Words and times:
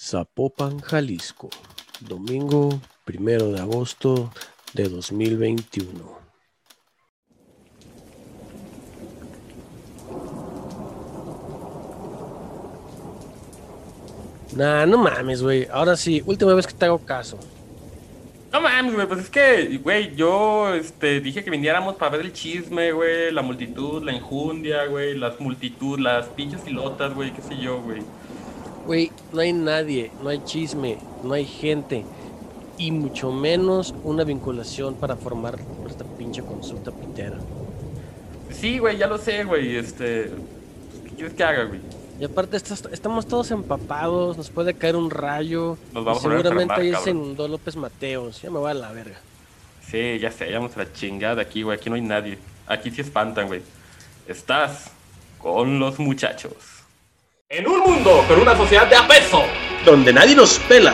Zapopan, 0.00 0.78
Jalisco, 0.78 1.50
domingo 1.98 2.80
primero 3.04 3.50
de 3.50 3.58
agosto 3.58 4.30
de 4.72 4.88
2021. 4.88 5.88
Nah, 14.54 14.86
no 14.86 14.98
mames, 14.98 15.42
güey. 15.42 15.66
Ahora 15.72 15.96
sí, 15.96 16.22
última 16.26 16.54
vez 16.54 16.68
que 16.68 16.74
te 16.74 16.84
hago 16.84 17.00
caso. 17.00 17.36
No 18.52 18.60
mames, 18.60 18.94
güey, 18.94 19.08
pues 19.08 19.20
es 19.22 19.30
que, 19.30 19.78
güey, 19.78 20.14
yo 20.14 20.74
este, 20.74 21.20
dije 21.20 21.42
que 21.42 21.50
viniéramos 21.50 21.96
para 21.96 22.16
ver 22.16 22.26
el 22.26 22.32
chisme, 22.32 22.92
güey, 22.92 23.32
la 23.32 23.42
multitud, 23.42 24.00
la 24.04 24.12
injundia, 24.12 24.86
güey, 24.86 25.18
las 25.18 25.40
multitud, 25.40 25.98
las 25.98 26.28
pinches 26.28 26.60
pilotas, 26.60 27.12
güey, 27.14 27.32
qué 27.32 27.42
sé 27.42 27.58
yo, 27.58 27.82
güey. 27.82 28.00
Güey, 28.88 29.12
no 29.34 29.40
hay 29.42 29.52
nadie, 29.52 30.10
no 30.22 30.30
hay 30.30 30.42
chisme, 30.44 30.96
no 31.22 31.34
hay 31.34 31.44
gente. 31.44 32.04
Y 32.78 32.90
mucho 32.90 33.30
menos 33.30 33.94
una 34.02 34.24
vinculación 34.24 34.94
para 34.94 35.14
formar 35.14 35.58
esta 35.88 36.04
pinche 36.16 36.42
consulta 36.42 36.90
pitera. 36.90 37.36
Sí, 38.50 38.78
güey, 38.78 38.96
ya 38.96 39.06
lo 39.06 39.18
sé, 39.18 39.44
güey, 39.44 39.76
este... 39.76 40.30
¿Qué 41.04 41.10
quieres 41.16 41.34
que 41.34 41.44
haga, 41.44 41.64
güey? 41.64 41.80
Y 42.18 42.24
aparte 42.24 42.56
estás- 42.56 42.88
estamos 42.90 43.26
todos 43.26 43.50
empapados, 43.50 44.38
nos 44.38 44.48
puede 44.48 44.72
caer 44.72 44.96
un 44.96 45.10
rayo. 45.10 45.76
Nos 45.92 46.04
vamos 46.06 46.24
y 46.24 46.28
seguramente 46.28 46.74
ahí 46.80 46.94
se 47.04 47.10
inundó 47.10 47.46
López 47.46 47.76
Mateos. 47.76 48.40
Ya 48.40 48.50
me 48.50 48.58
va 48.58 48.70
a 48.70 48.74
la 48.74 48.90
verga. 48.90 49.18
Sí, 49.86 50.18
ya 50.18 50.30
sé, 50.32 50.50
ya 50.50 50.58
vamos 50.58 50.74
a 50.76 50.80
la 50.84 50.92
chingada 50.94 51.42
aquí, 51.42 51.62
güey, 51.62 51.76
aquí 51.78 51.90
no 51.90 51.96
hay 51.96 52.00
nadie. 52.02 52.38
Aquí 52.66 52.90
sí 52.90 53.02
espantan, 53.02 53.48
güey. 53.48 53.60
Estás 54.26 54.90
con 55.38 55.78
los 55.78 55.98
muchachos. 55.98 56.54
En 57.50 57.66
un 57.66 57.80
mundo 57.80 58.22
con 58.28 58.42
una 58.42 58.54
sociedad 58.54 58.86
de 58.88 58.96
apeso, 58.96 59.42
donde 59.82 60.12
nadie 60.12 60.36
nos 60.36 60.58
pela, 60.68 60.92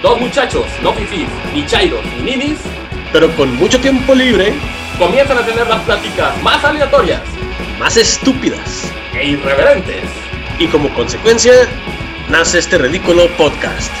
dos 0.00 0.18
muchachos, 0.18 0.64
no 0.82 0.94
fifís, 0.94 1.28
ni 1.52 1.66
chairos, 1.66 2.02
ni 2.16 2.22
ninis, 2.22 2.58
pero 3.12 3.30
con 3.36 3.54
mucho 3.56 3.78
tiempo 3.78 4.14
libre, 4.14 4.54
comienzan 4.98 5.36
a 5.36 5.44
tener 5.44 5.66
las 5.66 5.82
pláticas 5.82 6.42
más 6.42 6.64
aleatorias 6.64 7.20
más 7.78 7.98
estúpidas. 7.98 8.90
e 9.12 9.26
irreverentes. 9.26 10.04
Y 10.58 10.68
como 10.68 10.88
consecuencia, 10.94 11.52
nace 12.30 12.60
este 12.60 12.78
ridículo 12.78 13.28
podcast. 13.36 13.92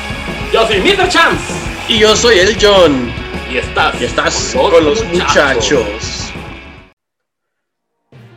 Yo 0.54 0.66
soy 0.66 0.80
Mr. 0.80 1.10
Chance 1.10 1.52
Y 1.88 1.98
yo 1.98 2.16
soy 2.16 2.38
el 2.38 2.56
John, 2.58 3.12
y 3.50 3.58
estás, 3.58 4.00
y 4.00 4.04
estás 4.04 4.56
con 4.58 4.82
los 4.86 5.04
muchachos. 5.04 6.23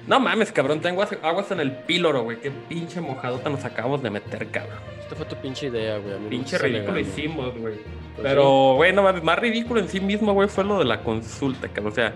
No 0.07 0.19
mames, 0.21 0.51
cabrón, 0.53 0.79
tengo 0.79 1.03
aguas- 1.03 1.51
en 1.51 1.59
el 1.59 1.71
píloro, 1.71 2.23
güey. 2.23 2.39
Qué 2.39 2.49
pinche 2.49 3.01
mojadota 3.01 3.49
nos 3.49 3.63
acabamos 3.65 4.01
de 4.01 4.09
meter, 4.09 4.47
cabrón. 4.47 4.77
Esta 5.01 5.15
fue 5.15 5.25
tu 5.25 5.35
pinche 5.35 5.67
idea, 5.67 5.97
güey. 5.97 6.17
Pinche 6.29 6.57
ridículo 6.57 6.93
alegando. 6.93 6.99
hicimos, 7.19 7.57
güey. 7.57 7.75
Pues 7.75 8.23
Pero, 8.23 8.73
güey, 8.75 8.93
no 8.93 9.03
mames, 9.03 9.21
más 9.23 9.37
ridículo 9.37 9.81
en 9.81 9.89
sí 9.89 9.99
mismo, 9.99 10.33
güey, 10.33 10.47
fue 10.47 10.63
lo 10.63 10.79
de 10.79 10.85
la 10.85 11.01
consulta, 11.01 11.67
cabrón. 11.67 11.91
O 11.91 11.95
sea, 11.95 12.13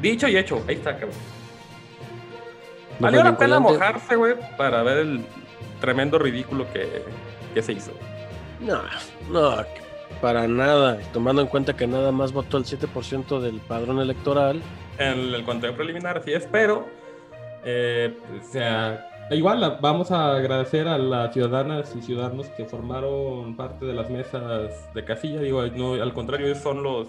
dicho 0.00 0.28
y 0.28 0.36
hecho, 0.36 0.62
ahí 0.68 0.76
está, 0.76 0.92
cabrón. 0.92 1.18
No 2.98 3.04
Valió 3.06 3.24
la 3.24 3.36
pena 3.36 3.58
mojarse, 3.58 4.14
güey, 4.16 4.34
para 4.56 4.82
ver 4.82 4.98
el 4.98 5.24
tremendo 5.80 6.18
ridículo 6.18 6.72
que, 6.72 7.02
que 7.52 7.62
se 7.62 7.72
hizo. 7.72 7.92
No, 8.60 8.80
no, 9.28 9.56
para 10.20 10.46
nada. 10.46 10.98
Tomando 11.12 11.42
en 11.42 11.48
cuenta 11.48 11.74
que 11.74 11.86
nada 11.86 12.12
más 12.12 12.32
votó 12.32 12.58
el 12.58 12.64
7% 12.64 13.40
del 13.40 13.56
padrón 13.60 13.98
electoral. 13.98 14.62
En 14.98 15.34
el 15.34 15.44
conteo 15.44 15.74
preliminar, 15.74 16.18
así 16.18 16.32
es, 16.32 16.46
pero, 16.50 16.86
eh, 17.64 18.16
o 18.40 18.44
sea, 18.44 19.08
igual 19.30 19.78
vamos 19.80 20.10
a 20.10 20.36
agradecer 20.36 20.86
a 20.86 20.98
las 20.98 21.32
ciudadanas 21.32 21.94
y 21.96 22.02
ciudadanos 22.02 22.48
que 22.48 22.64
formaron 22.66 23.56
parte 23.56 23.86
de 23.86 23.94
las 23.94 24.10
mesas 24.10 24.92
de 24.94 25.04
casilla. 25.04 25.40
Digo, 25.40 25.64
no, 25.68 25.94
al 25.94 26.12
contrario, 26.12 26.46
ellos 26.46 26.58
son 26.58 26.82
los, 26.82 27.08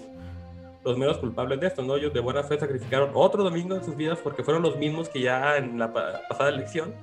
los 0.85 0.97
menos 0.97 1.17
culpables 1.17 1.59
de 1.59 1.67
esto, 1.67 1.81
¿no? 1.83 1.97
Ellos 1.97 2.13
de 2.13 2.21
buena 2.21 2.43
fe 2.43 2.57
sacrificaron 2.57 3.11
otro 3.13 3.43
domingo 3.43 3.75
de 3.75 3.83
sus 3.83 3.95
vidas 3.95 4.19
porque 4.23 4.43
fueron 4.43 4.63
los 4.63 4.77
mismos 4.77 5.09
que 5.09 5.21
ya 5.21 5.57
en 5.57 5.77
la 5.77 5.91
pa- 5.91 6.21
pasada 6.29 6.49
elección 6.49 6.93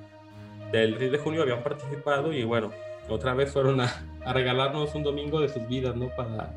del 0.71 0.97
6 0.97 1.11
de 1.11 1.17
junio 1.19 1.43
habían 1.43 1.61
participado 1.61 2.33
y 2.33 2.43
bueno, 2.43 2.71
otra 3.09 3.33
vez 3.33 3.51
fueron 3.53 3.81
a, 3.81 4.03
a 4.25 4.33
regalarnos 4.33 4.95
un 4.95 5.03
domingo 5.03 5.39
de 5.41 5.49
sus 5.49 5.67
vidas, 5.67 5.95
¿no? 5.95 6.07
Para 6.15 6.53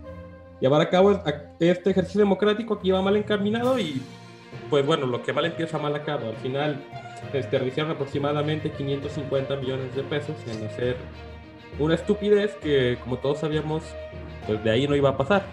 llevar 0.61 0.81
a 0.81 0.91
cabo 0.91 1.23
este 1.59 1.91
ejercicio 1.91 2.21
democrático 2.21 2.79
que 2.79 2.89
iba 2.89 3.03
mal 3.03 3.17
encaminado 3.17 3.79
y 3.79 4.03
pues 4.71 4.87
bueno, 4.87 5.07
lo 5.07 5.23
que 5.23 5.33
mal 5.33 5.45
empieza 5.45 5.79
mal 5.79 5.95
acaba. 5.95 6.29
Al 6.29 6.37
final 6.37 6.83
desperdiciaron 7.33 7.93
aproximadamente 7.93 8.71
550 8.71 9.57
millones 9.57 9.95
de 9.95 10.03
pesos 10.03 10.37
en 10.47 10.67
hacer 10.67 10.97
una 11.79 11.95
estupidez 11.95 12.55
que 12.57 12.99
como 13.03 13.19
todos 13.19 13.39
sabíamos, 13.39 13.83
pues 14.47 14.63
de 14.63 14.71
ahí 14.71 14.87
no 14.87 14.95
iba 14.95 15.11
a 15.11 15.17
pasar. 15.17 15.45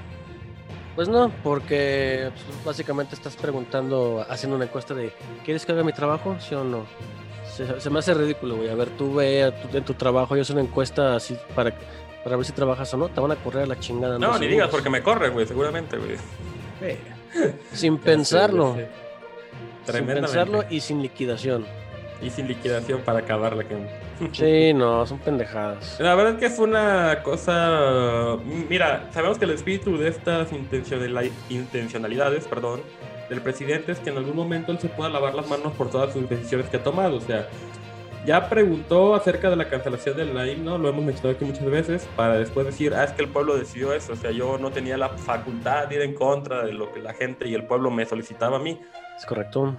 Pues 0.95 1.07
no, 1.07 1.31
porque 1.43 2.31
pues, 2.33 2.65
básicamente 2.65 3.15
estás 3.15 3.35
preguntando, 3.35 4.25
haciendo 4.29 4.57
una 4.57 4.65
encuesta 4.65 4.93
de 4.93 5.13
¿quieres 5.43 5.65
que 5.65 5.71
haga 5.71 5.83
mi 5.83 5.93
trabajo? 5.93 6.35
¿Sí 6.39 6.53
o 6.53 6.63
no? 6.63 6.85
Se, 7.45 7.89
me 7.89 7.99
hace 7.99 8.13
ridículo, 8.13 8.57
güey. 8.57 8.69
A 8.69 8.75
ver, 8.75 8.89
tú 8.91 9.15
ve 9.15 9.53
en 9.73 9.83
tu 9.83 9.93
trabajo 9.93 10.35
y 10.35 10.39
haces 10.39 10.51
una 10.51 10.61
encuesta 10.61 11.15
así 11.15 11.37
para, 11.55 11.73
para 12.23 12.35
ver 12.35 12.45
si 12.45 12.51
trabajas 12.51 12.93
o 12.93 12.97
no. 12.97 13.09
Te 13.09 13.19
van 13.19 13.31
a 13.31 13.35
correr 13.35 13.63
a 13.63 13.67
la 13.67 13.79
chingada. 13.79 14.17
No, 14.19 14.33
ni 14.37 14.47
digas 14.47 14.49
segundos. 14.49 14.71
porque 14.71 14.89
me 14.89 15.01
corre, 15.03 15.29
güey, 15.29 15.45
seguramente, 15.47 15.97
güey. 15.97 16.17
Sin 17.73 17.97
pensarlo. 17.97 18.75
Sí, 18.75 18.81
sí, 18.81 18.85
sí. 19.85 19.91
Sin 19.97 20.05
pensarlo 20.05 20.63
y 20.69 20.79
sin 20.81 21.01
liquidación. 21.01 21.65
Y 22.21 22.29
sin 22.29 22.47
liquidación 22.47 23.01
para 23.01 23.19
acabarla. 23.19 23.63
Que... 23.63 23.77
Sí, 24.33 24.71
no, 24.75 25.03
son 25.07 25.17
pendejadas. 25.17 25.99
La 25.99 26.13
verdad 26.13 26.33
es 26.33 26.39
que 26.39 26.49
fue 26.51 26.65
una 26.65 27.23
cosa. 27.23 28.37
Mira, 28.69 29.09
sabemos 29.11 29.39
que 29.39 29.45
el 29.45 29.51
espíritu 29.51 29.97
de 29.97 30.09
estas 30.09 30.51
intencionali- 30.51 31.31
intencionalidades, 31.49 32.45
perdón, 32.45 32.81
del 33.29 33.41
presidente 33.41 33.91
es 33.93 33.99
que 33.99 34.11
en 34.11 34.17
algún 34.17 34.35
momento 34.35 34.71
él 34.71 34.77
se 34.79 34.89
pueda 34.89 35.09
lavar 35.09 35.33
las 35.33 35.47
manos 35.47 35.73
por 35.73 35.89
todas 35.89 36.13
sus 36.13 36.29
decisiones 36.29 36.69
que 36.69 36.77
ha 36.77 36.83
tomado. 36.83 37.15
O 37.17 37.21
sea, 37.21 37.47
ya 38.25 38.49
preguntó 38.49 39.15
acerca 39.15 39.49
de 39.49 39.55
la 39.55 39.67
cancelación 39.67 40.15
del 40.15 40.49
himno, 40.49 40.77
lo 40.77 40.89
hemos 40.89 41.03
mencionado 41.03 41.35
aquí 41.35 41.45
muchas 41.45 41.65
veces, 41.65 42.07
para 42.15 42.37
después 42.37 42.65
decir, 42.65 42.93
ah, 42.93 43.03
es 43.03 43.11
que 43.11 43.23
el 43.23 43.29
pueblo 43.29 43.57
decidió 43.57 43.93
eso. 43.93 44.13
O 44.13 44.15
sea, 44.15 44.31
yo 44.31 44.57
no 44.57 44.71
tenía 44.71 44.97
la 44.97 45.09
facultad 45.09 45.87
de 45.87 45.95
ir 45.95 46.01
en 46.01 46.13
contra 46.13 46.63
de 46.63 46.73
lo 46.73 46.91
que 46.91 47.01
la 47.01 47.13
gente 47.13 47.47
y 47.47 47.55
el 47.55 47.65
pueblo 47.65 47.89
me 47.89 48.05
solicitaba 48.05 48.57
a 48.57 48.59
mí. 48.59 48.79
Es 49.17 49.25
correcto. 49.25 49.75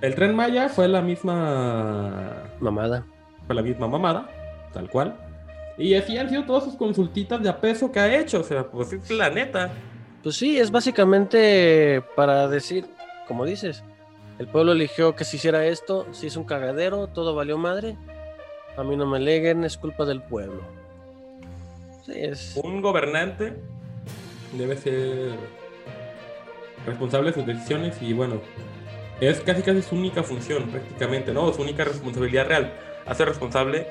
El 0.00 0.14
tren 0.14 0.34
Maya 0.34 0.68
fue 0.68 0.88
la 0.88 1.00
misma 1.00 2.44
Mamada. 2.60 3.04
fue 3.46 3.54
la 3.54 3.62
misma 3.62 3.88
mamada, 3.88 4.28
tal 4.72 4.90
cual. 4.90 5.16
Y 5.78 5.94
así 5.94 6.16
han 6.18 6.28
sido 6.28 6.44
todas 6.44 6.64
sus 6.64 6.74
consultitas 6.74 7.42
de 7.42 7.48
a 7.48 7.60
peso 7.60 7.92
que 7.92 8.00
ha 8.00 8.18
hecho, 8.18 8.40
o 8.40 8.44
sea, 8.44 8.64
pues 8.64 8.92
es 8.92 9.10
la 9.10 9.30
neta. 9.30 9.70
Pues 10.22 10.36
sí, 10.36 10.58
es 10.58 10.70
básicamente 10.70 12.02
para 12.16 12.48
decir, 12.48 12.86
como 13.28 13.44
dices, 13.44 13.84
el 14.38 14.48
pueblo 14.48 14.72
eligió 14.72 15.16
que 15.16 15.24
se 15.24 15.36
hiciera 15.36 15.66
esto, 15.66 16.06
se 16.12 16.26
hizo 16.26 16.40
un 16.40 16.46
cagadero, 16.46 17.06
todo 17.06 17.34
valió 17.34 17.56
madre. 17.56 17.96
A 18.76 18.84
mí 18.84 18.96
no 18.96 19.06
me 19.06 19.18
leguen, 19.18 19.64
es 19.64 19.78
culpa 19.78 20.04
del 20.04 20.22
pueblo. 20.22 20.62
Sí, 22.04 22.12
es. 22.14 22.60
Un 22.62 22.82
gobernante 22.82 23.54
debe 24.52 24.76
ser 24.76 25.32
responsable 26.86 27.30
de 27.30 27.34
sus 27.34 27.46
decisiones 27.46 28.00
y 28.00 28.12
bueno, 28.12 28.40
es 29.20 29.40
casi 29.40 29.62
casi 29.62 29.82
su 29.82 29.94
única 29.94 30.22
función 30.22 30.64
prácticamente, 30.64 31.32
¿no? 31.32 31.52
Su 31.52 31.62
única 31.62 31.84
responsabilidad 31.84 32.46
real, 32.46 32.72
hacer 33.06 33.28
responsable 33.28 33.88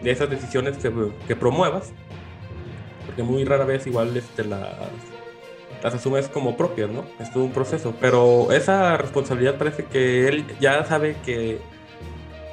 de 0.00 0.10
esas 0.10 0.28
decisiones 0.28 0.76
que, 0.78 1.36
promuevas, 1.36 1.92
porque 3.06 3.22
muy 3.22 3.44
rara 3.44 3.64
vez 3.64 3.86
igual 3.86 4.14
este, 4.16 4.44
las, 4.44 4.68
las 5.82 5.94
asumes 5.94 6.28
como 6.28 6.56
propias, 6.56 6.90
¿no? 6.90 7.04
Es 7.18 7.32
todo 7.32 7.44
un 7.44 7.52
proceso, 7.52 7.94
pero 8.00 8.52
esa 8.52 8.96
responsabilidad 8.96 9.56
parece 9.56 9.84
que 9.84 10.28
él 10.28 10.44
ya 10.60 10.84
sabe 10.84 11.16
que 11.24 11.58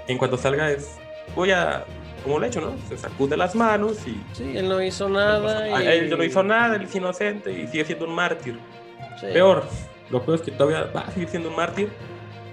en 0.07 0.17
cuanto 0.17 0.37
salga 0.37 0.71
es, 0.71 0.97
voy 1.35 1.51
a, 1.51 1.83
como 2.23 2.39
lo 2.39 2.45
he 2.45 2.47
hecho, 2.47 2.61
¿no? 2.61 2.75
Se 2.87 2.97
sacude 2.97 3.35
las 3.35 3.53
manos 3.55 3.97
y 4.07 4.21
Sí, 4.33 4.53
él 4.55 4.69
no 4.69 4.81
hizo 4.81 5.09
nada. 5.09 5.65
Ah, 5.75 5.83
y- 5.83 5.87
Él 5.87 6.09
no 6.17 6.23
hizo 6.23 6.43
nada, 6.43 6.75
él 6.77 6.83
es 6.83 6.95
inocente 6.95 7.51
y 7.51 7.67
sigue 7.67 7.83
siendo 7.85 8.05
un 8.05 8.13
mártir. 8.15 8.57
Sí. 9.19 9.27
Peor, 9.33 9.63
lo 10.09 10.21
peor 10.21 10.35
es 10.37 10.41
que 10.43 10.51
todavía 10.51 10.83
va 10.95 11.01
a 11.01 11.11
seguir 11.11 11.27
siendo 11.27 11.49
un 11.49 11.55
mártir 11.55 11.89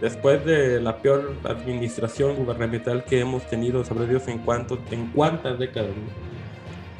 después 0.00 0.44
de 0.44 0.80
la 0.80 0.96
peor 0.98 1.34
administración 1.44 2.34
gubernamental 2.36 3.04
que 3.04 3.20
hemos 3.20 3.44
tenido, 3.44 3.84
sabrá 3.84 4.06
Dios 4.06 4.26
en 4.28 4.38
cuánto, 4.38 4.78
en 4.90 5.06
cuántas 5.12 5.58
décadas. 5.58 5.90
¿no? 5.90 6.33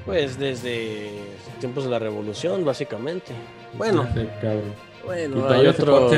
Pues 0.05 0.39
desde 0.39 1.11
tiempos 1.61 1.85
de 1.85 1.91
la 1.91 1.99
revolución, 1.99 2.65
básicamente. 2.65 3.33
Bueno, 3.79 4.07
cabrón. 4.41 4.75
Bueno, 5.05 5.47
hay 5.51 5.67
otros, 5.67 6.13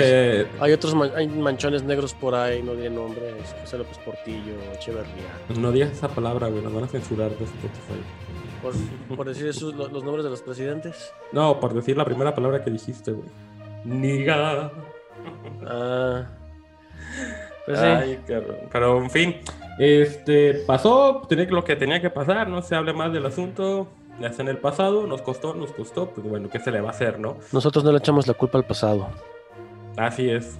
hay 0.60 0.72
otros 0.72 0.94
man- 0.94 1.10
hay 1.16 1.26
manchones 1.26 1.82
negros 1.82 2.14
por 2.14 2.34
ahí, 2.36 2.62
no 2.62 2.74
diré 2.74 2.88
nombres, 2.90 3.34
José 3.60 3.78
López 3.78 3.98
Portillo, 3.98 4.54
Echeverría. 4.74 5.26
No 5.58 5.72
digas 5.72 5.90
esa 5.90 6.06
palabra, 6.08 6.46
güey, 6.48 6.62
nos 6.62 6.72
van 6.72 6.84
a 6.84 6.86
censurar 6.88 7.30
de 7.30 7.44
Spotify. 7.44 8.00
Por, 8.62 9.16
por 9.16 9.26
decir 9.28 9.46
esos, 9.48 9.74
lo- 9.74 9.88
los 9.88 10.04
nombres 10.04 10.22
de 10.24 10.30
los 10.30 10.40
presidentes. 10.42 11.12
No, 11.32 11.58
por 11.58 11.74
decir 11.74 11.96
la 11.96 12.04
primera 12.04 12.32
palabra 12.34 12.62
que 12.62 12.70
dijiste, 12.70 13.10
güey. 13.12 13.28
Niga. 13.84 14.70
Ah. 15.66 16.26
Pues. 17.66 17.78
Ay. 17.78 18.18
Pero 18.72 18.98
en 18.98 19.10
fin, 19.10 19.36
Este, 19.78 20.54
pasó, 20.66 21.22
tenía 21.28 21.44
lo 21.46 21.64
que 21.64 21.76
tenía 21.76 22.00
que 22.00 22.08
pasar, 22.08 22.48
no 22.48 22.62
se 22.62 22.74
hable 22.74 22.94
más 22.94 23.12
del 23.12 23.26
asunto, 23.26 23.88
ya 24.20 24.28
está 24.28 24.42
en 24.42 24.48
el 24.48 24.58
pasado, 24.58 25.06
nos 25.06 25.20
costó, 25.20 25.52
nos 25.52 25.72
costó, 25.72 26.10
pues 26.10 26.26
bueno, 26.26 26.48
¿qué 26.48 26.58
se 26.58 26.70
le 26.70 26.80
va 26.80 26.88
a 26.88 26.92
hacer, 26.92 27.18
no? 27.18 27.36
Nosotros 27.52 27.84
no 27.84 27.92
le 27.92 27.98
echamos 27.98 28.26
la 28.26 28.34
culpa 28.34 28.56
al 28.56 28.64
pasado. 28.64 29.08
Así 29.98 30.30
es, 30.30 30.56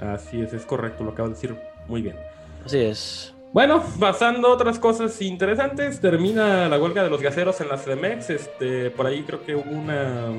así 0.00 0.40
es, 0.40 0.52
es 0.52 0.66
correcto, 0.66 1.04
lo 1.04 1.12
acabo 1.12 1.28
de 1.28 1.34
decir 1.34 1.56
muy 1.86 2.02
bien. 2.02 2.16
Así 2.64 2.78
es. 2.78 3.34
Bueno, 3.52 3.84
pasando 4.00 4.48
a 4.48 4.52
otras 4.52 4.78
cosas 4.78 5.20
interesantes, 5.20 6.00
termina 6.00 6.70
la 6.70 6.80
huelga 6.80 7.04
de 7.04 7.10
los 7.10 7.20
gaseros 7.20 7.60
en 7.60 7.68
la 7.68 7.76
CDMX. 7.76 8.30
Este, 8.30 8.90
por 8.90 9.06
ahí 9.06 9.22
creo 9.24 9.44
que 9.44 9.54
hubo 9.54 9.70
una, 9.70 10.30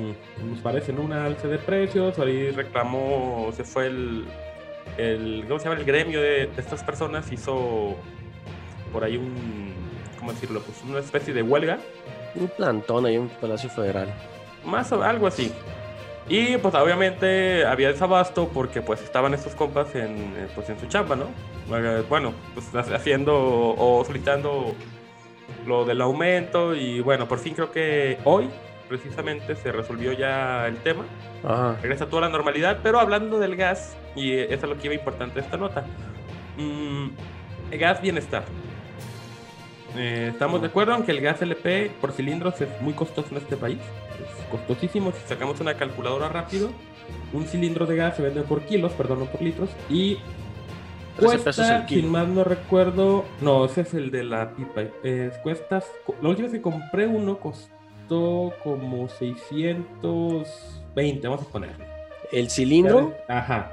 nos 0.44 0.58
parece, 0.64 0.92
¿no? 0.92 1.02
una 1.02 1.24
alza 1.24 1.46
de 1.46 1.58
precios. 1.58 2.16
Por 2.16 2.26
ahí 2.26 2.50
reclamó, 2.50 3.50
se 3.54 3.62
fue 3.62 3.86
el, 3.86 4.24
el 4.98 5.44
¿cómo 5.48 5.58
se 5.58 5.64
llama? 5.68 5.80
El 5.80 5.86
gremio 5.86 6.20
de, 6.20 6.46
de 6.46 6.60
estas 6.60 6.82
personas 6.82 7.30
hizo 7.32 7.96
por 8.92 9.04
ahí 9.04 9.16
un, 9.16 9.74
¿cómo 10.18 10.32
decirlo? 10.32 10.60
Pues 10.62 10.82
una 10.88 11.00
especie 11.00 11.34
de 11.34 11.42
huelga. 11.42 11.78
Un 12.34 12.48
plantón 12.48 13.06
ahí 13.06 13.16
en 13.16 13.28
Palacio 13.28 13.68
Federal. 13.70 14.12
Más 14.64 14.90
o 14.92 15.02
algo 15.02 15.26
así. 15.26 15.52
Y 16.28 16.56
pues 16.56 16.74
obviamente 16.74 17.66
había 17.66 17.88
desabasto 17.88 18.48
porque 18.48 18.80
pues 18.80 19.02
estaban 19.02 19.34
estos 19.34 19.54
compas 19.54 19.94
en, 19.94 20.34
eh, 20.36 20.48
pues, 20.54 20.70
en 20.70 20.80
su 20.80 20.86
chamba, 20.86 21.16
¿no? 21.16 21.26
Bueno, 22.08 22.32
pues 22.54 22.74
haciendo 22.74 23.34
o 23.36 24.02
solicitando 24.06 24.74
lo 25.66 25.84
del 25.84 26.00
aumento 26.00 26.74
y 26.74 27.00
bueno, 27.00 27.28
por 27.28 27.38
fin 27.38 27.54
creo 27.54 27.70
que 27.70 28.18
hoy 28.24 28.48
precisamente 28.88 29.56
se 29.56 29.72
resolvió 29.72 30.12
ya 30.12 30.66
el 30.66 30.76
tema. 30.78 31.04
Ajá. 31.42 31.76
Regresa 31.82 32.06
toda 32.06 32.22
la 32.22 32.28
normalidad, 32.28 32.80
pero 32.82 33.00
hablando 33.00 33.38
del 33.38 33.56
gas, 33.56 33.96
y 34.14 34.32
eso 34.32 34.52
es 34.52 34.62
lo 34.62 34.78
que 34.78 34.86
iba 34.86 34.94
importante 34.94 35.40
esta 35.40 35.56
nota. 35.56 35.84
Mm, 36.56 37.08
el 37.70 37.78
gas 37.78 38.00
bienestar. 38.00 38.44
Eh, 39.96 40.30
estamos 40.32 40.60
de 40.60 40.68
acuerdo 40.68 40.96
en 40.96 41.04
que 41.04 41.12
el 41.12 41.20
gas 41.20 41.40
LP 41.40 41.90
por 42.00 42.12
cilindros 42.12 42.60
es 42.60 42.68
muy 42.80 42.94
costoso 42.94 43.28
en 43.30 43.36
este 43.38 43.56
país. 43.56 43.78
Es 43.78 44.44
costosísimo. 44.46 45.12
Si 45.12 45.26
sacamos 45.26 45.60
una 45.60 45.74
calculadora 45.74 46.28
rápido, 46.28 46.70
un 47.32 47.46
cilindro 47.46 47.86
de 47.86 47.96
gas 47.96 48.16
se 48.16 48.22
vende 48.22 48.42
por 48.42 48.62
kilos, 48.62 48.92
perdón, 48.92 49.20
no 49.20 49.26
por 49.26 49.42
litros. 49.42 49.70
Y 49.88 50.18
13 51.16 51.38
pesos 51.38 51.66
cuesta, 51.66 51.88
sin 51.88 52.10
más 52.10 52.26
no 52.26 52.42
recuerdo, 52.42 53.24
no, 53.40 53.64
ese 53.66 53.82
es 53.82 53.94
el 53.94 54.10
de 54.10 54.24
la 54.24 54.50
pipa. 54.50 54.82
Eh, 55.04 55.30
cuesta, 55.42 55.82
la 56.20 56.28
última 56.28 56.48
vez 56.48 56.56
que 56.56 56.62
compré 56.62 57.06
uno 57.06 57.38
costó 57.38 57.73
como 58.08 59.08
620, 59.08 61.28
vamos 61.28 61.46
a 61.46 61.50
ponerle. 61.50 61.84
El 62.32 62.50
cilindro. 62.50 63.14
Ajá. 63.28 63.70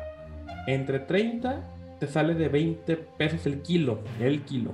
Entre 0.68 1.00
30 1.00 1.62
te 2.00 2.08
sale 2.08 2.36
de 2.36 2.50
20 2.50 2.96
pesos 3.18 3.46
el 3.46 3.62
kilo. 3.62 4.00
El 4.20 4.42
kilo. 4.44 4.72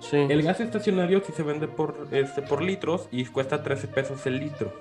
Sí. 0.00 0.16
El 0.28 0.42
gas 0.42 0.60
estacionario 0.60 1.22
sí 1.26 1.32
se 1.34 1.42
vende 1.42 1.68
por, 1.68 2.08
este, 2.12 2.42
por 2.42 2.62
litros 2.62 3.08
y 3.10 3.24
cuesta 3.26 3.62
13 3.62 3.88
pesos 3.88 4.26
el 4.26 4.38
litro. 4.38 4.72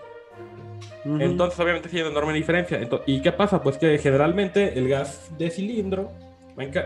Entonces, 1.06 1.60
obviamente, 1.60 1.90
sí 1.90 1.98
hay 1.98 2.02
una 2.04 2.12
enorme 2.12 2.34
diferencia. 2.34 2.80
Ento- 2.82 3.02
¿Y 3.06 3.22
qué 3.22 3.32
pasa? 3.32 3.62
Pues 3.62 3.78
que 3.78 3.98
generalmente 4.00 4.78
el 4.78 4.90
gas 4.90 5.32
de 5.38 5.50
cilindro 5.52 6.12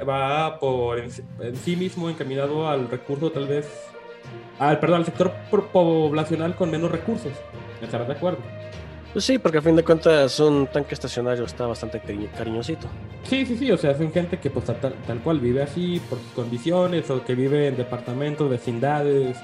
va, 0.08 0.60
por 0.60 1.00
en 1.00 1.56
sí 1.56 1.76
mismo 1.76 2.10
encaminado 2.10 2.68
al 2.68 2.90
recurso, 2.90 3.32
tal 3.32 3.48
vez. 3.48 3.68
Al, 4.60 4.80
perdón, 4.80 5.00
al 5.00 5.06
sector 5.06 5.32
poblacional 5.72 6.56
con 6.56 6.70
menos 6.72 6.92
recursos. 6.92 7.32
¿Estarás 7.82 8.08
de 8.08 8.14
acuerdo? 8.14 8.40
Pues 9.14 9.26
sí, 9.26 9.40
porque 9.40 9.58
a 9.58 9.62
fin 9.62 9.76
de 9.76 9.84
cuentas 9.84 10.40
un 10.40 10.68
tanque 10.68 10.94
estacionario 10.94 11.44
está 11.46 11.66
bastante 11.66 12.00
cari- 12.02 12.30
cariñosito. 12.38 12.88
Sí, 13.24 13.46
sí, 13.46 13.58
sí, 13.58 13.72
o 13.72 13.78
sea, 13.78 13.98
son 13.98 14.12
gente 14.12 14.38
que 14.38 14.50
pues 14.52 14.66
tal, 14.66 14.94
tal 15.08 15.20
cual 15.20 15.40
vive 15.40 15.64
así 15.64 16.00
por 16.10 16.20
sus 16.20 16.28
condiciones 16.34 17.10
o 17.10 17.24
que 17.26 17.34
vive 17.36 17.68
en 17.68 17.78
departamentos, 17.78 18.50
vecindades, 18.50 19.38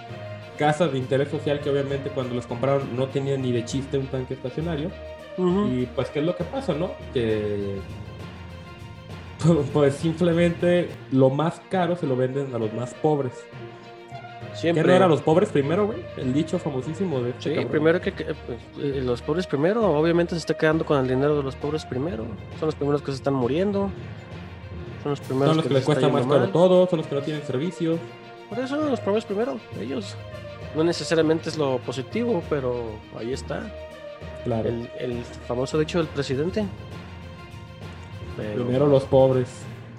casas 0.60 0.92
de 0.92 1.00
interés 1.00 1.30
social 1.30 1.60
que 1.62 1.70
obviamente 1.72 2.10
cuando 2.12 2.36
los 2.36 2.46
compraron 2.46 2.96
no 2.96 3.08
tenían 3.08 3.42
ni 3.42 3.52
de 3.52 3.66
chiste 3.66 3.98
un 3.98 4.08
tanque 4.08 4.36
estacionario. 4.36 4.92
Y 5.38 5.86
pues, 5.88 6.10
¿qué 6.12 6.20
es 6.20 6.26
lo 6.26 6.36
que 6.36 6.44
pasa, 6.46 6.74
no? 6.74 6.92
Que 7.14 7.78
pues 9.74 9.96
simplemente 9.96 10.90
lo 11.12 11.30
más 11.30 11.62
caro 11.70 11.96
se 11.96 12.08
lo 12.08 12.16
venden 12.16 12.54
a 12.54 12.58
los 12.58 12.72
más 12.74 12.94
pobres. 12.94 13.34
¿Qué 14.56 14.62
Siempre. 14.62 14.84
no 14.84 14.94
era 14.94 15.08
los 15.08 15.22
pobres 15.22 15.50
primero, 15.50 15.86
güey? 15.88 16.00
El 16.18 16.34
dicho 16.34 16.58
famosísimo 16.58 17.22
de 17.22 17.32
este 17.32 17.44
Sí, 17.44 17.50
cabrón. 17.56 17.72
primero 17.72 18.02
que, 18.02 18.14
que, 18.14 18.24
pues, 18.26 18.58
eh, 18.80 19.02
los 19.04 19.22
pobres 19.22 19.46
primero, 19.48 19.84
obviamente 20.00 20.32
se 20.34 20.40
está 20.40 20.54
quedando 20.56 20.86
con 20.86 20.98
el 21.00 21.08
dinero 21.08 21.36
de 21.38 21.44
los 21.44 21.56
pobres 21.56 21.86
primero. 21.86 22.26
Son 22.60 22.68
los 22.68 22.76
primeros 22.76 23.02
que 23.02 23.12
se 23.12 23.18
están 23.18 23.34
muriendo. 23.34 23.90
Son 25.04 25.12
los 25.12 25.20
primeros 25.20 25.50
Son 25.50 25.58
los 25.58 25.66
que 25.68 25.74
les 25.74 25.82
está 25.82 25.94
cuesta 25.94 26.10
más 26.10 26.26
caro 26.26 26.50
todo, 26.50 26.88
son 26.88 26.98
los 27.00 27.08
que 27.08 27.16
no 27.16 27.22
tienen 27.22 27.44
servicios. 27.44 28.00
Por 28.50 28.60
eso 28.60 28.78
los 28.78 29.00
pobres 29.02 29.26
primero, 29.26 29.58
ellos. 29.80 30.16
No 30.76 30.84
necesariamente 30.84 31.50
es 31.50 31.58
lo 31.58 31.78
positivo, 31.80 32.42
pero 32.50 32.84
ahí 33.20 33.34
está. 33.34 33.72
Claro. 34.46 34.70
El, 34.70 34.90
el 35.00 35.24
famoso 35.48 35.78
dicho 35.78 35.98
del 36.00 36.08
presidente. 36.08 36.66
Pero- 38.38 38.64
Primero 38.64 38.88
los 38.88 39.04
pobres. 39.04 39.48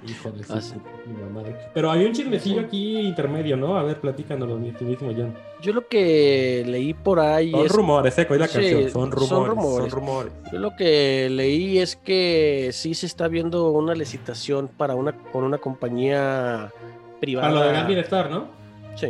Hijo 0.09 0.31
de 0.31 0.45
su 0.45 0.53
Ah, 0.53 0.61
sí. 0.61 0.75
puta 0.75 1.27
madre. 1.33 1.57
Pero 1.75 1.91
hay 1.91 2.05
un 2.05 2.13
chismecillo 2.13 2.61
aquí 2.61 2.99
intermedio, 3.01 3.57
¿no? 3.57 3.77
A 3.77 3.83
ver, 3.83 4.01
platícanos, 4.01 4.49
mi 4.59 4.69
estimísimo 4.69 5.13
John. 5.17 5.35
Yo 5.63 5.73
lo 5.73 5.87
que 5.89 6.63
leí 6.67 6.95
por 6.95 7.19
ahí 7.21 7.51
Son 7.51 7.67
es 7.67 7.73
rumores, 7.73 8.19
eh, 8.19 8.27
la 8.31 8.47
Sí, 8.47 8.55
canción. 8.55 8.83
Son 8.91 8.93
son 8.93 9.11
rumores. 9.13 9.29
Son 9.29 9.47
rumores. 9.47 9.93
rumores. 9.93 10.33
Yo 10.53 10.59
lo 10.59 10.77
que 10.77 11.29
leí 11.31 11.79
es 11.79 11.97
que 11.97 12.71
sí 12.73 12.95
se 12.95 13.07
está 13.07 13.27
viendo 13.29 13.71
una 13.71 13.95
licitación 13.95 14.69
para 14.69 14.95
una 14.95 15.13
con 15.33 15.45
una 15.45 15.59
compañía 15.59 16.73
privada. 17.21 17.49
Para 17.49 17.61
lo 17.61 17.67
de 17.67 17.73
Gran 17.73 17.87
Bienestar, 17.87 18.31
¿no? 18.31 18.47
Sí, 18.95 19.07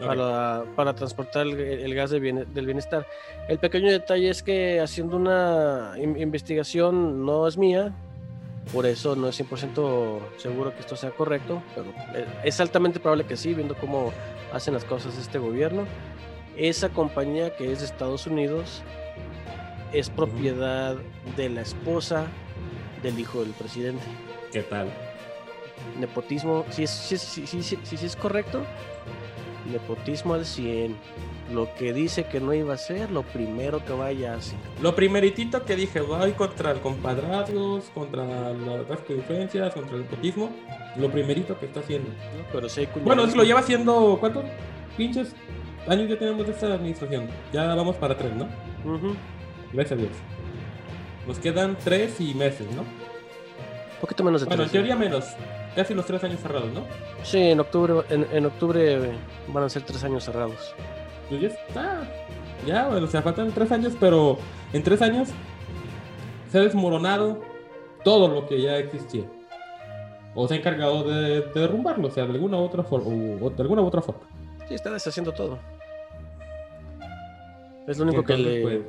Ok. 0.00 0.06
para, 0.06 0.64
para 0.76 0.94
transportar 0.94 1.46
el, 1.46 1.58
el 1.58 1.94
gas 1.94 2.10
de 2.10 2.20
bien- 2.20 2.46
del 2.54 2.66
bienestar. 2.66 3.06
El 3.48 3.58
pequeño 3.58 3.90
detalle 3.90 4.28
es 4.30 4.42
que 4.42 4.80
haciendo 4.80 5.16
una 5.16 5.92
in- 5.98 6.18
investigación 6.20 7.24
no 7.26 7.46
es 7.48 7.56
mía, 7.58 7.92
por 8.72 8.86
eso 8.86 9.16
no 9.16 9.28
es 9.28 9.40
100% 9.40 10.20
seguro 10.38 10.72
que 10.74 10.80
esto 10.80 10.96
sea 10.96 11.10
correcto, 11.10 11.62
pero 11.74 11.90
eh, 12.14 12.26
es 12.44 12.60
altamente 12.60 13.00
probable 13.00 13.24
que 13.26 13.36
sí, 13.36 13.54
viendo 13.54 13.74
cómo 13.76 14.12
hacen 14.52 14.74
las 14.74 14.84
cosas 14.84 15.16
este 15.18 15.38
gobierno. 15.38 15.86
Esa 16.56 16.88
compañía 16.90 17.56
que 17.56 17.72
es 17.72 17.80
de 17.80 17.86
Estados 17.86 18.26
Unidos 18.26 18.82
es 19.92 20.10
propiedad 20.10 20.96
de 21.36 21.48
la 21.48 21.62
esposa 21.62 22.26
del 23.02 23.18
hijo 23.18 23.40
del 23.40 23.50
presidente. 23.52 24.02
¿Qué 24.52 24.62
tal? 24.62 24.88
Nepotismo, 25.98 26.64
si 26.70 26.84
es, 26.84 26.90
si, 26.90 27.16
si- 27.16 27.62
si 27.82 28.06
es 28.06 28.16
correcto, 28.16 28.62
nepotismo 29.70 30.34
al 30.34 30.44
100. 30.44 30.96
Lo 31.52 31.74
que 31.74 31.92
dice 31.92 32.24
que 32.24 32.38
no 32.40 32.54
iba 32.54 32.74
a 32.74 32.76
ser, 32.78 33.10
lo 33.10 33.22
primero 33.22 33.84
que 33.84 33.92
vaya 33.92 34.34
a 34.34 34.36
hacer. 34.36 34.56
Lo 34.80 34.94
primeritito 34.94 35.64
que 35.64 35.74
dije, 35.74 36.00
voy 36.00 36.32
contra 36.32 36.70
el 36.70 36.80
compadrazgos, 36.80 37.84
contra 37.92 38.24
de 38.52 38.84
influencias, 39.16 39.74
contra 39.74 39.96
el 39.96 40.02
nepotismo. 40.02 40.50
Lo 40.96 41.10
primerito 41.10 41.58
que 41.58 41.66
está 41.66 41.80
haciendo. 41.80 42.08
¿no? 42.10 42.44
Pero 42.52 42.68
sí 42.68 42.86
Bueno, 42.86 43.02
cuñados 43.04 43.28
es 43.28 43.32
que 43.32 43.38
lo 43.38 43.44
lleva 43.44 43.60
haciendo. 43.60 44.16
¿Cuántos 44.20 44.44
pinches 44.96 45.34
años 45.88 46.08
ya 46.08 46.18
tenemos 46.18 46.46
de 46.46 46.52
esta 46.52 46.72
administración? 46.74 47.28
Ya 47.52 47.74
vamos 47.74 47.96
para 47.96 48.16
tres, 48.16 48.32
¿no? 48.34 48.46
Gracias 49.72 49.92
a 49.98 50.02
Dios. 50.02 50.12
Nos 51.26 51.38
quedan 51.38 51.76
tres 51.82 52.20
y 52.20 52.32
meses, 52.34 52.66
¿no? 52.74 52.84
Poquito 54.00 54.22
menos 54.24 54.40
de 54.40 54.46
Bueno, 54.46 54.62
en 54.62 54.68
tres. 54.68 54.72
teoría 54.72 54.96
menos. 54.96 55.24
Casi 55.76 55.94
los 55.94 56.06
tres 56.06 56.22
años 56.24 56.40
cerrados, 56.40 56.72
¿no? 56.72 56.84
Sí, 57.22 57.38
en 57.38 57.60
octubre, 57.60 57.94
en, 58.08 58.26
en 58.32 58.46
octubre 58.46 59.12
van 59.48 59.64
a 59.64 59.68
ser 59.68 59.82
tres 59.82 60.02
años 60.04 60.24
cerrados. 60.24 60.74
Pues 61.30 61.40
ya 61.40 61.48
está. 61.48 62.02
Ya, 62.66 62.88
bueno, 62.88 63.06
o 63.06 63.08
sea, 63.08 63.22
faltan 63.22 63.52
tres 63.52 63.72
años, 63.72 63.94
pero 63.98 64.36
en 64.72 64.82
tres 64.82 65.00
años 65.00 65.30
se 66.50 66.58
ha 66.58 66.62
desmoronado 66.62 67.40
todo 68.04 68.28
lo 68.28 68.46
que 68.46 68.60
ya 68.60 68.76
existía. 68.76 69.24
O 70.34 70.46
se 70.46 70.54
ha 70.54 70.56
encargado 70.58 71.04
de, 71.04 71.40
de 71.40 71.60
derrumbarlo, 71.60 72.08
o 72.08 72.10
sea, 72.10 72.26
de 72.26 72.32
alguna 72.32 72.58
u 72.58 72.64
otra 72.64 72.82
forma. 72.82 73.08
O, 73.40 73.48
de 73.48 73.62
alguna 73.62 73.80
u 73.80 73.86
otra 73.86 74.02
forma. 74.02 74.22
Sí, 74.68 74.74
está 74.74 74.90
deshaciendo 74.90 75.32
todo. 75.32 75.58
Es 77.86 77.96
lo 77.98 78.04
único 78.04 78.24
que 78.24 78.36
le. 78.36 78.62
pues, 78.62 78.80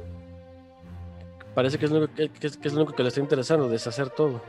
Parece 1.54 1.78
que 1.78 1.86
es, 1.86 1.92
lo 1.92 2.00
único 2.00 2.14
que, 2.14 2.30
que 2.30 2.48
es, 2.48 2.58
que 2.58 2.68
es 2.68 2.74
lo 2.74 2.82
único 2.82 2.96
que 2.96 3.04
le 3.04 3.10
está 3.10 3.22
interesando, 3.22 3.70
deshacer 3.70 4.10
todo. 4.10 4.42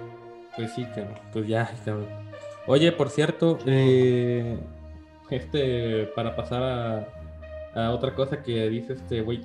Pues 0.57 0.73
sí, 0.73 0.85
cabrón. 0.87 1.19
Pues 1.33 1.47
ya, 1.47 1.71
cabrón. 1.85 2.07
Oye, 2.67 2.93
por 2.93 3.11
cierto, 3.11 3.59
eh, 3.67 4.59
este, 5.31 6.05
para 6.15 6.37
pasar 6.37 6.63
a, 6.63 7.22
otra 7.75 8.15
cosa 8.15 8.43
que 8.43 8.69
dice 8.69 8.95
este 8.95 9.21
güey, 9.23 9.41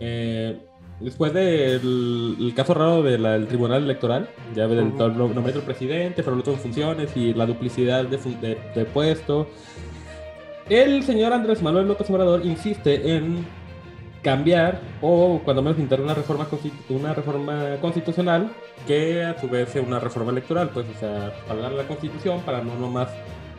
eh, 0.00 0.58
después 1.00 1.32
del 1.32 2.36
el 2.40 2.52
caso 2.54 2.74
raro 2.74 3.02
del 3.02 3.46
Tribunal 3.46 3.84
Electoral, 3.84 4.28
ya 4.54 4.66
ves 4.66 4.78
el 4.78 4.96
nombramiento 4.96 5.58
del 5.58 5.62
presidente, 5.62 6.22
pero 6.22 6.34
el 6.34 6.40
otro 6.40 6.54
en 6.54 6.58
funciones 6.58 7.16
y 7.16 7.34
la 7.34 7.46
duplicidad 7.46 8.04
de, 8.04 8.16
de, 8.16 8.58
de 8.74 8.84
puesto, 8.84 9.48
el 10.68 11.02
señor 11.02 11.32
Andrés 11.32 11.62
Manuel 11.62 11.88
López 11.88 12.10
Obrador 12.10 12.44
insiste 12.44 13.16
en 13.16 13.46
cambiar 14.22 14.80
o 15.00 15.40
cuando 15.44 15.62
menos 15.62 15.78
intentar 15.78 16.00
una 16.00 16.14
reforma 16.14 16.46
una 16.90 17.14
reforma 17.14 17.76
constitucional 17.80 18.50
que 18.86 19.22
a 19.24 19.40
su 19.40 19.48
vez 19.48 19.68
sea 19.70 19.82
una 19.82 20.00
reforma 20.00 20.32
electoral, 20.32 20.70
pues 20.70 20.86
o 20.94 20.98
sea, 20.98 21.32
hablar 21.48 21.72
la 21.72 21.84
constitución 21.84 22.40
para 22.40 22.62
no 22.62 22.74
nomás 22.78 23.08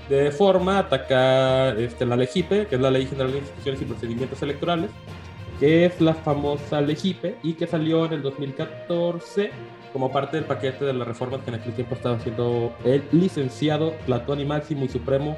de 0.10 0.32
forma 0.32 0.80
ataca 0.80 1.70
este, 1.70 2.06
la 2.06 2.16
LEGIPE, 2.16 2.68
que 2.68 2.76
es 2.76 2.82
la 2.82 2.90
Ley 2.90 3.06
General 3.06 3.32
de 3.32 3.38
Instituciones 3.40 3.82
y 3.82 3.86
Procedimientos 3.86 4.42
Electorales, 4.42 4.90
que 5.60 5.86
es 5.86 6.02
la 6.02 6.14
famosa 6.14 6.82
LEGIPE 6.82 7.38
y 7.44 7.54
que 7.54 7.68
salió 7.68 8.06
en 8.06 8.14
el 8.14 8.22
2014 8.22 9.52
como 9.94 10.12
parte 10.12 10.38
del 10.38 10.46
paquete 10.46 10.86
de 10.86 10.94
las 10.94 11.08
reformas 11.08 11.42
que 11.42 11.50
en 11.50 11.56
aquel 11.56 11.74
tiempo 11.74 11.96
estaba 11.96 12.16
haciendo 12.16 12.76
el 12.84 13.04
licenciado 13.12 13.94
Platón 14.06 14.40
y 14.40 14.46
Máximo 14.46 14.86
y 14.86 14.90
Supremo 14.90 15.38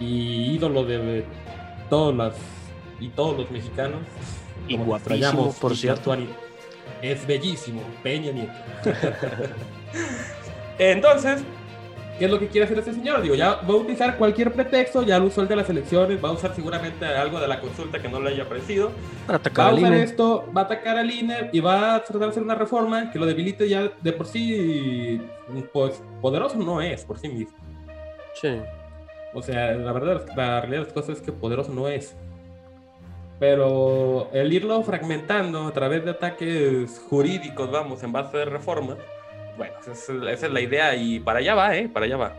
y 0.00 0.54
ídolo 0.54 0.84
de 0.84 1.24
todas 1.88 2.16
las 2.16 2.34
y 3.00 3.08
todos 3.08 3.36
los 3.36 3.50
mexicanos. 3.50 4.00
Y 4.68 4.76
guapísimo, 4.76 5.54
por 5.60 5.76
cierto. 5.76 6.16
Es 7.02 7.26
bellísimo, 7.26 7.82
Peña 8.02 8.32
Nieto. 8.32 8.52
Entonces, 10.78 11.42
¿qué 12.18 12.24
es 12.26 12.30
lo 12.30 12.38
que 12.38 12.48
quiere 12.48 12.64
hacer 12.64 12.78
este 12.78 12.92
señor? 12.92 13.22
Digo, 13.22 13.34
ya 13.34 13.56
va 13.56 13.74
a 13.74 13.76
utilizar 13.76 14.16
cualquier 14.16 14.52
pretexto, 14.52 15.02
ya 15.02 15.18
lo 15.18 15.26
usó 15.26 15.42
el 15.42 15.48
de 15.48 15.56
las 15.56 15.68
elecciones, 15.68 16.22
va 16.22 16.30
a 16.30 16.32
usar 16.32 16.54
seguramente 16.54 17.04
algo 17.04 17.40
de 17.40 17.48
la 17.48 17.60
consulta 17.60 18.00
que 18.00 18.08
no 18.08 18.20
le 18.20 18.30
haya 18.30 18.48
parecido. 18.48 18.90
Para 19.26 19.38
atacar 19.38 19.66
va 19.66 19.70
a 19.70 19.74
usar 19.74 19.92
INE. 19.92 20.02
esto, 20.02 20.44
va 20.56 20.62
a 20.62 20.64
atacar 20.64 20.96
al 20.98 21.10
INE 21.10 21.50
y 21.52 21.60
va 21.60 21.94
a 21.94 22.02
tratar 22.02 22.22
de 22.22 22.28
hacer 22.28 22.42
una 22.42 22.54
reforma 22.54 23.10
que 23.10 23.18
lo 23.18 23.26
debilite 23.26 23.68
ya 23.68 23.90
de 24.00 24.12
por 24.12 24.26
sí, 24.26 25.20
pues 25.72 26.02
poderoso 26.20 26.56
no 26.56 26.80
es 26.80 27.04
por 27.04 27.18
sí 27.18 27.28
mismo. 27.28 27.56
Sí. 28.34 28.60
O 29.34 29.42
sea, 29.42 29.72
la 29.72 29.92
verdad, 29.92 30.26
la 30.36 30.60
realidad 30.60 30.80
de 30.80 30.84
las 30.84 30.92
cosas 30.92 31.18
es 31.18 31.22
que 31.22 31.32
poderoso 31.32 31.72
no 31.72 31.88
es. 31.88 32.16
Pero 33.38 34.30
el 34.32 34.52
irlo 34.52 34.82
fragmentando 34.82 35.66
a 35.66 35.72
través 35.72 36.04
de 36.04 36.12
ataques 36.12 37.02
jurídicos, 37.10 37.70
vamos, 37.70 38.02
en 38.02 38.12
base 38.12 38.36
de 38.38 38.46
reformas, 38.46 38.96
bueno, 39.56 39.74
esa 39.80 39.92
es, 39.92 40.08
esa 40.08 40.46
es 40.46 40.52
la 40.52 40.60
idea 40.60 40.94
y 40.94 41.20
para 41.20 41.38
allá 41.38 41.54
va, 41.54 41.76
¿eh? 41.76 41.88
Para 41.88 42.06
allá 42.06 42.16
va. 42.16 42.36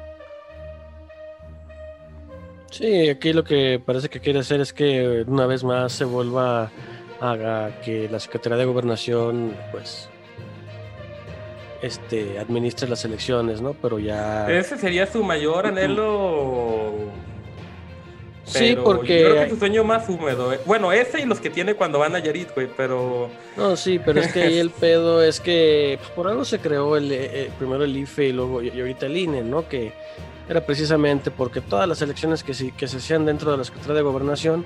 Sí, 2.71 3.09
aquí 3.09 3.33
lo 3.33 3.43
que 3.43 3.81
parece 3.83 4.09
que 4.09 4.19
quiere 4.19 4.39
hacer 4.39 4.61
es 4.61 4.73
que 4.73 5.23
una 5.25 5.45
vez 5.45 5.63
más 5.63 5.93
se 5.93 6.05
vuelva 6.05 6.69
a, 7.19 7.31
a 7.31 7.81
que 7.83 8.09
la 8.09 8.19
Secretaría 8.19 8.57
de 8.57 8.65
Gobernación, 8.65 9.55
pues, 9.71 10.09
este, 11.81 12.39
administre 12.39 12.89
las 12.89 13.05
elecciones, 13.05 13.61
¿no? 13.61 13.73
Pero 13.73 13.99
ya... 13.99 14.49
Ese 14.51 14.77
sería 14.77 15.05
su 15.07 15.23
mayor 15.23 15.67
anhelo. 15.67 16.93
Sí, 18.47 18.77
porque... 18.83 19.21
Yo 19.21 19.29
creo 19.31 19.43
que 19.43 19.49
su 19.51 19.57
sueño 19.57 19.83
más 19.83 20.07
húmedo. 20.09 20.53
eh. 20.53 20.59
Bueno, 20.65 20.91
ese 20.91 21.21
y 21.21 21.25
los 21.25 21.39
que 21.39 21.49
tiene 21.49 21.75
cuando 21.75 21.99
van 21.99 22.15
a 22.15 22.19
Yarit, 22.19 22.53
güey, 22.55 22.67
pero. 22.75 23.29
No, 23.55 23.75
sí, 23.75 23.99
pero 24.03 24.19
es 24.21 24.31
que 24.31 24.43
ahí 24.43 24.57
el 24.57 24.69
pedo 24.79 25.21
es 25.21 25.39
que 25.39 25.97
pues, 25.99 26.11
por 26.11 26.27
algo 26.27 26.45
se 26.45 26.59
creó 26.59 26.97
el, 26.97 27.11
eh, 27.11 27.51
primero 27.57 27.83
el 27.83 27.95
IFE 27.95 28.27
y 28.29 28.31
luego 28.31 28.61
y 28.61 28.79
ahorita 28.79 29.05
el 29.05 29.17
INE, 29.17 29.43
¿no? 29.43 29.67
Que 29.67 29.93
era 30.49 30.65
precisamente 30.65 31.29
porque 31.29 31.61
todas 31.61 31.87
las 31.87 32.01
elecciones 32.01 32.43
que 32.43 32.53
se, 32.53 32.71
que 32.71 32.87
se 32.87 32.97
hacían 32.97 33.25
dentro 33.25 33.51
de 33.51 33.57
la 33.57 33.63
Secretaría 33.63 33.95
de 33.97 34.01
Gobernación 34.01 34.65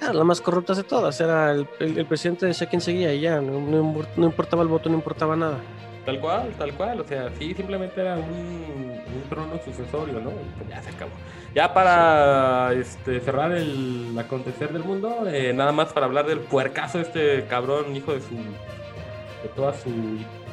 eran 0.00 0.16
las 0.16 0.24
más 0.26 0.40
corruptas 0.40 0.76
de 0.76 0.82
todas. 0.84 1.20
Era 1.20 1.52
el, 1.52 1.68
el, 1.80 1.98
el 1.98 2.06
presidente 2.06 2.46
decía 2.46 2.68
quién 2.68 2.80
seguía 2.80 3.12
y 3.14 3.20
ya, 3.20 3.40
no, 3.40 3.60
no, 3.60 4.06
no 4.16 4.26
importaba 4.26 4.62
el 4.62 4.68
voto, 4.68 4.88
no 4.88 4.96
importaba 4.96 5.36
nada. 5.36 5.58
Tal 6.04 6.20
cual, 6.20 6.52
tal 6.58 6.74
cual. 6.74 7.00
O 7.00 7.04
sea, 7.04 7.30
sí, 7.38 7.54
simplemente 7.54 8.00
era 8.00 8.16
un, 8.16 8.24
un 8.24 9.22
trono 9.28 9.58
sucesorio, 9.64 10.20
¿no? 10.20 10.32
Ya 10.68 10.82
se 10.82 10.90
acabó. 10.90 11.12
Ya 11.54 11.72
para 11.72 12.72
este, 12.74 13.20
cerrar 13.20 13.52
el 13.52 14.16
acontecer 14.18 14.72
del 14.72 14.84
mundo, 14.84 15.24
eh, 15.26 15.52
nada 15.54 15.72
más 15.72 15.92
para 15.92 16.06
hablar 16.06 16.26
del 16.26 16.40
puercazo 16.40 17.00
este 17.00 17.46
cabrón, 17.48 17.96
hijo 17.96 18.12
de 18.12 18.20
su. 18.20 18.34
de 18.34 19.48
toda 19.54 19.72
su. 19.72 19.90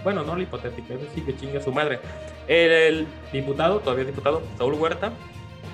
Bueno, 0.03 0.23
no 0.23 0.35
la 0.35 0.43
hipotética, 0.43 0.93
ese 0.93 1.07
sí 1.13 1.21
que 1.21 1.35
chinga 1.35 1.61
su 1.61 1.71
madre. 1.71 1.99
El, 2.47 2.71
el 2.71 3.07
diputado, 3.31 3.79
todavía 3.79 4.05
diputado, 4.05 4.41
Saúl 4.57 4.73
Huerta, 4.75 5.11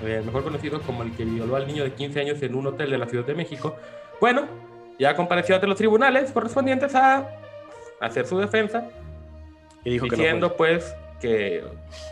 eh, 0.04 0.22
mejor 0.24 0.44
conocido 0.44 0.80
como 0.82 1.02
el 1.02 1.12
que 1.12 1.24
violó 1.24 1.56
al 1.56 1.66
niño 1.66 1.84
de 1.84 1.92
15 1.92 2.20
años 2.20 2.42
en 2.42 2.54
un 2.54 2.66
hotel 2.66 2.90
de 2.90 2.98
la 2.98 3.06
Ciudad 3.06 3.24
de 3.24 3.34
México. 3.34 3.76
Bueno, 4.20 4.46
ya 4.98 5.14
compareció 5.14 5.54
ante 5.54 5.66
los 5.66 5.78
tribunales 5.78 6.32
correspondientes 6.32 6.94
a 6.94 7.28
hacer 8.00 8.26
su 8.26 8.38
defensa 8.38 8.88
Y 9.84 9.90
dijo 9.90 10.06
diciendo 10.06 10.48
que 10.48 10.52
no 10.52 10.56
pues 10.56 10.94
que 11.20 11.64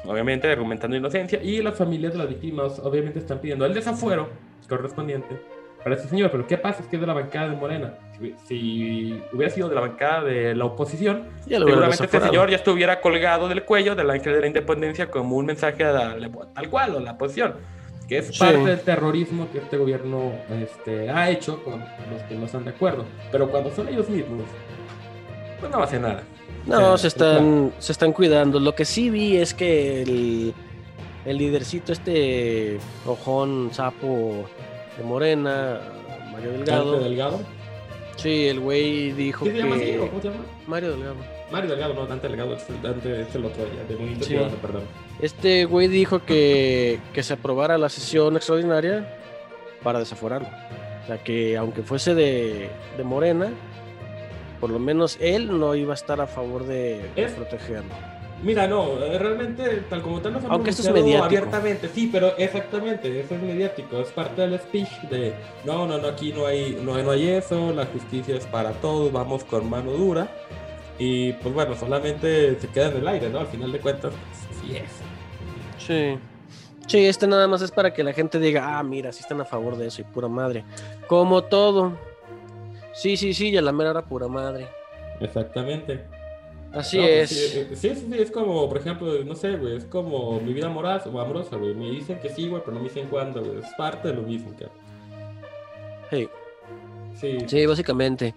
obviamente 0.04 0.50
argumentando 0.50 0.96
inocencia 0.96 1.40
y 1.42 1.62
las 1.62 1.76
familias 1.76 2.12
de 2.12 2.18
las 2.18 2.28
víctimas 2.28 2.78
obviamente 2.80 3.18
están 3.20 3.38
pidiendo 3.38 3.64
el 3.64 3.72
desafuero 3.74 4.28
correspondiente 4.68 5.40
para 5.84 5.94
este 5.94 6.08
señor, 6.08 6.32
pero 6.32 6.44
¿qué 6.48 6.58
pasa? 6.58 6.82
Es 6.82 6.88
que 6.88 6.96
es 6.96 7.00
de 7.00 7.06
la 7.06 7.12
bancada 7.14 7.48
de 7.50 7.54
Morena. 7.56 7.94
Si, 8.18 8.34
si 8.46 9.22
hubiera 9.32 9.52
sido 9.52 9.68
de 9.68 9.76
la 9.76 9.82
bancada 9.82 10.24
de 10.24 10.54
la 10.56 10.64
oposición, 10.64 11.22
seguramente 11.46 12.04
este 12.04 12.20
señor 12.20 12.50
ya 12.50 12.56
estuviera 12.56 13.00
colgado 13.00 13.46
del 13.48 13.62
cuello 13.62 13.94
del 13.94 14.10
ángel 14.10 14.32
de 14.34 14.40
la 14.40 14.46
independencia 14.48 15.08
como 15.08 15.36
un 15.36 15.46
mensaje 15.46 15.84
a 15.84 15.92
la- 15.92 16.30
tal 16.54 16.68
cual, 16.70 16.96
o 16.96 17.00
la 17.00 17.12
oposición, 17.12 17.54
que 18.08 18.18
es 18.18 18.26
Sí. 18.28 18.40
parte 18.40 18.58
del 18.64 18.80
terrorismo 18.80 19.48
que 19.52 19.58
este 19.58 19.76
gobierno 19.76 20.32
este, 20.60 21.08
ha 21.10 21.30
hecho 21.30 21.62
con 21.62 21.78
los 21.78 22.22
que 22.28 22.34
no 22.34 22.46
están 22.46 22.64
de 22.64 22.70
acuerdo. 22.70 23.04
Pero 23.30 23.48
cuando 23.48 23.70
son 23.70 23.86
ellos 23.86 24.08
mismos, 24.08 24.46
pues 25.60 25.70
no 25.70 25.78
va 25.78 25.84
a 25.84 25.86
hacer 25.86 26.00
nada. 26.00 26.24
No, 26.66 26.94
Eh, 26.94 26.98
se 26.98 27.08
están, 27.08 27.72
se 27.78 27.92
están 27.92 28.12
cuidando. 28.12 28.58
Lo 28.60 28.74
que 28.74 28.84
sí 28.84 29.10
vi 29.10 29.36
es 29.36 29.54
que 29.54 30.02
el, 30.02 30.54
el 31.24 31.38
lidercito, 31.38 31.92
este 31.92 32.78
ojón 33.06 33.70
sapo 33.72 34.46
de 34.98 35.04
Morena, 35.04 35.80
Mario 36.32 36.52
Delgado. 36.52 36.92
Dante 36.92 37.04
Delgado. 37.08 37.40
Sí, 38.16 38.48
el 38.48 38.60
güey 38.60 39.12
dijo 39.12 39.44
¿Qué 39.44 39.52
que. 39.52 39.60
¿Cómo 39.60 40.20
se 40.22 40.28
llama? 40.28 40.44
Mario 40.66 40.90
Delgado. 40.92 41.16
Mario 41.52 41.70
Delgado, 41.70 41.94
no, 41.94 42.06
Dante 42.06 42.26
Delgado, 42.28 42.54
es 42.56 42.68
el, 42.68 42.82
Dante 42.82 43.20
es 43.22 43.34
el 43.34 43.44
otro 43.44 43.62
de 43.88 43.94
Movimiento 43.94 44.24
Sí. 44.24 44.36
Perdón. 44.60 44.82
Este 45.20 45.64
güey 45.64 45.86
dijo 45.86 46.24
que, 46.24 46.98
que 47.12 47.22
se 47.22 47.34
aprobara 47.34 47.78
la 47.78 47.88
sesión 47.88 48.34
extraordinaria 48.36 49.16
para 49.82 50.00
desaforarlo. 50.00 50.48
O 51.04 51.06
sea, 51.06 51.22
que 51.22 51.56
aunque 51.56 51.82
fuese 51.82 52.14
de, 52.16 52.68
de 52.96 53.04
Morena, 53.04 53.50
por 54.60 54.70
lo 54.70 54.78
menos 54.78 55.16
él 55.20 55.58
no 55.58 55.74
iba 55.74 55.92
a 55.92 55.94
estar 55.94 56.20
a 56.20 56.26
favor 56.26 56.64
de, 56.66 57.08
de 57.14 57.24
Es- 57.24 57.32
protegerlo. 57.32 57.90
Mira, 58.42 58.66
no, 58.66 59.02
eh, 59.02 59.18
realmente, 59.18 59.64
tal 59.88 60.02
como 60.02 60.20
tal 60.20 60.34
nos 60.34 60.44
han 60.44 60.50
Aunque 60.52 60.68
esto 60.68 60.82
es 60.82 60.92
mediático. 60.92 61.24
abiertamente, 61.24 61.88
sí, 61.88 62.10
pero 62.12 62.36
exactamente, 62.36 63.18
eso 63.20 63.34
es 63.34 63.40
mediático, 63.42 63.98
es 63.98 64.08
parte 64.08 64.42
del 64.42 64.58
speech 64.60 64.90
de, 65.10 65.32
no, 65.64 65.86
no, 65.86 65.96
no, 65.96 66.08
aquí 66.08 66.34
no 66.34 66.44
hay, 66.46 66.78
no, 66.82 67.02
no 67.02 67.10
hay 67.12 67.28
eso, 67.30 67.72
la 67.72 67.86
justicia 67.86 68.36
es 68.36 68.44
para 68.44 68.72
todos, 68.72 69.10
vamos 69.10 69.42
con 69.44 69.70
mano 69.70 69.90
dura, 69.92 70.28
y 70.98 71.32
pues 71.32 71.54
bueno, 71.54 71.74
solamente 71.76 72.60
se 72.60 72.68
queda 72.68 72.88
en 72.88 72.98
el 72.98 73.08
aire, 73.08 73.30
¿no? 73.30 73.38
Al 73.40 73.46
final 73.46 73.72
de 73.72 73.78
cuentas, 73.80 74.12
pues, 74.12 74.60
sí 74.60 74.76
es. 74.76 74.90
Sí. 75.82 76.18
Sí, 76.86 77.04
este 77.06 77.26
nada 77.26 77.48
más 77.48 77.62
es 77.62 77.70
para 77.72 77.92
que 77.94 78.04
la 78.04 78.12
gente 78.12 78.38
diga, 78.38 78.78
ah, 78.78 78.82
mira, 78.82 79.12
sí 79.12 79.20
están 79.20 79.40
a 79.40 79.44
favor 79.46 79.76
de 79.76 79.86
eso 79.88 80.02
y 80.02 80.04
pura 80.04 80.28
madre. 80.28 80.62
Como 81.08 81.42
todo. 81.42 81.92
Sí, 82.96 83.16
sí, 83.18 83.34
sí, 83.34 83.50
y 83.50 83.56
a 83.58 83.62
la 83.62 83.72
mera 83.72 83.90
hora 83.90 84.02
pura 84.06 84.26
madre. 84.26 84.66
Exactamente. 85.20 86.04
Así 86.72 86.96
No, 86.96 87.04
pues, 87.04 87.30
es. 87.32 87.38
Sí, 87.52 87.58
eh, 87.58 87.66
sí, 87.74 87.94
sí, 87.94 88.06
sí, 88.10 88.18
es 88.18 88.30
como, 88.30 88.68
por 88.68 88.78
ejemplo, 88.78 89.12
no 89.24 89.34
sé, 89.34 89.56
güey, 89.56 89.76
es 89.76 89.84
como 89.84 90.40
mi 90.40 90.52
vida 90.54 90.66
amorosa, 90.66 91.08
o 91.10 91.20
amorosa, 91.20 91.56
güey. 91.56 91.74
Me 91.74 91.90
dicen 91.90 92.18
que 92.20 92.30
sí, 92.30 92.48
güey, 92.48 92.62
pero 92.64 92.74
no 92.74 92.80
me 92.80 92.88
dicen 92.88 93.08
cuándo, 93.08 93.42
güey. 93.42 93.58
Es 93.58 93.68
parte 93.76 94.08
de 94.08 94.14
lo 94.14 94.22
mismo, 94.22 94.50
cara. 94.58 94.72
Sí. 96.10 96.28
Sí. 97.20 97.38
Sí, 97.46 97.66
básicamente. 97.66 98.34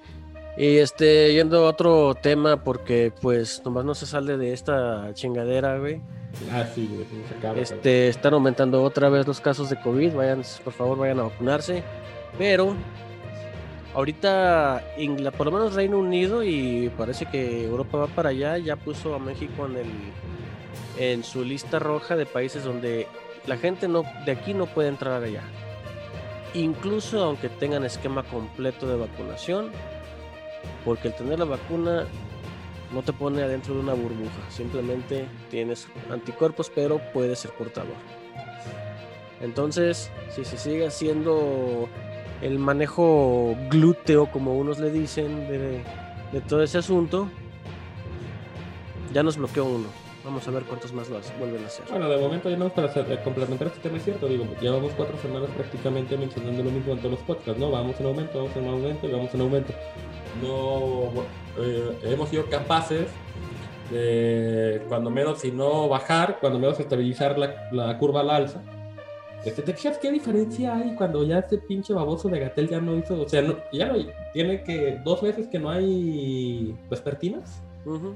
Y 0.58 0.78
este, 0.78 1.34
yendo 1.34 1.66
a 1.66 1.70
otro 1.70 2.16
tema, 2.16 2.62
porque 2.62 3.14
pues 3.22 3.62
nomás 3.64 3.86
no 3.86 3.96
se 3.96 4.06
sale 4.06 4.38
de 4.38 4.52
esta 4.52 5.10
chingadera, 5.14 5.78
güey. 5.78 6.02
Ah, 6.52 6.66
sí, 6.76 6.90
güey, 6.92 7.06
se 7.28 7.36
acaba. 7.36 7.58
Este, 7.60 8.10
están 8.10 8.34
aumentando 8.34 8.84
otra 8.84 9.08
vez 9.10 9.26
los 9.26 9.40
casos 9.40 9.70
de 9.70 9.80
COVID. 9.80 10.14
Vayan, 10.14 10.42
por 10.64 10.74
favor, 10.74 10.98
vayan 10.98 11.20
a 11.20 11.24
vacunarse. 11.24 11.82
Pero 12.38 12.76
ahorita, 13.94 14.84
Ingla- 14.98 15.32
por 15.32 15.48
lo 15.48 15.52
menos 15.52 15.74
Reino 15.74 15.98
Unido 15.98 16.44
y 16.44 16.92
parece 16.98 17.26
que 17.26 17.66
Europa 17.66 17.98
va 17.98 18.08
para 18.08 18.30
allá, 18.30 18.58
ya 18.58 18.76
puso 18.76 19.16
a 19.16 19.20
México 19.20 19.66
en 19.66 19.78
el 19.78 19.88
en 20.98 21.24
su 21.24 21.46
lista 21.46 21.80
roja 21.80 22.18
de 22.18 22.26
países 22.26 22.66
donde 22.66 23.08
la 23.48 23.56
gente 23.56 23.88
no 23.88 24.04
de 24.26 24.34
aquí 24.34 24.54
no 24.54 24.66
puede 24.66 24.90
entrar 24.90 25.24
allá. 25.24 25.44
Incluso 26.54 27.24
aunque 27.24 27.48
tengan 27.48 27.86
esquema 27.86 28.24
completo 28.24 28.88
de 28.88 28.98
vacunación, 28.98 29.72
porque 30.84 31.08
el 31.10 31.14
tener 31.14 31.40
la 31.40 31.46
vacuna 31.46 32.06
no 32.94 33.02
te 33.04 33.14
pone 33.14 33.44
adentro 33.44 33.76
de 33.76 33.82
una 33.82 33.94
burbuja, 33.94 34.42
simplemente 34.50 35.26
tienes 35.50 35.88
anticuerpos, 36.12 36.72
pero 36.74 37.00
puedes 37.14 37.40
ser 37.40 37.52
portador. 37.52 37.96
Entonces, 39.42 40.12
si 40.36 40.44
se 40.44 40.58
sigue 40.58 40.88
haciendo 40.88 41.88
el 42.42 42.60
manejo 42.60 43.56
glúteo, 43.70 44.32
como 44.32 44.58
unos 44.58 44.80
le 44.80 44.92
dicen, 44.92 45.48
de, 45.50 45.84
de 46.32 46.42
todo 46.48 46.64
ese 46.64 46.78
asunto, 46.78 47.28
ya 49.14 49.24
nos 49.24 49.38
bloqueó 49.38 49.66
uno. 49.66 49.88
Vamos 50.24 50.46
a 50.48 50.52
ver 50.52 50.64
cuántos 50.64 50.94
más 50.94 51.10
lo 51.10 51.20
vuelven 51.40 51.64
a 51.64 51.68
hacer. 51.68 51.86
Bueno, 51.90 52.10
de 52.10 52.18
momento 52.18 52.50
ya 52.50 52.58
no 52.58 52.70
para 52.70 52.88
eh, 52.88 53.20
complementar 53.24 53.68
este 53.68 53.80
tema 53.80 53.98
es 53.98 54.04
cierto, 54.04 54.28
digo, 54.28 54.46
llevamos 54.62 54.92
cuatro 54.96 55.18
semanas 55.18 55.50
prácticamente 55.56 56.18
mencionando 56.18 56.62
lo 56.62 56.72
mismo 56.72 56.92
en 56.92 57.00
todos 57.00 57.12
los 57.12 57.22
podcasts, 57.22 57.60
¿no? 57.60 57.72
Vamos 57.72 58.00
en 58.00 58.06
aumento, 58.06 58.38
vamos 58.38 58.56
en 58.56 58.68
aumento 58.68 59.08
y 59.08 59.12
vamos 59.12 59.34
en 59.34 59.42
aumento. 59.42 59.74
No 60.44 61.24
eh, 61.58 61.98
hemos 62.04 62.30
sido 62.30 62.46
capaces 62.50 63.08
de, 63.92 64.84
cuando 64.90 65.10
menos, 65.10 65.40
si 65.40 65.52
no 65.52 65.88
bajar, 65.88 66.38
cuando 66.42 66.60
menos 66.60 66.80
estabilizar 66.80 67.40
la, 67.40 67.70
la 67.72 67.98
curva 67.98 68.20
al 68.20 68.30
alza. 68.30 68.62
Este, 69.46 69.62
¿Te 69.62 69.74
fijas 69.74 69.98
qué 70.00 70.12
diferencia 70.12 70.76
hay 70.76 70.96
cuando 70.96 71.24
ya 71.24 71.40
este 71.40 71.58
pinche 71.58 71.94
baboso 71.94 72.28
de 72.28 72.40
Gatel 72.40 72.68
ya 72.68 72.82
no 72.82 72.98
hizo? 72.98 73.22
O 73.22 73.30
sea, 73.30 73.42
no, 73.42 73.56
ya 73.72 73.88
no 73.88 73.96
tiene 74.34 74.64
que 74.64 75.00
dos 75.04 75.24
meses 75.24 75.48
que 75.48 75.58
no 75.60 75.70
hay 75.70 76.76
vespertinas. 76.90 77.62
Ujú. 77.86 78.14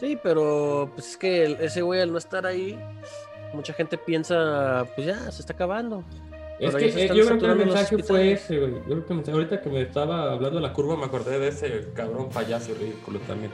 Sí, 0.00 0.18
pero 0.22 0.90
pues 0.94 1.10
es 1.10 1.16
que 1.16 1.44
el- 1.44 1.60
ese 1.60 1.82
güey 1.82 2.00
al 2.00 2.12
no 2.12 2.18
estar 2.18 2.46
ahí, 2.46 2.78
mucha 3.52 3.72
gente 3.74 3.96
piensa, 3.98 4.86
pues 4.94 5.06
ya, 5.06 5.30
se 5.30 5.40
está 5.42 5.52
acabando. 5.52 6.02
Es 6.58 6.74
que 6.74 6.86
eh, 6.86 7.08
yo 7.14 7.26
creo 7.26 7.38
que 7.38 7.46
el 7.46 7.56
mensaje 7.56 7.98
fue 8.02 8.32
ese, 8.32 8.58
güey. 8.58 8.72
Yo 8.88 9.04
creo 9.04 9.22
que 9.22 9.30
ahorita 9.30 9.60
que 9.60 9.68
me 9.70 9.82
estaba 9.82 10.32
hablando 10.32 10.56
de 10.56 10.62
la 10.62 10.72
curva 10.72 10.96
me 10.96 11.04
acordé 11.04 11.38
de 11.38 11.48
ese 11.48 11.88
cabrón 11.94 12.28
payaso 12.30 12.72
ridículo 12.74 13.18
también. 13.20 13.50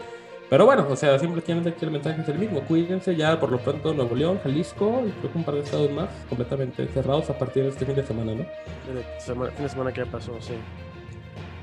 Pero 0.51 0.67
bueno, 0.67 0.85
o 0.91 0.97
sea, 0.97 1.17
simplemente 1.17 1.69
aquí 1.71 1.85
el 1.85 1.93
mensaje 1.93 2.23
es 2.23 2.29
el 2.29 2.39
mismo. 2.39 2.61
Cuídense 2.63 3.15
ya 3.15 3.39
por 3.39 3.53
lo 3.53 3.59
pronto 3.59 3.95
Nuevo 3.95 4.17
León, 4.17 4.41
Jalisco 4.43 5.05
y 5.07 5.11
creo 5.13 5.33
que 5.33 5.39
un 5.39 5.45
par 5.45 5.55
de 5.55 5.61
estados 5.61 5.91
más 5.93 6.09
completamente 6.29 6.89
cerrados 6.89 7.31
a 7.31 7.39
partir 7.39 7.63
de 7.63 7.69
este 7.69 7.87
fin 7.87 7.95
de 7.95 8.05
semana, 8.05 8.35
¿no? 8.35 8.45
El 8.93 9.51
fin 9.53 9.63
de 9.63 9.69
semana 9.69 9.93
que 9.93 10.05
ya 10.05 10.11
pasó, 10.11 10.35
sí. 10.41 10.55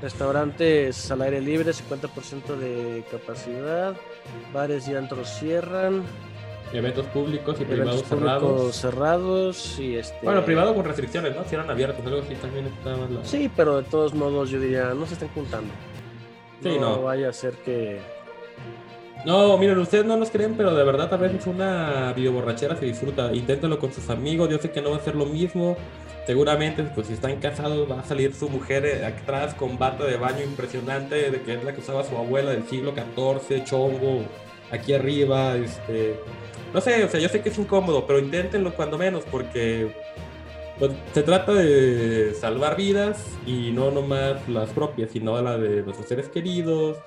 Restaurantes 0.00 1.10
al 1.10 1.20
aire 1.20 1.42
libre, 1.42 1.70
50% 1.72 2.56
de 2.56 3.04
capacidad. 3.10 3.94
Bares 4.54 4.88
y 4.88 4.94
antros 4.94 5.28
cierran. 5.38 6.04
Eventos 6.72 7.04
públicos 7.06 7.56
y 7.60 7.64
Eventos 7.64 8.02
privados 8.02 8.02
públicos 8.04 8.76
cerrados. 8.76 8.76
cerrados. 8.76 9.78
Y 9.80 9.96
este... 9.96 10.18
Bueno, 10.22 10.42
privado 10.46 10.74
con 10.74 10.86
restricciones, 10.86 11.36
¿no? 11.36 11.44
Si 11.44 11.54
eran 11.54 11.68
abiertos, 11.68 12.06
algo 12.06 12.20
así 12.20 12.34
también 12.36 12.66
está 12.66 12.92
la... 12.92 13.22
Sí, 13.24 13.50
pero 13.54 13.82
de 13.82 13.88
todos 13.90 14.14
modos 14.14 14.48
yo 14.48 14.58
diría, 14.58 14.94
no 14.94 15.04
se 15.04 15.12
estén 15.12 15.28
juntando. 15.28 15.74
Sí, 16.62 16.78
no. 16.80 17.02
vaya 17.02 17.28
a 17.28 17.32
ser 17.34 17.52
que... 17.52 18.00
No, 19.24 19.58
miren, 19.58 19.78
ustedes 19.78 20.04
no 20.04 20.16
nos 20.16 20.30
creen, 20.30 20.54
pero 20.56 20.74
de 20.74 20.84
verdad 20.84 21.12
a 21.12 21.16
veces 21.16 21.46
una 21.46 22.12
videoborrachera 22.12 22.76
se 22.76 22.86
disfruta. 22.86 23.32
Inténtalo 23.34 23.78
con 23.78 23.92
sus 23.92 24.08
amigos, 24.10 24.48
yo 24.48 24.58
sé 24.58 24.70
que 24.70 24.80
no 24.80 24.90
va 24.90 24.96
a 24.96 25.00
ser 25.00 25.16
lo 25.16 25.26
mismo. 25.26 25.76
Seguramente, 26.26 26.82
pues 26.94 27.06
si 27.06 27.14
están 27.14 27.36
casados, 27.36 27.90
va 27.90 28.00
a 28.00 28.04
salir 28.04 28.34
su 28.34 28.48
mujer 28.48 28.84
eh, 28.84 29.04
atrás 29.06 29.54
con 29.54 29.78
bata 29.78 30.04
de 30.04 30.18
baño 30.18 30.44
impresionante, 30.44 31.30
de 31.30 31.40
que 31.40 31.54
es 31.54 31.64
la 31.64 31.72
que 31.72 31.80
usaba 31.80 32.04
su 32.04 32.16
abuela 32.16 32.50
del 32.50 32.66
siglo 32.68 32.92
XIV, 32.92 33.64
chongo, 33.64 34.22
aquí 34.70 34.92
arriba, 34.92 35.56
este... 35.56 36.20
No 36.74 36.82
sé, 36.82 37.02
o 37.02 37.08
sea, 37.08 37.18
yo 37.18 37.30
sé 37.30 37.40
que 37.40 37.48
es 37.48 37.58
incómodo, 37.58 38.06
pero 38.06 38.18
inténtenlo 38.18 38.74
cuando 38.74 38.98
menos, 38.98 39.24
porque 39.30 39.96
pues, 40.78 40.92
se 41.14 41.22
trata 41.22 41.54
de 41.54 42.34
salvar 42.38 42.76
vidas 42.76 43.24
y 43.46 43.72
no 43.72 43.90
nomás 43.90 44.46
las 44.48 44.68
propias, 44.70 45.10
sino 45.10 45.40
la 45.40 45.56
de 45.56 45.82
nuestros 45.82 46.06
seres 46.06 46.28
queridos, 46.28 46.98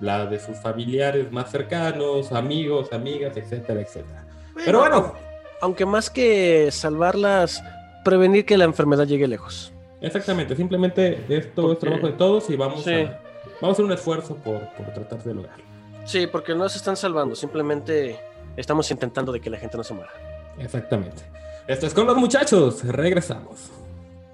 la 0.00 0.26
de 0.26 0.38
sus 0.40 0.56
familiares 0.58 1.30
más 1.32 1.50
cercanos, 1.50 2.32
amigos, 2.32 2.92
amigas, 2.92 3.36
etcétera, 3.36 3.80
etcétera. 3.80 4.26
Pero 4.64 4.80
bueno, 4.80 5.14
Aunque 5.60 5.86
más 5.86 6.10
que 6.10 6.68
salvarlas, 6.70 7.62
prevenir 8.04 8.44
que 8.44 8.56
la 8.58 8.64
enfermedad 8.64 9.06
llegue 9.06 9.26
lejos. 9.26 9.72
exactamente, 10.02 10.54
simplemente 10.56 11.24
esto 11.28 11.62
Porque- 11.62 11.72
es 11.72 11.78
trabajo 11.78 12.06
de 12.08 12.12
todos 12.12 12.50
y 12.50 12.56
vamos, 12.56 12.84
Sí. 12.84 12.92
a, 12.92 13.20
vamos 13.60 13.68
a 13.70 13.70
hacer 13.72 13.84
un 13.86 13.92
esfuerzo 13.92 14.36
por, 14.36 14.60
por 14.74 14.92
tratar 14.92 15.22
de 15.22 15.32
lograrlo. 15.34 15.64
Sí, 16.04 16.26
porque 16.26 16.54
no 16.54 16.68
se 16.68 16.76
están 16.76 16.96
salvando, 16.96 17.34
simplemente 17.34 18.18
estamos 18.58 18.90
intentando 18.90 19.32
de 19.32 19.40
que 19.40 19.48
la 19.48 19.56
gente 19.58 19.76
no 19.78 19.84
se 19.84 19.94
muera. 19.94 20.10
Exactamente. 20.58 21.22
Esto 21.66 21.86
es 21.86 21.94
con 21.94 22.06
los 22.06 22.16
muchachos, 22.16 22.84
regresamos. 22.84 23.70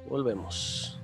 Volvemos. 0.09 0.99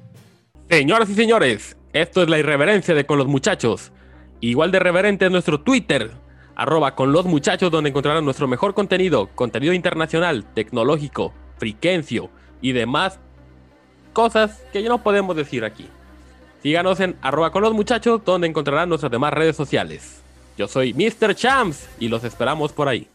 Señoras 0.68 1.08
y 1.10 1.14
señores, 1.14 1.76
esto 1.92 2.22
es 2.22 2.28
la 2.28 2.38
irreverencia 2.38 2.94
de 2.94 3.06
con 3.06 3.18
los 3.18 3.28
muchachos. 3.28 3.92
Igual 4.40 4.70
de 4.70 4.78
reverente 4.78 5.26
es 5.26 5.30
nuestro 5.30 5.60
Twitter, 5.60 6.12
arroba 6.54 6.94
con 6.94 7.12
los 7.12 7.24
muchachos, 7.26 7.70
donde 7.70 7.90
encontrarán 7.90 8.24
nuestro 8.24 8.48
mejor 8.48 8.74
contenido, 8.74 9.28
contenido 9.34 9.72
internacional, 9.72 10.44
tecnológico, 10.54 11.32
friquencio 11.58 12.30
y 12.60 12.72
demás 12.72 13.18
cosas 14.12 14.62
que 14.72 14.82
ya 14.82 14.88
no 14.88 15.02
podemos 15.02 15.36
decir 15.36 15.64
aquí. 15.64 15.88
Síganos 16.62 17.00
en 17.00 17.16
arroba 17.22 17.50
con 17.52 17.62
los 17.62 17.74
muchachos, 17.74 18.22
donde 18.24 18.46
encontrarán 18.46 18.88
nuestras 18.88 19.12
demás 19.12 19.32
redes 19.32 19.56
sociales. 19.56 20.22
Yo 20.56 20.68
soy 20.68 20.94
Mr. 20.94 21.34
Champs 21.34 21.88
y 22.00 22.08
los 22.08 22.24
esperamos 22.24 22.72
por 22.72 22.88
ahí. 22.88 23.08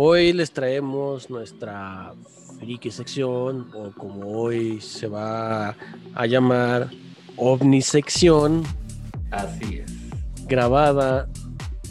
Hoy 0.00 0.32
les 0.32 0.52
traemos 0.52 1.28
nuestra 1.28 2.14
friki 2.60 2.88
sección, 2.88 3.68
o 3.74 3.90
como 3.90 4.28
hoy 4.28 4.80
se 4.80 5.08
va 5.08 5.74
a 6.14 6.26
llamar, 6.26 6.88
ovni 7.36 7.82
sección, 7.82 8.62
Así 9.32 9.80
es. 9.80 9.92
grabada 10.46 11.28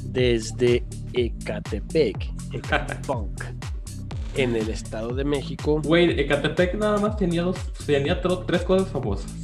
desde 0.03 0.85
Ecatepec, 1.11 2.29
Ecatepunk, 2.53 3.43
en 4.37 4.55
el 4.55 4.69
Estado 4.69 5.09
de 5.13 5.25
México. 5.25 5.81
Güey, 5.83 6.17
Ecatepec 6.17 6.75
nada 6.75 6.99
más 6.99 7.17
tenía, 7.17 7.41
dos, 7.41 7.57
tenía 7.85 8.21
tres 8.21 8.61
cosas 8.61 8.87
famosas. 8.87 9.35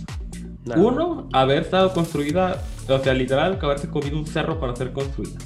Nada. 0.64 0.82
Uno, 0.82 1.28
haber 1.34 1.64
estado 1.64 1.92
construida, 1.92 2.64
o 2.88 3.00
sea, 3.00 3.14
literal, 3.14 3.60
que 3.60 3.66
haberse 3.66 3.90
comido 3.90 4.18
un 4.18 4.26
cerro 4.26 4.58
para 4.58 4.74
ser 4.74 4.94
construida. 4.94 5.38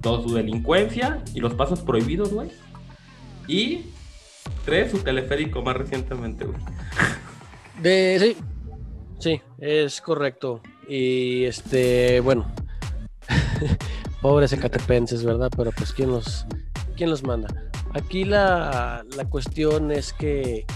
Todo 0.00 0.22
su 0.22 0.34
delincuencia 0.34 1.22
y 1.34 1.40
los 1.40 1.54
pasos 1.54 1.80
prohibidos, 1.80 2.32
güey. 2.32 2.50
Y 3.46 3.86
tres, 4.64 4.90
su 4.90 4.98
teleférico 4.98 5.62
más 5.62 5.76
recientemente, 5.76 6.44
güey. 6.44 6.58
De, 7.82 8.18
sí, 8.18 8.36
sí, 9.18 9.40
es 9.58 10.00
correcto. 10.00 10.60
Y 10.88 11.44
este, 11.44 12.20
bueno, 12.20 12.50
pobres 14.22 14.52
ecatepenses, 14.52 15.24
¿verdad? 15.24 15.50
Pero 15.56 15.70
pues, 15.72 15.92
¿quién 15.92 16.10
los, 16.10 16.44
quién 16.96 17.10
los 17.10 17.22
manda? 17.22 17.48
Aquí 17.94 18.24
la, 18.24 19.04
la 19.16 19.24
cuestión 19.26 19.92
es 19.92 20.12
que 20.12 20.66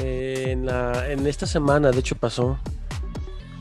eh, 0.00 0.44
en, 0.48 0.66
la, 0.66 1.10
en 1.10 1.26
esta 1.26 1.46
semana, 1.46 1.90
de 1.90 1.98
hecho, 1.98 2.14
pasó 2.14 2.58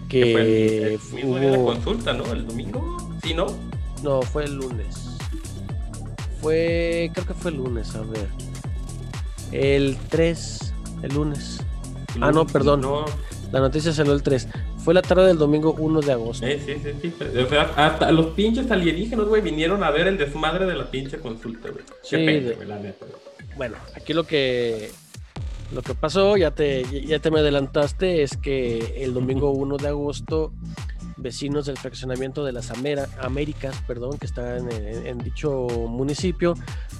Que 0.07 0.31
fue 0.31 0.41
el, 0.41 0.83
el 0.83 0.99
mismo 1.13 1.39
día 1.39 1.49
de 1.49 1.51
la 1.53 1.59
hubo... 1.59 1.73
consulta, 1.73 2.13
¿no? 2.13 2.25
El 2.31 2.45
domingo. 2.45 2.97
Sí, 3.27 3.33
¿no? 3.33 3.47
No, 4.03 4.21
fue 4.21 4.45
el 4.45 4.55
lunes. 4.55 5.17
Fue, 6.41 7.09
creo 7.13 7.25
que 7.25 7.33
fue 7.33 7.51
el 7.51 7.57
lunes, 7.57 7.95
a 7.95 8.01
ver. 8.01 8.27
El 9.51 9.97
3, 10.09 10.73
el 11.03 11.13
lunes. 11.13 11.59
Ah, 12.21 12.31
no, 12.31 12.45
perdón. 12.45 12.81
No, 12.81 13.05
La 13.51 13.59
noticia 13.59 13.91
salió 13.91 14.13
el 14.13 14.21
3. 14.23 14.47
Fue 14.83 14.93
la 14.93 15.01
tarde 15.01 15.27
del 15.27 15.37
domingo 15.37 15.75
1 15.77 16.01
de 16.01 16.11
agosto. 16.11 16.45
eh, 16.45 16.61
sí, 16.65 16.75
sí, 16.81 17.11
sí. 17.19 17.37
O 17.39 17.49
sea, 17.49 17.63
hasta 17.75 18.11
los 18.11 18.27
pinches 18.27 18.69
alienígenas, 18.71 19.25
güey, 19.27 19.41
vinieron 19.41 19.83
a 19.83 19.91
ver 19.91 20.07
el 20.07 20.17
desmadre 20.17 20.65
de 20.65 20.75
la 20.75 20.89
pinche 20.89 21.17
consulta, 21.19 21.69
güey. 21.69 21.83
Sí, 22.03 22.15
Qué 22.17 22.25
pena, 22.25 22.55
güey, 22.55 22.67
la 22.67 22.79
neta. 22.79 23.05
Bueno, 23.57 23.75
aquí 23.95 24.13
lo 24.13 24.23
que 24.25 24.91
lo 25.73 25.81
que 25.81 25.93
pasó, 25.95 26.37
ya 26.37 26.51
te, 26.51 26.85
ya 27.05 27.19
te 27.19 27.29
me 27.31 27.39
adelantaste, 27.41 28.23
es 28.23 28.37
que 28.37 29.03
el 29.03 29.13
domingo 29.13 29.51
1 29.51 29.77
de 29.77 29.87
agosto, 29.89 30.53
vecinos 31.17 31.65
del 31.65 31.77
fraccionamiento 31.77 32.45
de 32.45 32.51
las 32.51 32.71
Amera- 32.71 33.09
Américas, 33.21 33.75
perdón, 33.87 34.17
que 34.17 34.25
están 34.27 34.71
en, 34.71 35.05
en 35.07 35.17
dicho 35.17 35.67
municipio, 35.89 36.53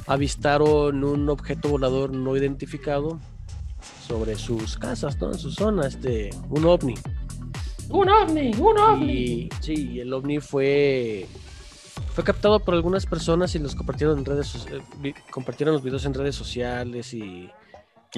avistaron 0.07 1.03
un 1.03 1.29
objeto 1.29 1.69
volador 1.69 2.11
no 2.13 2.35
identificado 2.35 3.19
sobre 4.07 4.35
sus 4.35 4.77
casas, 4.77 5.19
¿no? 5.19 5.31
En 5.31 5.37
su 5.39 5.51
zona, 5.51 5.87
este, 5.87 6.29
un 6.49 6.65
ovni. 6.65 6.95
Un 7.89 8.09
ovni, 8.09 8.51
un 8.59 8.77
ovni. 8.77 9.13
Y 9.13 9.49
sí, 9.61 9.99
el 9.99 10.11
ovni 10.13 10.39
fue 10.39 11.27
fue 12.13 12.23
captado 12.23 12.59
por 12.59 12.73
algunas 12.73 13.05
personas 13.05 13.53
y 13.55 13.59
los 13.59 13.75
compartieron 13.75 14.17
en 14.19 14.25
redes 14.25 14.65
eh, 15.03 15.13
compartieron 15.31 15.73
los 15.73 15.83
videos 15.83 16.05
en 16.05 16.13
redes 16.13 16.35
sociales 16.35 17.13
y 17.13 17.49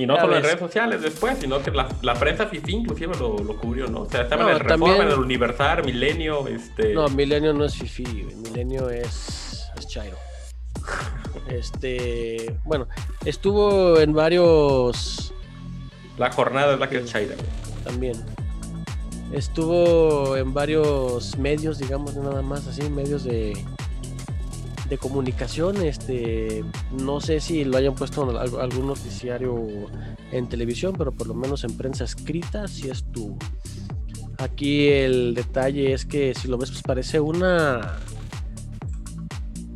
Y 0.01 0.05
no 0.05 0.15
solo 0.17 0.37
en 0.37 0.43
redes 0.43 0.59
sociales 0.59 1.01
después, 1.01 1.37
sino 1.39 1.61
que 1.61 1.71
la, 1.71 1.87
la 2.01 2.13
prensa 2.15 2.47
FIFI 2.47 2.71
inclusive 2.73 3.15
lo, 3.17 3.37
lo 3.39 3.57
cubrió, 3.59 3.87
¿no? 3.87 4.01
O 4.01 4.09
sea, 4.09 4.21
estaba 4.21 4.43
No, 4.43 4.49
en 4.49 4.55
el 4.55 4.59
Reforma, 4.61 4.85
también- 4.87 5.07
en 5.07 5.13
el 5.13 5.19
Universal, 5.19 5.83
Milenio, 5.85 6.47
este... 6.47 6.93
no, 6.93 7.07
Milenio 7.09 7.53
no 7.53 7.65
es 7.65 7.75
fifi, 7.75 8.03
Milenio 8.43 8.89
es 8.89 9.69
es 9.77 9.87
Chairo. 9.87 10.17
Este, 11.49 12.55
bueno, 12.65 12.87
estuvo 13.25 13.99
en 13.99 14.13
varios 14.13 15.33
La 16.17 16.31
jornada 16.31 16.73
es 16.73 16.79
la 16.79 16.89
que 16.89 16.97
es 16.97 17.05
Chaira, 17.05 17.35
güey. 17.35 17.83
también. 17.83 18.15
Estuvo 19.31 20.35
en 20.37 20.53
varios 20.53 21.37
medios, 21.37 21.77
digamos, 21.77 22.15
nada 22.15 22.41
más 22.41 22.65
así, 22.67 22.89
medios 22.89 23.23
de, 23.23 23.53
de 24.89 24.97
comunicación. 24.97 25.77
Este, 25.83 26.63
no 26.91 27.21
sé 27.21 27.39
si 27.39 27.63
lo 27.63 27.77
hayan 27.77 27.95
puesto 27.95 28.29
en 28.29 28.35
al- 28.37 28.59
algún 28.59 28.87
noticiario 28.87 29.65
en 30.31 30.47
televisión, 30.49 30.93
pero 30.97 31.11
por 31.11 31.27
lo 31.27 31.33
menos 31.33 31.63
en 31.63 31.75
prensa 31.77 32.03
escrita 32.03 32.67
sí 32.67 32.89
estuvo. 32.89 33.37
Aquí 34.37 34.87
el 34.87 35.33
detalle 35.33 35.93
es 35.93 36.05
que 36.05 36.33
si 36.33 36.47
lo 36.47 36.57
ves, 36.57 36.71
pues 36.71 36.81
parece 36.83 37.19
una. 37.19 37.97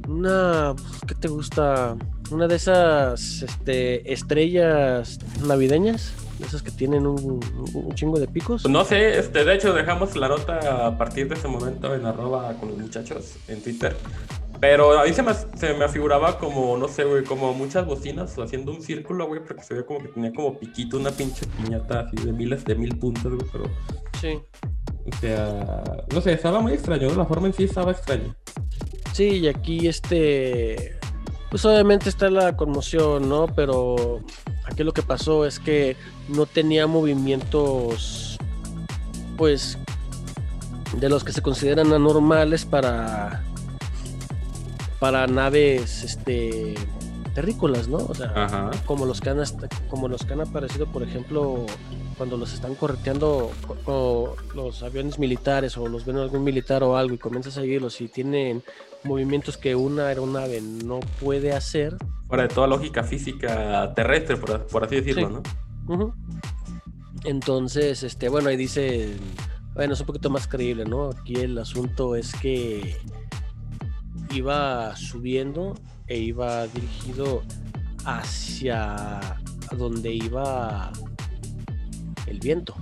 Una. 0.08 0.74
¿Qué 1.08 1.16
te 1.16 1.28
gusta? 1.28 1.96
una 2.32 2.48
de 2.48 2.56
esas 2.56 3.44
este, 3.44 4.12
estrellas 4.12 5.20
navideñas, 5.46 6.14
de 6.40 6.48
esas 6.48 6.64
que 6.64 6.72
tienen 6.72 7.06
un, 7.06 7.40
un 7.76 7.94
chingo 7.94 8.18
de 8.20 8.28
picos. 8.28 8.68
No 8.68 8.84
sé, 8.86 9.20
este, 9.20 9.44
de 9.44 9.54
hecho 9.54 9.72
dejamos 9.72 10.16
la 10.16 10.30
nota 10.30 10.88
a 10.88 10.98
partir 10.98 11.28
de 11.30 11.36
ese 11.36 11.48
momento 11.48 11.94
en 11.94 12.06
arroba 12.08 12.54
con 12.54 12.70
los 12.70 12.78
muchachos 12.80 13.34
en 13.48 13.62
Twitter. 13.62 13.96
Pero 14.60 14.98
a 14.98 15.04
mí 15.04 15.14
se 15.14 15.24
me, 15.24 15.34
se 15.34 15.74
me 15.74 15.86
afiguraba 15.86 16.38
como, 16.38 16.78
no 16.78 16.88
sé, 16.88 17.04
güey, 17.04 17.24
como 17.24 17.54
muchas 17.54 17.86
bocinas 17.86 18.38
haciendo 18.38 18.72
un 18.72 18.82
círculo, 18.82 19.28
güey, 19.28 19.44
porque 19.44 19.64
se 19.64 19.74
veía 19.74 19.86
como 19.86 20.00
que 20.00 20.08
tenía 20.08 20.32
como 20.32 20.58
piquito 20.58 20.98
una 20.98 21.12
pinche 21.12 21.46
piñata 21.48 22.02
así 22.02 22.16
de 22.26 22.32
miles 22.32 22.64
de 22.64 22.76
mil 22.76 22.98
puntos, 22.98 23.34
güey, 23.34 23.50
pero... 23.52 23.66
Sí. 24.22 24.40
O 25.06 25.18
sea, 25.18 25.84
no 26.14 26.22
sé, 26.22 26.34
estaba 26.34 26.62
muy 26.62 26.74
extraño, 26.74 27.10
¿no? 27.10 27.16
La 27.16 27.26
forma 27.26 27.48
en 27.48 27.54
sí 27.54 27.66
estaba 27.66 27.92
extraña. 27.92 28.36
Sí, 29.12 29.40
y 29.40 29.48
aquí 29.48 29.88
este... 29.88 30.98
Pues 31.50 31.66
obviamente 31.66 32.10
está 32.10 32.30
la 32.32 32.56
conmoción, 32.56 33.30
¿no? 33.30 33.48
Pero 33.48 34.22
aquí 34.66 34.84
lo 34.84 34.92
que 34.92 35.04
pasó 35.04 35.46
es 35.46 35.60
que 35.60 35.96
no 36.30 36.48
tenía 36.48 36.88
movimientos, 36.88 38.40
pues, 39.38 39.78
de 40.98 41.10
los 41.10 41.24
que 41.24 41.32
se 41.32 41.42
consideran 41.42 41.94
anormales 41.94 42.66
para 42.66 43.44
para 45.04 45.28
naves 45.28 46.02
este 46.06 46.76
terrícolas, 47.36 47.90
¿no? 47.90 47.98
O 47.98 48.16
sea, 48.16 48.32
Ajá. 48.34 48.72
como 48.86 49.06
los 49.06 49.20
que 49.20 49.30
han 49.32 49.42
hasta- 49.42 49.68
como 49.90 50.08
los 50.08 50.24
que 50.24 50.32
han 50.32 50.40
aparecido, 50.40 50.86
por 50.88 51.04
ejemplo, 51.04 51.66
cuando 52.18 52.38
los 52.38 52.54
están 52.54 52.74
correteando 52.76 53.52
co- 53.68 53.76
co- 53.84 54.36
los 54.56 54.82
aviones 54.82 55.20
militares 55.20 55.78
o 55.78 55.90
los 55.90 56.06
ven 56.06 56.16
algún 56.20 56.46
militar 56.46 56.84
o 56.84 56.96
algo 56.96 57.16
y 57.16 57.18
comienzas 57.18 57.58
a 57.58 57.62
seguirlos 57.62 58.00
y 58.00 58.08
tienen 58.08 58.64
movimientos 59.04 59.58
que 59.58 59.76
una 59.76 60.08
aeronave 60.08 60.62
no 60.62 61.02
puede 61.20 61.52
hacer. 61.52 61.98
Fuera 62.30 62.44
de 62.44 62.50
toda 62.56 62.68
lógica 62.68 63.04
física 63.04 63.92
terrestre, 63.94 64.38
por, 64.38 64.66
por 64.68 64.86
así 64.86 64.96
decirlo, 65.02 65.28
Sí. 65.28 65.34
¿no? 65.90 66.16
Entonces, 67.26 68.04
este, 68.04 68.30
bueno, 68.30 68.48
ahí 68.48 68.56
dice, 68.56 69.18
bueno, 69.74 69.96
es 69.96 70.00
un 70.00 70.06
poquito 70.06 70.30
más 70.30 70.48
creíble, 70.48 70.86
¿no? 70.86 71.10
Aquí 71.10 71.36
el 71.36 71.58
asunto 71.58 72.16
es 72.16 72.32
que 72.36 72.96
iba 74.34 74.96
subiendo 74.96 75.76
e 76.08 76.18
iba 76.18 76.68
dirigido 76.68 77.44
hacia 78.06 79.20
donde 79.78 80.14
iba 80.14 80.92
el 82.28 82.40
viento. 82.40 82.76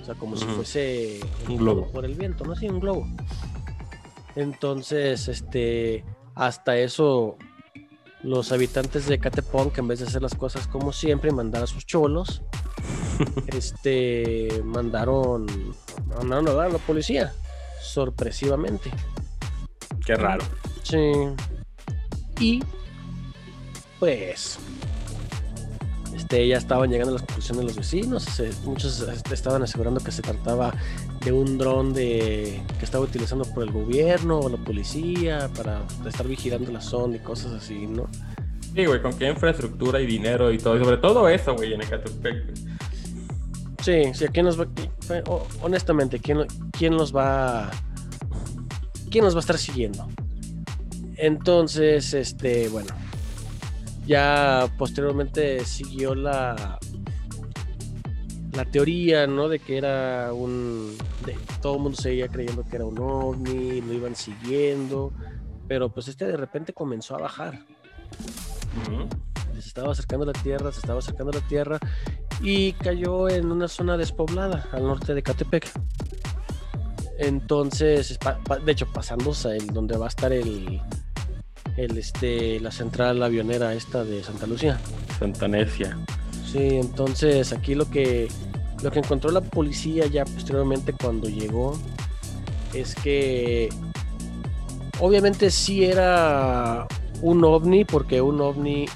O 0.00 0.04
sea, 0.04 0.14
como 0.14 0.36
si 0.36 0.44
fuese 0.46 1.20
Un 1.48 1.58
globo. 1.58 1.88
por 1.92 2.04
el 2.04 2.14
viento, 2.14 2.44
¿no? 2.44 2.56
Sí, 2.56 2.68
un 2.68 2.80
globo. 2.80 3.06
Entonces, 4.34 5.28
este, 5.28 6.04
hasta 6.34 6.76
eso, 6.76 7.36
los 8.22 8.50
habitantes 8.50 9.06
de 9.06 9.18
Catepón, 9.18 9.70
que 9.70 9.80
en 9.80 9.88
vez 9.88 10.00
de 10.00 10.06
hacer 10.06 10.22
las 10.22 10.34
cosas 10.34 10.66
como 10.66 10.92
siempre, 10.92 11.30
y 11.30 11.34
mandar 11.34 11.62
a 11.62 11.66
sus 11.66 11.86
cholos, 11.86 12.42
este, 13.46 14.62
mandaron, 14.64 15.46
mandaron 16.16 16.48
a 16.48 16.68
la 16.68 16.78
policía, 16.78 17.32
sorpresivamente. 17.80 18.90
Qué 20.04 20.16
raro. 20.16 20.44
Sí. 20.82 21.12
Y 22.40 22.62
pues 23.98 24.58
este, 26.16 26.46
ya 26.48 26.56
estaban 26.58 26.90
llegando 26.90 27.10
a 27.10 27.18
las 27.18 27.22
conclusiones 27.22 27.64
los 27.64 27.76
vecinos. 27.76 28.24
se- 28.24 28.50
muchos 28.64 29.00
estaban 29.30 29.62
asegurando 29.62 30.00
que 30.00 30.10
se 30.10 30.22
trataba 30.22 30.74
de 31.24 31.30
un 31.32 31.56
dron 31.56 31.92
de 31.94 32.60
que 32.78 32.84
estaba 32.84 33.04
utilizando 33.04 33.44
por 33.44 33.62
el 33.62 33.70
gobierno 33.70 34.40
o 34.40 34.48
la 34.48 34.56
policía 34.56 35.48
para 35.56 35.82
estar 36.06 36.26
vigilando 36.26 36.72
la 36.72 36.80
zona 36.80 37.16
y 37.16 37.20
cosas 37.20 37.52
así, 37.52 37.86
¿no? 37.86 38.08
Sí, 38.74 38.86
güey, 38.86 39.00
con 39.02 39.12
qué 39.16 39.28
infraestructura 39.28 40.00
y 40.00 40.06
dinero 40.06 40.50
y 40.50 40.58
todo. 40.58 40.76
Y 40.76 40.82
sobre 40.82 40.96
todo 40.96 41.28
eso, 41.28 41.54
güey, 41.54 41.74
en 41.74 41.82
Ecatepec. 41.82 42.54
Sí, 43.82 44.14
sí, 44.14 44.26
¿quién 44.32 44.46
nos 44.46 44.58
va, 44.60 44.66
honestamente, 45.60 46.18
¿quién, 46.20 46.46
quién 46.72 46.96
los 46.96 47.14
va, 47.14 47.70
quién 49.10 49.24
nos 49.24 49.34
va 49.34 49.38
a 49.38 49.40
estar 49.40 49.58
siguiendo? 49.58 50.08
Entonces, 51.16 52.14
este, 52.14 52.68
bueno, 52.68 52.94
ya 54.06 54.68
posteriormente 54.78 55.64
siguió 55.64 56.14
la, 56.14 56.78
la 58.52 58.64
teoría, 58.64 59.26
¿no? 59.26 59.48
De 59.48 59.58
que 59.58 59.78
era 59.78 60.32
un, 60.32 60.96
todo 61.60 61.76
el 61.76 61.82
mundo 61.82 62.00
seguía 62.00 62.28
creyendo 62.28 62.64
que 62.64 62.76
era 62.76 62.84
un 62.84 62.98
ovni, 62.98 63.80
lo 63.80 63.92
iban 63.92 64.16
siguiendo, 64.16 65.12
pero 65.68 65.88
pues 65.88 66.08
este 66.08 66.26
de 66.26 66.36
repente 66.36 66.72
comenzó 66.72 67.16
a 67.16 67.18
bajar 67.18 67.64
se 69.62 69.68
estaba 69.68 69.92
acercando 69.92 70.24
a 70.24 70.26
la 70.26 70.32
tierra, 70.32 70.72
se 70.72 70.80
estaba 70.80 70.98
acercando 70.98 71.30
a 71.30 71.40
la 71.40 71.46
tierra 71.46 71.78
y 72.40 72.72
cayó 72.72 73.28
en 73.28 73.50
una 73.50 73.68
zona 73.68 73.96
despoblada 73.96 74.66
al 74.72 74.82
norte 74.82 75.14
de 75.14 75.22
Catepec. 75.22 75.70
Entonces, 77.18 78.18
de 78.64 78.72
hecho, 78.72 78.86
pasándose 78.92 79.56
el 79.56 79.68
donde 79.68 79.96
va 79.96 80.06
a 80.06 80.08
estar 80.08 80.32
el, 80.32 80.80
el 81.76 81.98
este, 81.98 82.60
la 82.60 82.70
central 82.70 83.22
avionera 83.22 83.74
esta 83.74 84.04
de 84.04 84.22
Santa 84.22 84.46
Lucía. 84.46 84.80
Santanesia. 85.18 85.98
Sí, 86.50 86.58
entonces 86.60 87.52
aquí 87.52 87.74
lo 87.74 87.88
que 87.88 88.28
lo 88.82 88.90
que 88.90 88.98
encontró 88.98 89.30
la 89.30 89.40
policía 89.40 90.06
ya 90.06 90.24
posteriormente 90.24 90.92
cuando 90.92 91.28
llegó 91.28 91.78
es 92.74 92.94
que 92.94 93.68
obviamente 94.98 95.50
sí 95.50 95.84
era 95.84 96.86
un 97.20 97.44
ovni 97.44 97.84
porque 97.84 98.20
un 98.20 98.40
ovni 98.40 98.86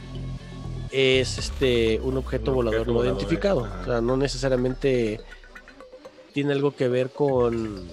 es 0.90 1.38
este 1.38 2.00
un 2.00 2.16
objeto 2.16 2.50
Un 2.50 2.56
volador 2.56 2.88
no 2.88 3.04
identificado, 3.04 3.68
o 3.82 3.84
sea, 3.84 4.00
no 4.00 4.16
necesariamente 4.16 5.20
tiene 6.32 6.52
algo 6.52 6.74
que 6.74 6.88
ver 6.88 7.10
con 7.10 7.86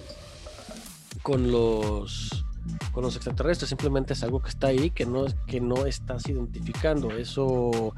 con 1.22 1.50
los 1.50 2.43
con 2.94 3.02
los 3.04 3.16
extraterrestres, 3.16 3.68
simplemente 3.68 4.12
es 4.14 4.22
algo 4.22 4.40
que 4.40 4.48
está 4.48 4.68
ahí 4.68 4.90
que 4.90 5.04
no 5.04 5.26
que 5.46 5.60
no 5.60 5.84
estás 5.84 6.26
identificando. 6.28 7.10
Eso 7.10 7.92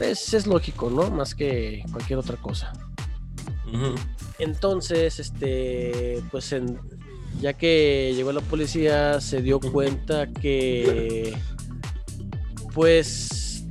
es, 0.00 0.34
es 0.34 0.46
lógico, 0.46 0.90
¿no? 0.90 1.10
Más 1.10 1.34
que 1.34 1.84
cualquier 1.92 2.18
otra 2.18 2.36
cosa. 2.36 2.72
Entonces, 4.38 5.18
este, 5.20 6.22
pues 6.30 6.52
en- 6.52 6.78
ya 7.40 7.52
que 7.52 8.12
llegó 8.16 8.32
la 8.32 8.40
policía, 8.40 9.20
se 9.20 9.42
dio 9.42 9.60
cuenta 9.60 10.26
que, 10.26 11.36
pues, 12.74 13.64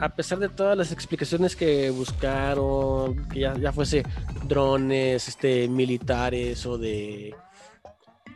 a 0.00 0.08
pesar 0.14 0.38
de 0.38 0.48
todas 0.48 0.76
las 0.76 0.92
explicaciones 0.92 1.56
que 1.56 1.90
buscaron, 1.90 3.28
que 3.28 3.40
ya, 3.40 3.56
ya 3.58 3.72
fuese 3.72 4.04
drones, 4.46 5.26
este, 5.28 5.66
militares 5.68 6.64
o 6.66 6.78
de, 6.78 7.34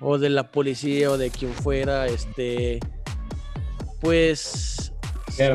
o 0.03 0.19
de 0.19 0.29
la 0.31 0.51
policía 0.51 1.11
o 1.11 1.17
de 1.17 1.31
quien 1.31 1.53
fuera, 1.53 2.07
este, 2.07 2.81
pues, 4.01 4.93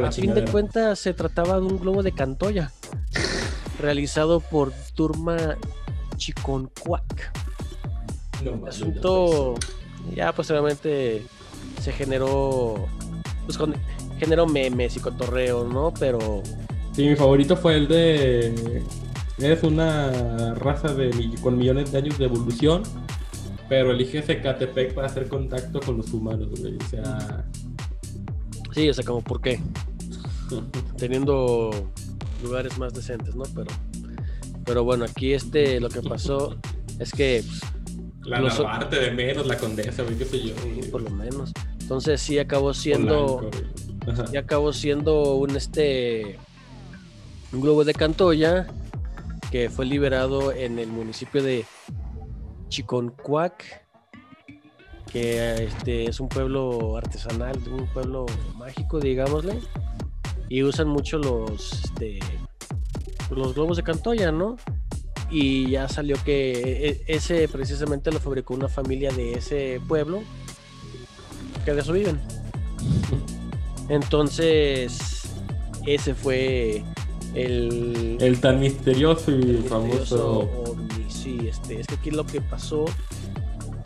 a 0.05 0.11
fin 0.11 0.33
de 0.33 0.45
cuentas 0.45 0.99
se 0.99 1.13
trataba 1.13 1.55
de 1.59 1.65
un 1.65 1.79
globo 1.79 2.01
de 2.03 2.11
Cantoya 2.13 2.71
realizado 3.79 4.39
por 4.39 4.71
Turma 4.95 5.57
Chiconcuac. 6.15 7.31
El 8.43 8.67
asunto 8.67 9.55
ya 10.15 10.31
posteriormente 10.33 11.23
se 11.81 11.91
generó 11.91 12.87
pues 13.45 13.57
con- 13.57 13.75
generó 14.19 14.45
memes 14.47 14.95
y 14.97 14.99
cotorreo, 14.99 15.63
¿no? 15.65 15.93
Pero 15.99 16.41
Sí, 16.93 17.07
mi 17.07 17.15
favorito 17.15 17.55
fue 17.55 17.75
el 17.75 17.87
de. 17.87 18.83
Es 19.37 19.61
una 19.61 20.55
raza 20.55 20.93
de, 20.95 21.11
con 21.43 21.55
millones 21.57 21.91
de 21.91 21.99
años 21.99 22.17
de 22.17 22.25
evolución, 22.25 22.81
pero 23.69 23.91
eliges 23.91 24.27
Ecatepec 24.29 24.93
para 24.93 25.07
hacer 25.07 25.27
contacto 25.27 25.79
con 25.79 25.97
los 25.97 26.11
humanos, 26.13 26.49
güey. 26.59 26.75
O 26.77 26.89
sea. 26.89 27.45
sí, 28.73 28.89
o 28.89 28.93
sea, 28.93 29.03
como 29.03 29.21
por 29.21 29.41
qué, 29.41 29.59
teniendo 30.97 31.71
lugares 32.43 32.77
más 32.77 32.93
decentes, 32.93 33.35
¿no? 33.35 33.43
Pero 33.55 33.71
pero 34.65 34.83
bueno, 34.83 35.05
aquí 35.05 35.33
este 35.33 35.79
lo 35.79 35.89
que 35.89 36.01
pasó 36.01 36.55
es 36.99 37.11
que 37.11 37.43
pues, 37.47 37.61
La 38.25 38.39
Los- 38.41 38.61
de 38.91 39.11
menos, 39.11 39.47
la 39.47 39.57
condesa, 39.57 40.03
güey, 40.03 40.17
qué 40.17 40.25
sé 40.25 40.43
yo. 40.43 40.53
güey. 40.61 40.91
por 40.91 41.01
lo 41.01 41.09
menos. 41.09 41.53
Entonces 41.79 42.19
sí 42.21 42.37
acabó 42.37 42.73
siendo 42.73 43.49
y 44.31 44.37
acabó 44.37 44.73
siendo 44.73 45.35
un 45.35 45.55
este 45.55 46.37
un 47.53 47.61
globo 47.61 47.85
de 47.85 47.93
Cantoya 47.93 48.67
que 49.51 49.69
fue 49.69 49.85
liberado 49.85 50.51
en 50.51 50.79
el 50.79 50.89
municipio 50.89 51.41
de 51.41 51.65
Chiconcuac 52.69 53.87
que 55.07 55.63
este 55.63 56.09
es 56.09 56.19
un 56.19 56.27
pueblo 56.27 56.97
artesanal, 56.97 57.57
un 57.71 57.87
pueblo 57.87 58.25
mágico, 58.55 58.99
digámosle, 58.99 59.59
y 60.49 60.63
usan 60.63 60.89
mucho 60.89 61.17
los 61.17 61.83
este, 61.85 62.19
los 63.31 63.53
globos 63.53 63.77
de 63.77 63.83
Cantoya, 63.83 64.31
¿no? 64.31 64.57
Y 65.29 65.69
ya 65.71 65.89
salió 65.89 66.15
que 66.23 66.89
e- 66.89 67.01
ese 67.07 67.47
precisamente 67.47 68.11
lo 68.11 68.19
fabricó 68.19 68.53
una 68.53 68.69
familia 68.69 69.11
de 69.11 69.33
ese 69.33 69.81
pueblo 69.87 70.21
que 71.65 71.73
de 71.73 71.81
eso 71.81 71.93
viven. 71.93 72.19
Entonces, 73.89 75.23
ese 75.85 76.13
fue 76.13 76.83
el... 77.33 78.17
El 78.19 78.39
tan 78.39 78.59
misterioso 78.59 79.31
y 79.31 79.35
misterioso 79.43 79.63
famoso... 79.63 80.77
Sí, 81.27 81.45
este, 81.45 81.81
es 81.81 81.87
que 81.87 81.95
aquí 81.95 82.09
lo 82.09 82.25
que 82.25 82.39
pasó, 82.39 82.85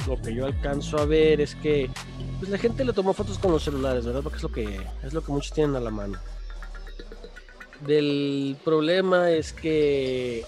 lo 0.08 0.22
que 0.22 0.32
yo 0.32 0.46
alcanzo 0.46 1.00
a 1.00 1.06
ver 1.06 1.42
es 1.42 1.56
que 1.56 1.90
pues 2.38 2.52
la 2.52 2.60
gente 2.60 2.86
le 2.86 2.94
tomó 2.94 3.14
fotos 3.14 3.40
con 3.40 3.52
los 3.52 3.64
celulares, 3.64 4.06
¿verdad? 4.06 4.22
Porque 4.22 4.38
es 4.38 4.44
lo 4.44 4.52
que, 4.52 4.80
es 5.02 5.12
lo 5.12 5.24
que 5.24 5.32
muchos 5.32 5.52
tienen 5.52 5.76
a 5.76 5.80
la 5.80 5.90
mano. 5.90 6.20
Del 7.88 8.56
problema 8.64 9.32
es 9.32 9.54
que 9.54 10.46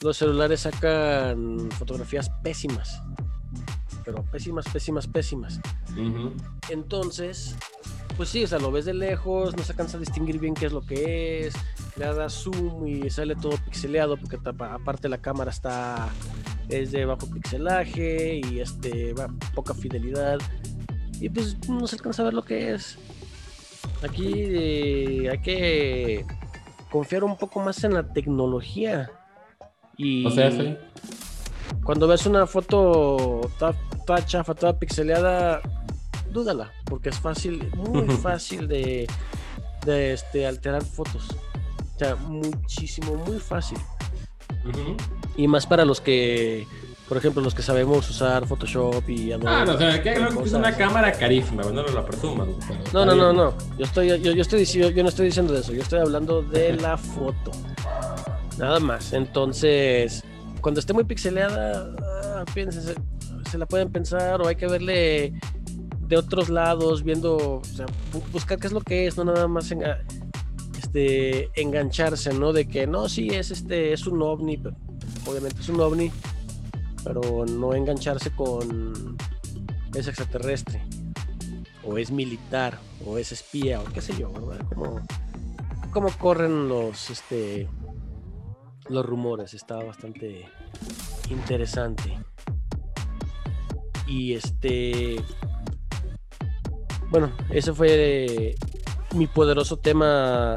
los 0.00 0.16
celulares 0.16 0.62
sacan 0.62 1.70
fotografías 1.70 2.28
pésimas. 2.42 3.00
Pero 4.04 4.24
pésimas, 4.24 4.64
pésimas, 4.72 5.06
pésimas. 5.06 5.60
Entonces, 6.68 7.54
pues 8.16 8.28
sí, 8.28 8.44
o 8.44 8.46
sea, 8.46 8.58
lo 8.58 8.70
ves 8.70 8.84
de 8.84 8.94
lejos, 8.94 9.56
no 9.56 9.62
se 9.62 9.72
alcanza 9.72 9.96
a 9.96 10.00
distinguir 10.00 10.38
bien 10.38 10.54
qué 10.54 10.66
es 10.66 10.72
lo 10.72 10.82
que 10.82 11.46
es, 11.46 11.54
le 11.96 12.06
das 12.06 12.32
zoom 12.32 12.86
y 12.86 13.10
sale 13.10 13.34
todo 13.34 13.56
pixeleado 13.64 14.16
porque 14.16 14.38
aparte 14.44 15.08
la 15.08 15.18
cámara 15.18 15.50
está 15.50 16.08
es 16.68 16.92
de 16.92 17.04
bajo 17.04 17.28
pixelaje 17.28 18.40
y 18.44 18.60
este 18.60 19.12
va 19.12 19.28
poca 19.54 19.74
fidelidad 19.74 20.38
y 21.20 21.28
pues 21.28 21.56
no 21.68 21.86
se 21.86 21.96
alcanza 21.96 22.22
a 22.22 22.26
ver 22.26 22.34
lo 22.34 22.44
que 22.44 22.74
es. 22.74 22.98
Aquí 24.02 24.32
eh, 24.34 25.28
hay 25.30 25.38
que 25.38 26.26
confiar 26.90 27.24
un 27.24 27.36
poco 27.36 27.60
más 27.60 27.82
en 27.84 27.94
la 27.94 28.12
tecnología 28.12 29.10
y 29.96 30.26
O 30.26 30.30
sea, 30.30 30.50
sí. 30.50 30.76
cuando 31.84 32.06
ves 32.08 32.26
una 32.26 32.46
foto 32.46 33.50
toda, 33.58 33.74
toda 34.06 34.26
chafa, 34.26 34.54
toda 34.54 34.78
pixeleada, 34.78 35.60
dúdala, 36.34 36.72
porque 36.84 37.08
es 37.08 37.18
fácil, 37.18 37.70
muy 37.76 38.08
fácil 38.16 38.68
de, 38.68 39.06
de 39.86 40.12
este, 40.12 40.46
alterar 40.46 40.84
fotos. 40.84 41.28
O 41.94 41.98
sea, 41.98 42.16
muchísimo, 42.16 43.14
muy 43.26 43.38
fácil. 43.38 43.78
Y 45.36 45.46
más 45.46 45.66
para 45.66 45.84
los 45.84 46.00
que, 46.00 46.66
por 47.08 47.16
ejemplo, 47.16 47.40
los 47.40 47.54
que 47.54 47.62
sabemos 47.62 48.10
usar 48.10 48.46
Photoshop 48.46 49.08
y 49.08 49.32
Adobe. 49.32 49.48
Ah, 49.48 49.64
no, 49.64 49.74
o 49.74 49.78
sea, 49.78 50.02
que 50.02 50.12
es 50.12 50.52
una 50.52 50.76
cámara 50.76 51.12
carísima, 51.12 51.62
no 51.62 51.70
nos 51.72 51.94
la 51.94 52.04
presumas. 52.04 52.48
No, 52.92 53.06
no, 53.06 53.14
no, 53.14 53.32
no. 53.32 53.54
Yo 53.78 53.84
estoy, 53.84 54.08
yo, 54.08 54.16
yo 54.16 54.42
estoy 54.42 54.60
diciendo, 54.60 54.90
yo 54.90 55.02
no 55.02 55.08
estoy 55.08 55.26
diciendo 55.26 55.52
de 55.52 55.60
eso. 55.60 55.72
Yo 55.72 55.82
estoy 55.82 56.00
hablando 56.00 56.42
de 56.42 56.74
la 56.74 56.98
foto. 56.98 57.52
Nada 58.58 58.80
más. 58.80 59.12
Entonces, 59.12 60.24
cuando 60.60 60.80
esté 60.80 60.92
muy 60.92 61.04
pixeleada, 61.04 61.94
ah, 62.02 62.44
se 63.50 63.58
la 63.58 63.66
pueden 63.66 63.92
pensar 63.92 64.40
o 64.40 64.48
hay 64.48 64.56
que 64.56 64.66
verle 64.66 65.34
otros 66.14 66.48
lados, 66.48 67.02
viendo, 67.02 67.62
buscar 68.32 68.58
qué 68.58 68.66
es 68.66 68.72
lo 68.72 68.80
que 68.80 69.06
es, 69.06 69.16
no 69.16 69.24
nada 69.24 69.48
más 69.48 69.70
enga- 69.70 70.02
este, 70.78 71.50
engancharse, 71.60 72.32
¿no? 72.34 72.52
De 72.52 72.66
que 72.66 72.86
no, 72.86 73.08
sí, 73.08 73.28
es 73.28 73.50
este, 73.50 73.92
es 73.92 74.06
un 74.06 74.22
ovni, 74.22 74.56
pero 74.56 74.76
obviamente 75.26 75.60
es 75.60 75.68
un 75.68 75.80
ovni, 75.80 76.10
pero 77.02 77.44
no 77.46 77.74
engancharse 77.74 78.30
con 78.30 79.16
es 79.94 80.08
extraterrestre 80.08 80.82
o 81.84 81.98
es 81.98 82.10
militar, 82.10 82.78
o 83.06 83.18
es 83.18 83.30
espía, 83.30 83.80
o 83.80 83.84
qué 83.84 84.00
sé 84.00 84.14
yo, 84.18 84.32
¿verdad? 84.32 84.66
Como, 84.74 85.00
cómo 85.92 86.08
corren 86.18 86.68
los, 86.68 87.10
este, 87.10 87.68
los 88.88 89.04
rumores, 89.04 89.52
está 89.54 89.76
bastante 89.76 90.48
interesante. 91.30 92.18
Y 94.06 94.32
este, 94.34 95.16
bueno, 97.14 97.30
ese 97.50 97.72
fue 97.72 98.56
mi 99.14 99.28
poderoso 99.28 99.76
tema 99.76 100.56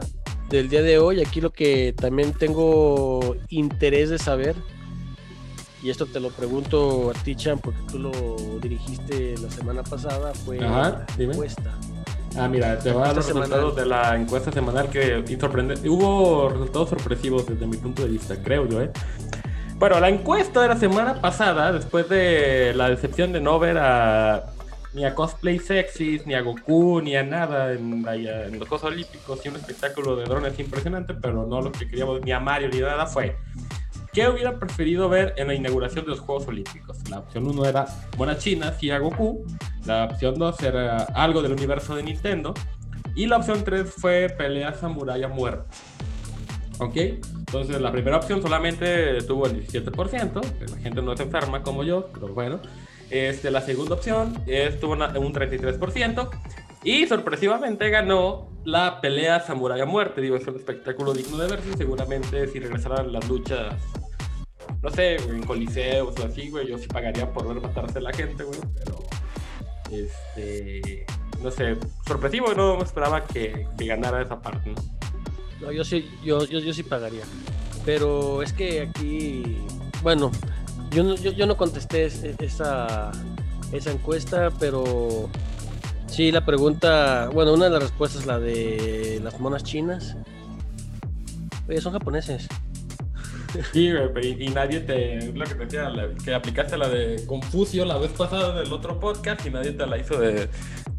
del 0.49 0.69
día 0.69 0.81
de 0.81 0.97
hoy. 0.97 1.21
Aquí 1.21 1.39
lo 1.39 1.51
que 1.51 1.93
también 1.95 2.33
tengo 2.33 3.35
interés 3.49 4.09
de 4.09 4.17
saber, 4.17 4.55
y 5.83 5.91
esto 5.91 6.07
te 6.07 6.19
lo 6.19 6.29
pregunto 6.29 7.11
a 7.11 7.13
ti, 7.13 7.35
Chan, 7.35 7.59
porque 7.59 7.79
tú 7.91 7.99
lo 7.99 8.11
dirigiste 8.59 9.35
la 9.39 9.51
semana 9.51 9.83
pasada, 9.83 10.33
fue 10.33 10.57
Ajá, 10.59 11.05
la 11.15 11.23
encuesta. 11.25 11.77
Ah, 12.35 12.47
mira, 12.47 12.79
te 12.79 12.91
voy 12.91 13.03
a 13.03 13.05
dar 13.05 13.15
los 13.17 13.27
resultados 13.27 13.75
de 13.75 13.85
la 13.85 14.15
encuesta 14.15 14.51
semanal 14.51 14.89
que 14.89 15.23
y 15.29 15.35
sorprende- 15.35 15.87
Hubo 15.87 16.49
resultados 16.49 16.89
sorpresivos 16.89 17.45
desde 17.45 17.67
mi 17.67 17.77
punto 17.77 18.01
de 18.01 18.07
vista, 18.09 18.35
creo 18.41 18.67
yo, 18.67 18.81
¿eh? 18.81 18.89
Bueno, 19.75 19.99
la 19.99 20.09
encuesta 20.09 20.63
de 20.63 20.69
la 20.69 20.75
semana 20.75 21.21
pasada, 21.21 21.71
después 21.71 22.09
de 22.09 22.73
la 22.75 22.89
decepción 22.89 23.31
de 23.31 23.41
no 23.41 23.59
ver 23.59 23.77
a 23.77 24.53
ni 24.93 25.05
a 25.05 25.13
cosplay 25.13 25.59
sexys, 25.59 26.25
ni 26.25 26.33
a 26.33 26.41
Goku, 26.41 27.01
ni 27.01 27.15
a 27.15 27.23
nada 27.23 27.73
en, 27.73 28.05
en 28.07 28.59
los 28.59 28.67
Juegos 28.67 28.83
Olímpicos, 28.83 29.45
y 29.45 29.49
un 29.49 29.55
espectáculo 29.55 30.15
de 30.15 30.25
drones 30.25 30.59
impresionante, 30.59 31.13
pero 31.13 31.45
no 31.45 31.61
lo 31.61 31.71
que 31.71 31.87
queríamos, 31.87 32.21
ni 32.21 32.31
a 32.31 32.39
Mario, 32.39 32.69
ni 32.69 32.79
nada, 32.79 33.05
fue 33.05 33.35
¿Qué 34.17 34.27
hubiera 34.27 34.57
preferido 34.57 35.09
ver 35.09 35.35
en 35.37 35.45
la 35.45 35.53
inauguración 35.53 36.03
de 36.05 36.09
los 36.09 36.21
Juegos 36.21 36.47
Olímpicos? 36.47 36.97
La 37.07 37.19
opción 37.19 37.45
1 37.45 37.65
era 37.65 37.85
Buenas 38.17 38.39
Chinas 38.39 38.81
y 38.81 38.89
a 38.89 38.97
Goku. 38.97 39.45
La 39.85 40.05
opción 40.05 40.39
2 40.39 40.59
era 40.63 41.03
algo 41.13 41.43
del 41.43 41.51
universo 41.51 41.95
de 41.95 42.01
Nintendo. 42.01 42.55
Y 43.13 43.27
la 43.27 43.37
opción 43.37 43.63
3 43.63 43.93
fue 43.95 44.33
pelea 44.35 44.73
samurai 44.73 45.21
a 45.21 45.27
muerte. 45.27 45.69
¿Ok? 46.79 46.95
Entonces 46.95 47.79
la 47.79 47.91
primera 47.91 48.17
opción 48.17 48.41
solamente 48.41 49.21
tuvo 49.21 49.45
el 49.45 49.67
17%. 49.67 50.41
que 50.41 50.65
La 50.65 50.77
gente 50.77 51.03
no 51.03 51.13
es 51.13 51.19
enferma 51.19 51.61
como 51.61 51.83
yo, 51.83 52.09
pero 52.11 52.29
bueno. 52.29 52.59
Este, 53.09 53.51
la 53.51 53.61
segunda 53.61 53.95
opción 53.95 54.43
estuvo 54.47 54.93
un 54.93 54.99
33%. 54.99 56.29
Y 56.83 57.07
sorpresivamente 57.07 57.89
ganó 57.89 58.49
la 58.63 59.01
pelea 59.01 59.39
samurai 59.39 59.81
a 59.81 59.85
muerte. 59.85 60.21
Digo, 60.21 60.35
es 60.35 60.47
un 60.47 60.55
espectáculo 60.55 61.13
digno 61.13 61.37
de 61.37 61.47
verse. 61.47 61.75
Seguramente 61.75 62.47
si 62.47 62.59
regresaran 62.59 63.11
las 63.11 63.27
luchas, 63.27 63.75
no 64.81 64.89
sé, 64.89 65.15
en 65.15 65.43
coliseos 65.43 66.15
o 66.19 66.25
así, 66.25 66.49
güey, 66.49 66.67
yo 66.67 66.77
sí 66.77 66.87
pagaría 66.87 67.31
por 67.31 67.47
ver 67.47 67.61
matarse 67.61 67.97
a 67.97 68.01
la 68.01 68.13
gente, 68.13 68.43
güey. 68.43 68.59
Pero, 68.75 69.03
este, 69.91 71.05
no 71.41 71.51
sé, 71.51 71.77
sorpresivo. 72.05 72.53
No 72.53 72.81
esperaba 72.81 73.25
que, 73.25 73.67
que 73.77 73.85
ganara 73.85 74.21
esa 74.21 74.41
parte, 74.41 74.69
¿no? 74.69 74.97
No, 75.59 75.71
yo 75.71 75.83
sí, 75.83 76.09
yo, 76.23 76.45
yo, 76.45 76.59
yo 76.59 76.73
sí 76.73 76.83
pagaría. 76.83 77.23
Pero 77.83 78.43
es 78.43 78.53
que 78.53 78.81
aquí, 78.81 79.57
bueno, 80.03 80.31
yo 80.91 81.03
no, 81.03 81.15
yo, 81.15 81.31
yo 81.31 81.45
no 81.45 81.57
contesté 81.57 82.05
es- 82.05 82.23
esa, 82.23 83.11
esa 83.71 83.91
encuesta, 83.91 84.49
pero 84.59 85.29
sí 86.07 86.31
la 86.31 86.45
pregunta, 86.45 87.29
bueno, 87.33 87.53
una 87.53 87.65
de 87.65 87.71
las 87.71 87.83
respuestas 87.83 88.25
la 88.25 88.39
de 88.39 89.19
las 89.23 89.39
monas 89.39 89.63
chinas. 89.63 90.15
Oye, 91.67 91.81
son 91.81 91.93
japoneses. 91.93 92.47
Sí, 93.73 93.89
y, 94.21 94.43
y 94.45 94.49
nadie 94.49 94.81
te. 94.81 95.17
es 95.17 95.33
Lo 95.35 95.45
que 95.45 95.55
te 95.55 95.65
decía, 95.65 95.91
que 96.23 96.33
aplicaste 96.33 96.77
la 96.77 96.89
de 96.89 97.23
Confucio 97.25 97.85
la 97.85 97.97
vez 97.97 98.11
pasada 98.11 98.59
del 98.59 98.71
otro 98.71 98.99
podcast 98.99 99.45
y 99.45 99.49
nadie 99.49 99.71
te 99.71 99.85
la 99.87 99.97
hizo 99.97 100.19
de, 100.19 100.49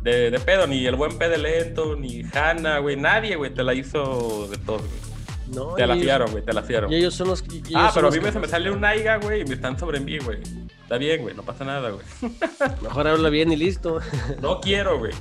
de, 0.02 0.30
de 0.30 0.38
pedo. 0.40 0.66
Ni 0.66 0.86
el 0.86 0.96
buen 0.96 1.16
P 1.18 1.28
de 1.28 1.38
Lento, 1.38 1.94
ni 1.94 2.22
Hanna, 2.32 2.78
güey. 2.78 2.96
Nadie, 2.96 3.36
güey, 3.36 3.52
te 3.54 3.62
la 3.62 3.74
hizo 3.74 4.48
de 4.50 4.56
todo, 4.58 4.78
güey. 4.78 5.17
No, 5.54 5.74
Te 5.74 5.86
la 5.86 5.94
y 5.94 5.98
ellos- 5.98 6.04
fiaron, 6.04 6.30
güey, 6.30 6.44
te 6.44 6.52
la 6.52 6.62
fiaron. 6.62 6.92
Y 6.92 6.96
ellos 6.96 7.14
son 7.14 7.28
los. 7.28 7.42
y 7.50 7.56
ellos 7.58 7.70
Ah, 7.74 7.90
pero 7.94 8.08
a 8.08 8.10
mí 8.10 8.18
me, 8.18 8.24
que- 8.26 8.32
se 8.32 8.38
me 8.40 8.48
sale 8.48 8.70
un 8.70 8.84
Aiga, 8.84 9.16
güey, 9.18 9.42
y 9.42 9.44
me 9.44 9.54
están 9.54 9.78
sobre 9.78 10.00
mí, 10.00 10.18
güey. 10.18 10.38
Está 10.82 10.96
bien, 10.98 11.20
güey, 11.22 11.34
no 11.34 11.42
pasa 11.42 11.64
nada, 11.64 11.90
güey. 11.90 12.04
Mejor 12.82 13.06
habla 13.08 13.28
bien 13.28 13.52
y 13.52 13.56
listo. 13.56 13.98
No 14.40 14.60
quiero, 14.60 14.98
güey. 14.98 15.12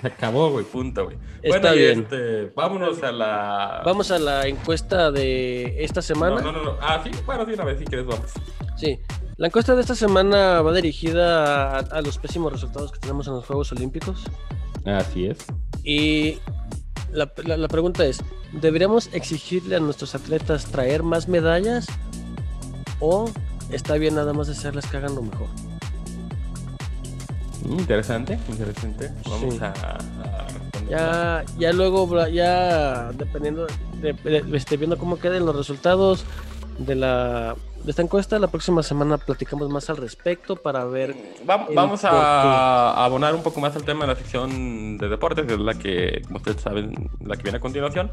Se 0.00 0.06
acabó, 0.08 0.50
güey, 0.50 0.64
punto, 0.64 1.04
güey. 1.04 1.16
Está 1.42 1.58
bueno, 1.70 1.74
y 1.74 1.78
bien. 1.78 2.00
este, 2.02 2.52
vámonos 2.56 3.02
a 3.02 3.12
la. 3.12 3.82
Vamos 3.84 4.10
a 4.10 4.18
la 4.18 4.46
encuesta 4.46 5.10
de 5.10 5.82
esta 5.84 6.02
semana. 6.02 6.40
No, 6.40 6.52
no, 6.52 6.58
no, 6.58 6.64
no. 6.72 6.76
Ah, 6.80 7.00
sí, 7.04 7.10
bueno, 7.26 7.44
sí, 7.46 7.52
una 7.52 7.64
vez 7.64 7.78
si 7.78 7.84
quieres, 7.84 8.06
vamos. 8.06 8.30
Sí, 8.76 8.98
la 9.36 9.46
encuesta 9.48 9.74
de 9.74 9.80
esta 9.80 9.94
semana 9.94 10.60
va 10.62 10.72
dirigida 10.72 11.76
a, 11.76 11.78
a 11.78 12.00
los 12.02 12.18
pésimos 12.18 12.52
resultados 12.52 12.90
que 12.92 12.98
tenemos 13.00 13.26
en 13.28 13.34
los 13.34 13.44
Juegos 13.46 13.70
Olímpicos. 13.72 14.24
Así 14.84 15.26
es. 15.26 15.38
Y 15.84 16.38
la, 17.12 17.30
la- 17.44 17.56
la 17.56 17.68
pregunta 17.68 18.04
es, 18.04 18.18
¿deberíamos 18.52 19.08
exigirle 19.12 19.76
a 19.76 19.80
nuestros 19.80 20.14
atletas 20.14 20.66
traer 20.66 21.02
más 21.02 21.28
medallas? 21.28 21.86
¿O 23.00 23.30
está 23.70 23.94
bien 23.94 24.14
nada 24.14 24.32
más 24.32 24.48
hacerles 24.48 24.86
que 24.86 24.96
hagan 24.96 25.14
lo 25.14 25.22
mejor? 25.22 25.48
Interesante, 27.68 28.38
interesante. 28.48 29.10
Vamos 29.28 29.54
Sí. 29.54 29.60
a, 29.62 29.68
a 29.68 30.48
responder. 30.48 30.90
Ya, 30.90 31.44
ya 31.58 31.72
luego, 31.72 32.26
ya 32.28 33.12
dependiendo, 33.12 33.66
de, 34.00 34.12
de- 34.14 34.56
este, 34.56 34.76
viendo 34.76 34.98
cómo 34.98 35.18
queden 35.18 35.46
los 35.46 35.54
resultados 35.54 36.24
de 36.78 36.96
la 36.96 37.54
de 37.84 37.90
esta 37.90 38.02
encuesta, 38.02 38.38
la 38.38 38.46
próxima 38.48 38.82
semana 38.82 39.18
platicamos 39.18 39.68
más 39.70 39.90
al 39.90 39.96
respecto 39.96 40.56
para 40.56 40.84
ver 40.84 41.14
Va- 41.48 41.66
vamos 41.74 42.04
a, 42.04 42.10
a 42.92 43.04
abonar 43.04 43.34
un 43.34 43.42
poco 43.42 43.60
más 43.60 43.74
al 43.76 43.84
tema 43.84 44.02
de 44.06 44.12
la 44.14 44.16
sección 44.16 44.98
de 44.98 45.08
deportes, 45.08 45.46
que 45.46 45.54
es 45.54 45.58
la 45.58 45.74
que, 45.74 46.22
como 46.26 46.36
ustedes 46.38 46.60
saben, 46.60 47.10
la 47.24 47.36
que 47.36 47.42
viene 47.42 47.58
a 47.58 47.60
continuación. 47.60 48.12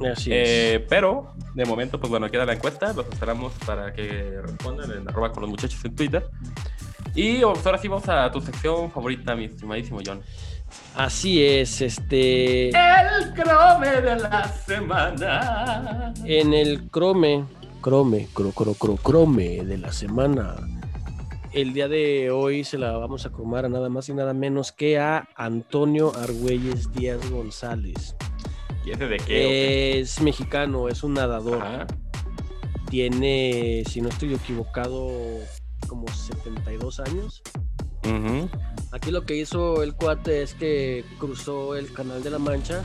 Así 0.00 0.30
es. 0.32 0.48
Eh, 0.48 0.86
pero, 0.88 1.32
de 1.54 1.64
momento, 1.64 1.98
pues 1.98 2.10
bueno, 2.10 2.28
queda 2.30 2.44
la 2.44 2.52
encuesta. 2.52 2.92
Los 2.92 3.06
esperamos 3.06 3.52
para 3.64 3.92
que 3.94 4.40
respondan 4.42 4.90
en 4.90 5.08
arroba 5.08 5.32
con 5.32 5.40
los 5.42 5.50
muchachos 5.50 5.82
en 5.84 5.94
Twitter. 5.96 6.28
Y 7.14 7.40
pues, 7.40 7.64
ahora 7.64 7.78
sí 7.78 7.88
vamos 7.88 8.06
a 8.08 8.30
tu 8.30 8.40
sección 8.42 8.90
favorita, 8.90 9.34
mi 9.34 9.44
estimadísimo 9.46 10.00
John. 10.04 10.20
Así 10.96 11.42
es, 11.42 11.80
este. 11.80 12.68
El 12.68 13.32
crome 13.34 14.00
de 14.02 14.16
la 14.16 14.48
semana. 14.48 16.12
En 16.24 16.52
el 16.52 16.88
crome, 16.90 17.44
crome, 17.86 18.26
cro, 18.34 18.50
cro, 18.50 18.74
cro, 18.74 18.96
crome 18.96 19.64
de 19.64 19.78
la 19.78 19.92
semana. 19.92 20.56
El 21.52 21.72
día 21.72 21.86
de 21.86 22.32
hoy 22.32 22.64
se 22.64 22.78
la 22.78 22.98
vamos 22.98 23.26
a 23.26 23.30
cromar 23.30 23.64
a 23.64 23.68
nada 23.68 23.88
más 23.88 24.08
y 24.08 24.12
nada 24.12 24.34
menos 24.34 24.72
que 24.72 24.98
a 24.98 25.28
Antonio 25.36 26.12
Argüelles 26.16 26.92
Díaz 26.92 27.30
González. 27.30 28.16
¿Y 28.84 28.90
ese 28.90 29.06
de 29.06 29.18
qué? 29.18 30.00
Es 30.00 30.20
mexicano, 30.20 30.88
es 30.88 31.04
un 31.04 31.14
nadador. 31.14 31.62
Ajá. 31.62 31.86
Tiene, 32.90 33.84
si 33.88 34.00
no 34.00 34.08
estoy 34.08 34.34
equivocado, 34.34 35.08
como 35.86 36.08
72 36.08 36.98
años. 36.98 37.40
Ujú. 38.02 38.48
Aquí 38.90 39.12
lo 39.12 39.24
que 39.24 39.36
hizo 39.36 39.84
el 39.84 39.94
cuate 39.94 40.42
es 40.42 40.54
que 40.54 41.04
cruzó 41.20 41.76
el 41.76 41.92
Canal 41.92 42.20
de 42.24 42.30
la 42.30 42.40
Mancha. 42.40 42.82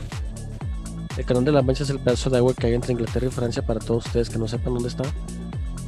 El 1.16 1.24
Canal 1.26 1.44
de 1.44 1.52
la 1.52 1.62
Mancha 1.62 1.84
es 1.84 1.90
el 1.90 1.98
pedazo 1.98 2.30
de 2.30 2.38
agua 2.38 2.54
que 2.54 2.66
hay 2.66 2.74
entre 2.74 2.92
Inglaterra 2.92 3.26
y 3.26 3.30
Francia 3.30 3.64
para 3.64 3.80
todos 3.80 4.06
ustedes 4.06 4.30
que 4.30 4.38
no 4.38 4.48
sepan 4.48 4.74
dónde 4.74 4.88
está. 4.88 5.04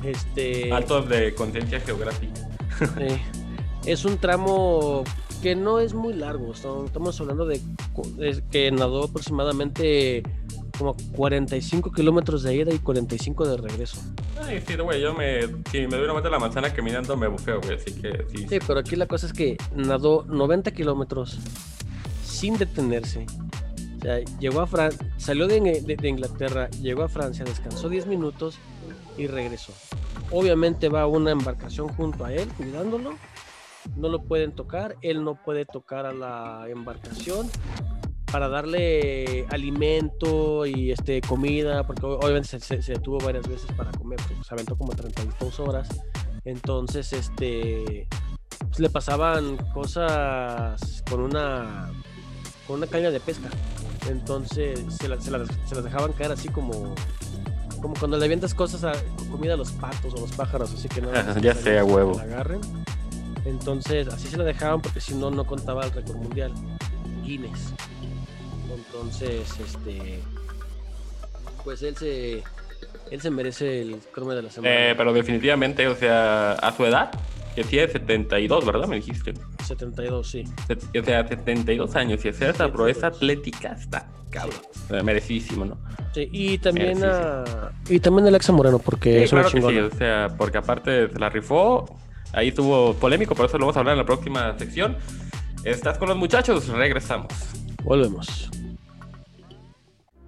Este 0.04 0.70
Altos 0.70 1.08
de 1.08 1.34
conciencia 1.34 1.80
geográfica. 1.80 2.48
eh, 3.00 3.20
es 3.86 4.04
un 4.04 4.18
tramo 4.18 5.02
que 5.42 5.54
no 5.54 5.80
es 5.80 5.94
muy 5.94 6.12
largo. 6.12 6.52
Estamos 6.52 7.20
hablando 7.20 7.46
de, 7.46 7.60
de 8.16 8.42
que 8.50 8.70
nadó 8.70 9.04
aproximadamente 9.04 10.22
como 10.78 10.96
45 11.16 11.92
kilómetros 11.92 12.42
de 12.42 12.56
ida 12.56 12.74
y 12.74 12.78
45 12.78 13.48
de 13.48 13.56
regreso. 13.56 13.98
Ay, 14.42 14.62
sí, 14.66 14.76
güey, 14.76 15.00
yo 15.00 15.14
me. 15.14 15.42
Si 15.70 15.86
me 15.86 15.96
doy 15.96 16.04
una 16.04 16.12
vuelta 16.12 16.28
a 16.28 16.32
la 16.32 16.38
manzana 16.38 16.72
caminando, 16.72 17.16
me 17.16 17.28
bufeo, 17.28 17.60
güey, 17.60 17.76
así 17.76 17.92
que 17.92 18.26
sí. 18.30 18.46
Sí, 18.48 18.58
pero 18.66 18.80
aquí 18.80 18.96
la 18.96 19.06
cosa 19.06 19.26
es 19.26 19.32
que 19.32 19.56
nadó 19.74 20.24
90 20.28 20.72
kilómetros 20.72 21.38
sin 22.24 22.58
detenerse. 22.58 23.26
Sea, 24.04 24.18
llegó 24.38 24.60
a 24.60 24.66
Fran 24.66 24.92
salió 25.16 25.46
de, 25.46 25.56
Inglaterra, 26.02 26.68
llegó 26.82 27.04
a 27.04 27.08
Francia, 27.08 27.42
descansó 27.42 27.88
10 27.88 28.06
minutos 28.06 28.58
y 29.16 29.28
regresó. 29.28 29.72
Obviamente 30.30 30.90
va 30.90 31.06
una 31.06 31.30
embarcación 31.30 31.88
junto 31.88 32.26
a 32.26 32.32
él, 32.34 32.46
cuidándolo. 32.58 33.14
No 33.96 34.08
lo 34.10 34.22
pueden 34.22 34.52
tocar, 34.52 34.96
él 35.00 35.24
no 35.24 35.36
puede 35.42 35.64
tocar 35.64 36.04
a 36.04 36.12
la 36.12 36.66
embarcación 36.68 37.48
para 38.30 38.48
darle 38.50 39.46
alimento 39.48 40.66
y 40.66 40.90
este 40.90 41.22
comida, 41.22 41.86
porque 41.86 42.04
obviamente 42.04 42.58
se, 42.60 42.82
se- 42.82 42.92
detuvo 42.92 43.16
varias 43.18 43.48
veces 43.48 43.70
para 43.72 43.90
comer, 43.92 44.18
se 44.20 44.52
aventó 44.54 44.76
como 44.76 44.92
32 44.92 45.60
horas. 45.60 45.88
Entonces, 46.44 47.10
este, 47.14 48.06
pues, 48.58 48.80
le 48.80 48.90
pasaban 48.90 49.56
cosas 49.72 51.02
con 51.08 51.20
una 51.20 51.90
con 52.66 52.76
una 52.78 52.86
caña 52.86 53.10
de 53.10 53.20
pesca. 53.20 53.48
Entonces 54.08 54.80
se, 54.98 55.08
la- 55.08 55.20
se 55.20 55.30
las, 55.30 55.48
se 55.66 55.74
las 55.74 55.84
dejaban 55.84 56.12
caer 56.12 56.32
así 56.32 56.48
como 56.48 56.94
como 57.80 57.94
cuando 57.96 58.16
le 58.16 58.24
avientas 58.24 58.54
cosas 58.54 58.82
a 58.84 58.92
comida 59.30 59.52
a 59.54 59.56
los 59.58 59.70
patos 59.72 60.14
o 60.14 60.20
los 60.20 60.32
pájaros, 60.32 60.72
así 60.72 60.88
que 60.88 61.02
no 61.02 61.10
Ya 61.40 61.54
sé, 61.54 61.78
a 61.78 61.84
huevo. 61.84 62.14
la 62.16 62.22
agarren. 62.22 62.60
Entonces 63.44 64.08
así 64.08 64.28
se 64.28 64.38
la 64.38 64.44
dejaban 64.44 64.80
porque 64.80 65.00
si 65.02 65.14
no 65.14 65.30
no 65.30 65.46
contaba 65.46 65.84
el 65.84 65.90
récord 65.92 66.16
mundial 66.16 66.52
Guinness. 67.24 67.74
Entonces, 68.74 69.42
este 69.60 70.22
pues 71.62 71.82
él 71.82 71.96
se 71.96 72.42
él 73.10 73.20
se 73.20 73.30
merece 73.30 73.82
el 73.82 73.98
crome 74.12 74.34
de 74.34 74.42
la 74.42 74.50
semana. 74.50 74.74
Eh, 74.90 74.94
pero 74.96 75.12
definitivamente, 75.12 75.86
o 75.88 75.94
sea, 75.94 76.52
a 76.52 76.74
su 76.74 76.86
edad, 76.86 77.10
que 77.54 77.64
tiene 77.64 77.88
72, 77.88 78.64
¿verdad? 78.66 78.86
Me 78.88 78.96
dijiste. 78.96 79.34
72, 79.64 80.26
sí. 80.28 80.44
Se- 80.66 80.98
O 81.00 81.04
sea, 81.04 81.26
72 81.26 81.94
años 81.96 82.24
y 82.24 82.28
hacer 82.28 82.50
esa 82.50 82.64
72. 82.66 82.70
proeza 82.72 83.06
atlética 83.08 83.72
está 83.78 84.08
cabrón. 84.30 84.60
Eh, 84.90 85.02
Merecidísimo, 85.02 85.64
¿no? 85.64 85.78
Sí, 86.12 86.28
y 86.32 86.58
también 86.58 86.98
sí, 86.98 87.04
a 87.06 87.70
y 87.88 88.00
también 88.00 88.26
Alexa 88.26 88.52
Moreno 88.52 88.78
porque 88.78 89.18
Sí, 89.18 89.24
es 89.24 89.32
una 89.32 89.42
claro 89.44 89.68
que 89.68 89.72
sí, 89.74 89.78
o 89.78 89.90
sea, 89.96 90.34
porque 90.36 90.58
aparte 90.58 91.08
se 91.08 91.18
la 91.18 91.28
rifó, 91.28 91.84
ahí 92.32 92.48
estuvo 92.48 92.94
polémico, 92.94 93.34
por 93.34 93.46
eso 93.46 93.56
lo 93.58 93.66
vamos 93.66 93.76
a 93.76 93.80
hablar 93.80 93.92
en 93.94 93.98
la 93.98 94.06
próxima 94.06 94.56
sección. 94.58 94.96
¿Estás 95.64 95.98
con 95.98 96.08
los 96.08 96.16
muchachos? 96.18 96.66
Regresamos. 96.68 97.28
Volvemos. 97.84 98.50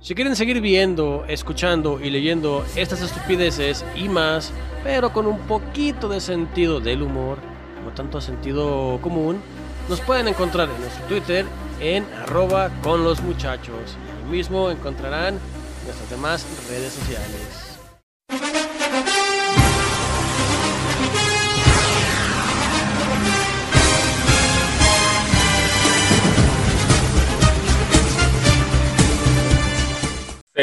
Si 0.06 0.14
quieren 0.14 0.36
seguir 0.36 0.60
viendo, 0.60 1.24
escuchando 1.26 1.98
y 2.00 2.10
leyendo 2.10 2.64
estas 2.76 3.02
estupideces 3.02 3.84
y 3.96 4.08
más, 4.08 4.52
pero 4.84 5.12
con 5.12 5.26
un 5.26 5.36
poquito 5.48 6.08
de 6.08 6.20
sentido 6.20 6.78
del 6.78 7.02
humor, 7.02 7.38
no 7.84 7.90
tanto 7.90 8.20
sentido 8.20 9.00
común, 9.02 9.40
nos 9.88 10.00
pueden 10.00 10.28
encontrar 10.28 10.68
en 10.68 10.80
nuestro 10.80 11.04
Twitter 11.06 11.44
en 11.80 12.04
arroba 12.22 12.70
con 12.84 13.02
los 13.02 13.20
muchachos. 13.20 13.96
Ahí 14.22 14.30
mismo 14.30 14.70
encontrarán 14.70 15.40
nuestras 15.84 16.08
demás 16.08 16.46
redes 16.70 16.92
sociales. 16.92 17.75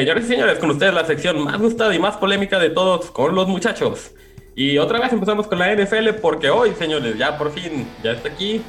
Señores 0.04 0.26
y 0.26 0.28
señores, 0.28 0.60
con 0.60 0.70
ustedes 0.70 0.94
la 0.94 1.06
sección 1.06 1.42
más 1.42 1.58
gustada 1.60 1.96
y 1.96 1.98
más 1.98 2.18
polémica 2.18 2.60
de 2.60 2.70
todos 2.70 3.10
con 3.10 3.34
los 3.36 3.48
muchachos. 3.48 4.12
Y 4.54 4.78
otra 4.78 5.00
vez 5.00 5.14
empezamos 5.14 5.48
con 5.48 5.58
la 5.60 5.74
NFL 5.74 6.10
porque 6.22 6.50
hoy, 6.50 6.74
señores, 6.78 7.18
ya 7.18 7.38
por 7.38 7.54
fin, 7.54 7.88
ya 8.04 8.12
está 8.12 8.28
aquí. 8.28 8.62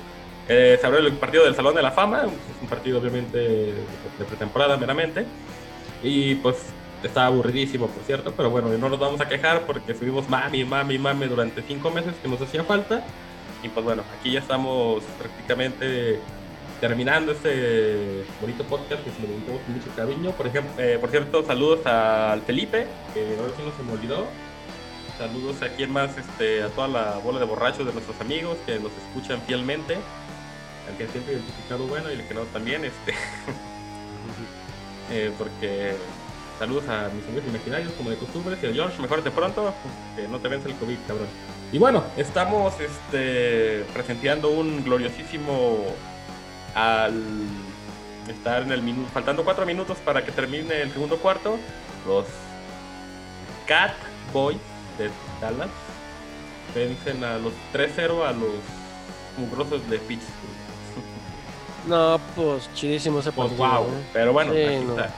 Eh, 0.49 0.79
se 0.81 0.87
abrió 0.87 1.01
el 1.01 1.13
partido 1.15 1.43
del 1.43 1.57
Salón 1.57 1.75
de 1.75 1.83
la 1.83 1.91
Fama, 1.91 2.27
un 2.63 2.69
partido 2.69 3.01
obviamente 3.01 3.37
de 3.37 4.25
pretemporada 4.29 4.77
meramente. 4.77 5.27
Y 6.05 6.37
pues 6.37 6.55
está 7.03 7.27
aburridísimo, 7.27 7.89
por 7.89 8.05
cierto, 8.05 8.33
pero 8.37 8.51
bueno, 8.51 8.69
no 8.69 8.89
nos 8.89 9.01
vamos 9.01 9.21
a 9.21 9.29
quejar 9.29 9.63
porque 9.63 9.91
estuvimos 9.91 10.29
mami, 10.29 10.65
mami, 10.65 10.99
mami 10.99 11.27
durante 11.27 11.63
cinco 11.63 11.91
meses 11.91 12.15
que 12.23 12.29
nos 12.29 12.41
hacía 12.41 12.63
falta. 12.63 13.03
Y 13.65 13.69
pues 13.71 13.85
bueno, 13.85 14.05
aquí 14.21 14.31
ya 14.31 14.39
estamos 14.39 15.03
prácticamente 15.19 16.21
terminando 16.85 17.33
este 17.33 18.27
bonito 18.43 18.63
podcast 18.65 19.03
que 19.03 19.11
se 19.11 19.23
lo 19.23 19.29
dedicamos 19.29 19.63
con 19.63 19.75
mucho 19.75 19.89
cariño. 19.97 20.33
Por 20.33 20.49
ejemplo, 20.49 20.75
eh, 20.77 20.99
por 21.01 21.09
cierto, 21.09 21.43
saludos 21.43 21.87
al 21.87 22.43
Felipe, 22.43 22.87
que 23.15 23.37
ahora 23.41 23.53
sí 23.57 23.63
no 23.65 23.75
se 23.75 23.83
me 23.85 23.93
olvidó. 23.93 24.27
Saludos 25.17 25.63
a 25.63 25.71
quien 25.71 25.91
más, 25.91 26.11
este, 26.19 26.63
a 26.63 26.69
toda 26.69 26.89
la 26.89 27.19
bola 27.25 27.39
de 27.39 27.47
borrachos 27.47 27.87
de 27.87 27.93
nuestros 27.95 28.21
amigos 28.21 28.59
que 28.67 28.79
nos 28.81 28.93
escuchan 28.93 29.41
fielmente. 29.47 29.95
Al 30.87 30.99
que 30.99 31.07
siempre 31.09 31.33
identificado 31.33 31.87
bueno 31.87 32.11
y 32.11 32.17
el 32.17 32.29
que 32.29 32.35
no 32.35 32.43
también, 32.53 32.85
este. 32.85 33.15
eh, 35.11 35.33
porque 35.39 35.95
saludos 36.59 36.87
a 36.91 37.09
mis 37.15 37.25
amigos 37.25 37.45
imaginarios 37.49 37.93
como 37.95 38.11
de 38.11 38.17
costumbre. 38.17 38.57
A 38.57 38.75
George, 38.75 39.01
mejorate 39.01 39.31
pronto, 39.31 39.73
que 40.17 40.29
no 40.29 40.39
te 40.39 40.49
vence 40.49 40.69
el 40.69 40.75
COVID, 40.75 40.99
cabrón. 41.09 41.29
Y 41.73 41.79
bueno, 41.79 42.05
estamos 42.19 42.75
este, 42.79 43.87
presenciando 43.95 44.51
un 44.51 44.85
gloriosísimo 44.85 45.95
al 46.75 47.23
estar 48.29 48.63
en 48.63 48.73
el 48.73 48.83
minuto, 48.83 49.09
faltando 49.13 49.45
cuatro 49.45 49.67
minutos 49.67 49.99
para 49.99 50.25
que 50.25 50.33
termine 50.33 50.83
el 50.83 50.93
segundo 50.93 51.19
cuarto, 51.19 51.59
los 52.07 52.25
Cat 53.67 53.93
Boys 54.33 54.59
de 54.99 55.11
Dallas 55.41 55.69
vencen 56.75 57.23
a 57.25 57.39
los 57.39 57.53
3-0 57.73 58.27
a 58.27 58.33
los 58.33 58.51
mugrosos 59.39 59.89
de 59.91 59.99
Pittsburgh. 59.99 60.55
No, 61.87 62.19
pues 62.35 62.69
chidísimo 62.75 63.21
ese 63.21 63.31
Pues 63.33 63.53
partido. 63.53 63.83
wow, 63.83 63.87
¿eh? 63.89 64.05
pero 64.13 64.33
bueno, 64.33 64.53
Sí, 64.55 64.63
aquí 64.65 64.85
no. 64.85 64.93
está. 64.93 65.11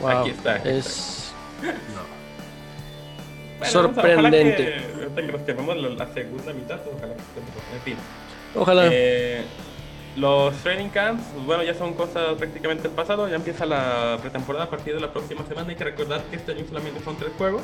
Wow, 0.00 0.10
Aquí 0.10 0.30
está, 0.30 0.54
aquí 0.54 0.68
es 0.70 1.32
Bueno, 3.58 3.72
Sorprendente. 3.72 4.62
Ojalá 4.62 4.86
que, 4.88 4.94
ahorita 5.04 5.22
que 5.26 5.32
nos 5.32 5.42
quememos 5.42 5.76
la, 5.76 5.88
la 5.90 6.12
segunda 6.12 6.52
mitad, 6.52 6.80
ojalá 6.92 7.14
que 7.14 7.20
estemos. 7.20 7.50
En 7.74 7.80
fin. 7.82 7.96
Ojalá. 8.54 8.88
Eh, 8.90 9.42
los 10.16 10.54
training 10.62 10.88
camps, 10.90 11.24
pues 11.34 11.44
bueno, 11.46 11.62
ya 11.64 11.74
son 11.74 11.94
cosas 11.94 12.34
prácticamente 12.38 12.84
del 12.84 12.92
pasado. 12.92 13.28
Ya 13.28 13.36
empieza 13.36 13.66
la 13.66 14.18
pretemporada 14.20 14.66
a 14.66 14.70
partir 14.70 14.94
de 14.94 15.00
la 15.00 15.12
próxima 15.12 15.44
semana. 15.46 15.68
Hay 15.70 15.76
que 15.76 15.84
recordar 15.84 16.22
que 16.24 16.36
este 16.36 16.52
año 16.52 16.64
solamente 16.68 17.02
son 17.04 17.16
tres 17.16 17.32
juegos. 17.36 17.62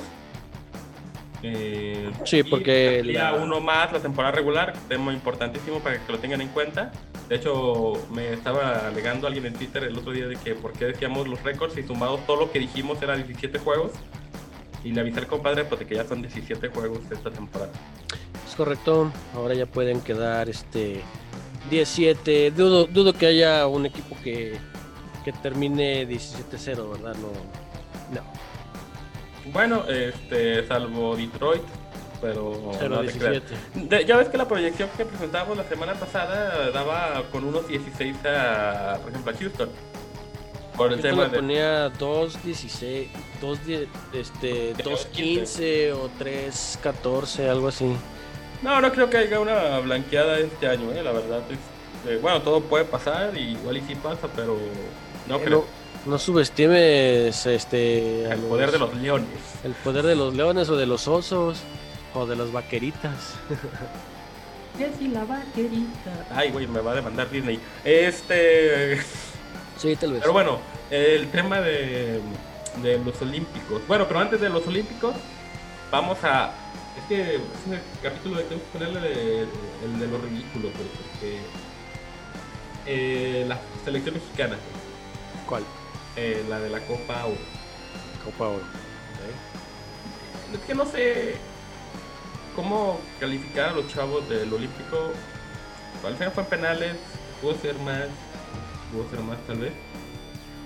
Eh, 1.42 2.10
Sí, 2.24 2.42
porque 2.42 2.96
amplía 2.98 3.30
la- 3.32 3.38
uno 3.38 3.60
más 3.60 3.92
la 3.92 4.00
temporada 4.00 4.32
regular, 4.32 4.74
tema 4.88 5.12
importantísimo 5.12 5.78
para 5.80 5.98
que 6.04 6.12
lo 6.12 6.18
tengan 6.18 6.40
en 6.42 6.48
cuenta. 6.48 6.92
De 7.28 7.36
hecho, 7.36 7.92
me 8.10 8.32
estaba 8.32 8.88
alegando 8.88 9.26
alguien 9.26 9.46
en 9.46 9.54
Twitter 9.54 9.84
el 9.84 9.96
otro 9.96 10.12
día 10.12 10.26
de 10.26 10.36
que 10.36 10.54
por 10.54 10.72
qué 10.72 10.86
decíamos 10.86 11.28
los 11.28 11.42
récords 11.42 11.78
y 11.78 11.82
sumados 11.84 12.26
todo 12.26 12.36
lo 12.36 12.52
que 12.52 12.58
dijimos 12.58 13.00
era 13.00 13.16
17 13.16 13.58
juegos. 13.58 13.92
Y 14.84 14.92
le 14.92 15.00
avisé 15.02 15.20
al 15.20 15.26
compadre 15.28 15.64
pues, 15.64 15.78
de 15.78 15.86
que 15.86 15.94
ya 15.94 16.04
son 16.04 16.20
17 16.22 16.68
juegos 16.68 17.00
esta 17.10 17.30
temporada. 17.30 17.70
Correcto. 18.60 19.10
Ahora 19.34 19.54
ya 19.54 19.64
pueden 19.64 20.02
quedar 20.02 20.50
este 20.50 21.00
17. 21.70 22.50
Dudo, 22.50 22.84
dudo 22.84 23.14
que 23.14 23.24
haya 23.24 23.66
un 23.66 23.86
equipo 23.86 24.14
que, 24.22 24.58
que 25.24 25.32
termine 25.32 26.06
17-0, 26.06 26.90
¿verdad? 26.90 27.14
No. 27.14 27.28
No. 28.14 29.50
Bueno, 29.50 29.86
este, 29.88 30.66
salvo 30.68 31.16
Detroit, 31.16 31.62
pero... 32.20 32.72
0-17. 32.72 34.04
ya 34.04 34.18
ves 34.18 34.28
que 34.28 34.36
la 34.36 34.46
proyección 34.46 34.90
que 34.94 35.06
presentamos 35.06 35.56
la 35.56 35.64
semana 35.64 35.94
pasada 35.94 36.70
daba 36.70 37.22
con 37.32 37.46
unos 37.46 37.66
16 37.66 38.14
a, 38.26 38.98
por 39.00 39.10
ejemplo, 39.10 39.32
a 39.32 39.36
Houston. 39.38 39.70
Por 40.76 40.92
el 40.92 41.00
tema 41.00 41.28
de... 41.28 41.38
ponía 41.38 41.90
2-16, 41.94 43.06
2, 43.40 43.58
este, 44.12 44.74
2-15 44.74 45.94
o 45.94 46.10
3-14, 46.22 47.48
algo 47.48 47.68
así. 47.68 47.96
No, 48.62 48.80
no 48.80 48.92
creo 48.92 49.08
que 49.08 49.18
haya 49.18 49.40
una 49.40 49.78
blanqueada 49.78 50.38
este 50.38 50.68
año, 50.68 50.92
eh, 50.92 51.02
la 51.02 51.12
verdad. 51.12 51.42
Es, 51.50 52.10
eh, 52.10 52.18
bueno, 52.20 52.42
todo 52.42 52.60
puede 52.60 52.84
pasar, 52.84 53.36
y 53.36 53.52
igual 53.52 53.78
y 53.78 53.80
sí 53.82 53.94
pasa, 53.94 54.28
pero 54.34 54.58
no 55.28 55.38
creo. 55.40 55.64
No, 56.06 56.18
subestimes 56.18 57.44
este, 57.46 58.24
el 58.24 58.40
poder 58.40 58.70
de 58.70 58.78
los 58.78 58.94
leones. 58.94 59.28
El 59.64 59.72
poder 59.72 60.04
de 60.04 60.16
los 60.16 60.34
leones 60.34 60.68
o 60.70 60.76
de 60.76 60.86
los 60.86 61.06
osos 61.08 61.58
o 62.14 62.26
de 62.26 62.36
las 62.36 62.52
vaqueritas. 62.52 63.34
si 64.98 65.08
la 65.08 65.24
vaquerita. 65.24 66.26
Ay, 66.34 66.50
güey, 66.50 66.66
me 66.66 66.80
va 66.80 66.92
a 66.92 66.94
demandar 66.94 67.30
Disney. 67.30 67.60
Este. 67.84 68.98
Sí, 69.76 69.96
tal 69.96 70.12
vez. 70.12 70.20
Pero 70.20 70.32
bueno, 70.32 70.58
el 70.90 71.28
tema 71.30 71.60
de, 71.60 72.20
de 72.82 72.98
los 73.04 73.20
Olímpicos. 73.20 73.82
Bueno, 73.86 74.06
pero 74.08 74.20
antes 74.20 74.40
de 74.40 74.48
los 74.48 74.66
Olímpicos, 74.66 75.14
vamos 75.90 76.18
a. 76.24 76.52
Es 76.96 77.04
que 77.08 77.36
es 77.36 77.40
un 77.66 77.78
capítulo 78.02 78.36
de 78.36 78.44
tengo 78.44 78.62
que 78.62 78.78
ponerle 78.78 79.42
el 79.42 79.98
de 79.98 80.06
los 80.06 80.22
ridículos, 80.22 80.72
porque. 80.72 81.40
Eh, 82.86 83.44
la 83.46 83.60
selección 83.84 84.14
mexicana. 84.14 84.56
¿Cuál? 85.46 85.62
Eh, 86.16 86.44
la 86.48 86.58
de 86.58 86.70
la 86.70 86.80
Copa 86.80 87.26
Oro. 87.26 87.36
Copa 88.24 88.48
Oro. 88.48 88.64
Es 90.52 90.60
que 90.66 90.74
no 90.74 90.84
sé 90.84 91.36
cómo 92.56 93.00
calificar 93.20 93.70
a 93.70 93.72
los 93.72 93.88
chavos 93.88 94.28
del 94.28 94.52
Olímpico. 94.52 95.12
Al 96.04 96.14
final 96.14 96.32
fue 96.32 96.42
en 96.42 96.48
penales, 96.48 96.96
pudo 97.40 97.54
ser 97.54 97.76
más, 97.78 98.06
pudo 98.92 99.08
ser 99.10 99.20
más 99.20 99.38
tal 99.46 99.58
vez. 99.58 99.72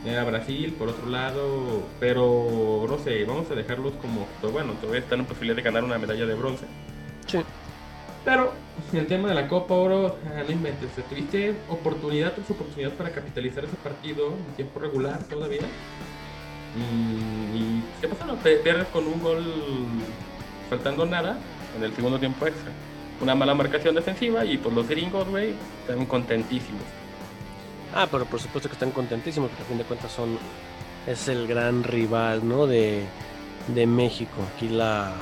Era 0.04 0.24
Brasil, 0.24 0.74
por 0.78 0.88
otro 0.88 1.08
lado, 1.08 1.82
pero 1.98 2.86
no 2.86 2.98
sé, 2.98 3.24
vamos 3.24 3.50
a 3.50 3.54
dejarlos 3.54 3.94
como, 3.94 4.26
pues, 4.40 4.52
bueno, 4.52 4.72
todavía 4.74 5.00
están 5.00 5.20
en 5.20 5.26
posibilidad 5.26 5.56
de 5.56 5.62
ganar 5.62 5.82
una 5.82 5.98
medalla 5.98 6.26
de 6.26 6.34
bronce. 6.34 6.66
Sí. 7.26 7.38
Pero 8.22 8.52
el 8.92 9.06
tema 9.06 9.28
de 9.28 9.34
la 9.34 9.48
Copa 9.48 9.74
Oro, 9.74 10.18
ah, 10.26 10.42
no 10.46 10.52
inventes, 10.52 10.90
tuviste 11.08 11.54
oportunidad 11.68 12.32
tras 12.34 12.50
oportunidad 12.50 12.92
para 12.92 13.10
capitalizar 13.10 13.64
ese 13.64 13.76
partido 13.76 14.28
en 14.28 14.56
tiempo 14.56 14.80
regular 14.80 15.22
todavía. 15.24 15.62
Y, 16.76 17.82
¿qué 18.00 18.08
pasa? 18.08 18.26
No, 18.26 18.36
pierdes 18.36 18.88
con 18.88 19.06
un 19.06 19.22
gol 19.22 19.44
faltando 20.68 21.06
nada 21.06 21.38
en 21.76 21.84
el 21.84 21.94
segundo 21.94 22.18
tiempo 22.18 22.46
extra. 22.46 22.72
Una 23.20 23.34
mala 23.34 23.54
marcación 23.54 23.94
defensiva 23.94 24.44
y 24.44 24.58
pues 24.58 24.74
los 24.74 24.88
gringos, 24.88 25.28
güey, 25.28 25.54
están 25.86 26.04
contentísimos. 26.06 26.82
Ah, 27.94 28.08
pero 28.10 28.24
por 28.26 28.40
supuesto 28.40 28.68
que 28.68 28.74
están 28.74 28.90
contentísimos 28.90 29.50
porque 29.50 29.62
a 29.62 29.66
fin 29.66 29.78
de 29.78 29.84
cuentas 29.84 30.12
son 30.12 30.38
es 31.06 31.28
el 31.28 31.46
gran 31.46 31.84
rival, 31.84 32.46
¿no? 32.46 32.66
De, 32.66 33.04
de 33.68 33.86
México. 33.86 34.42
Aquí 34.54 34.68
la 34.68 35.14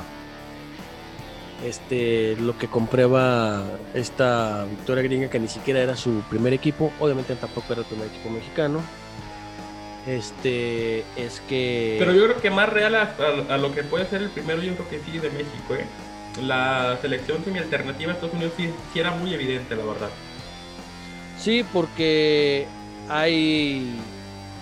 este, 1.65 2.37
lo 2.37 2.59
que 2.59 2.67
comprueba 2.69 3.63
esta 3.95 4.65
victoria 4.65 5.03
gringa 5.05 5.31
que 5.31 5.39
ni 5.39 5.49
siquiera 5.49 5.81
era 5.81 5.97
su 5.97 6.23
primer 6.29 6.53
equipo, 6.53 6.93
obviamente 6.99 7.35
tampoco 7.37 7.73
era 7.73 7.83
el 7.83 7.87
primer 7.87 8.09
equipo 8.09 8.31
mexicano. 8.31 8.81
Este 10.07 11.05
es 11.17 11.41
que. 11.49 11.97
Pero 12.01 12.13
yo 12.13 12.25
creo 12.25 12.41
que 12.41 12.51
más 12.51 12.69
real 12.69 12.97
a, 12.97 13.59
lo 13.59 13.73
que 13.73 13.85
puede 13.85 14.07
ser 14.07 14.23
el 14.23 14.31
primero, 14.31 14.61
yo 14.61 14.75
creo 14.75 14.89
que 14.89 15.01
sí 15.01 15.19
de 15.19 15.31
México, 15.31 15.75
¿eh? 15.75 15.87
La 16.43 16.99
selección 17.01 17.45
semi 17.45 17.59
alternativa 17.59 18.09
de 18.09 18.15
Estados 18.15 18.35
Unidos 18.35 18.55
sí, 18.57 18.73
era 18.99 19.13
muy 19.13 19.33
evidente, 19.33 19.77
la 19.77 19.85
verdad. 19.85 20.09
Sí, 21.43 21.65
porque 21.73 22.69
hay. 23.09 23.99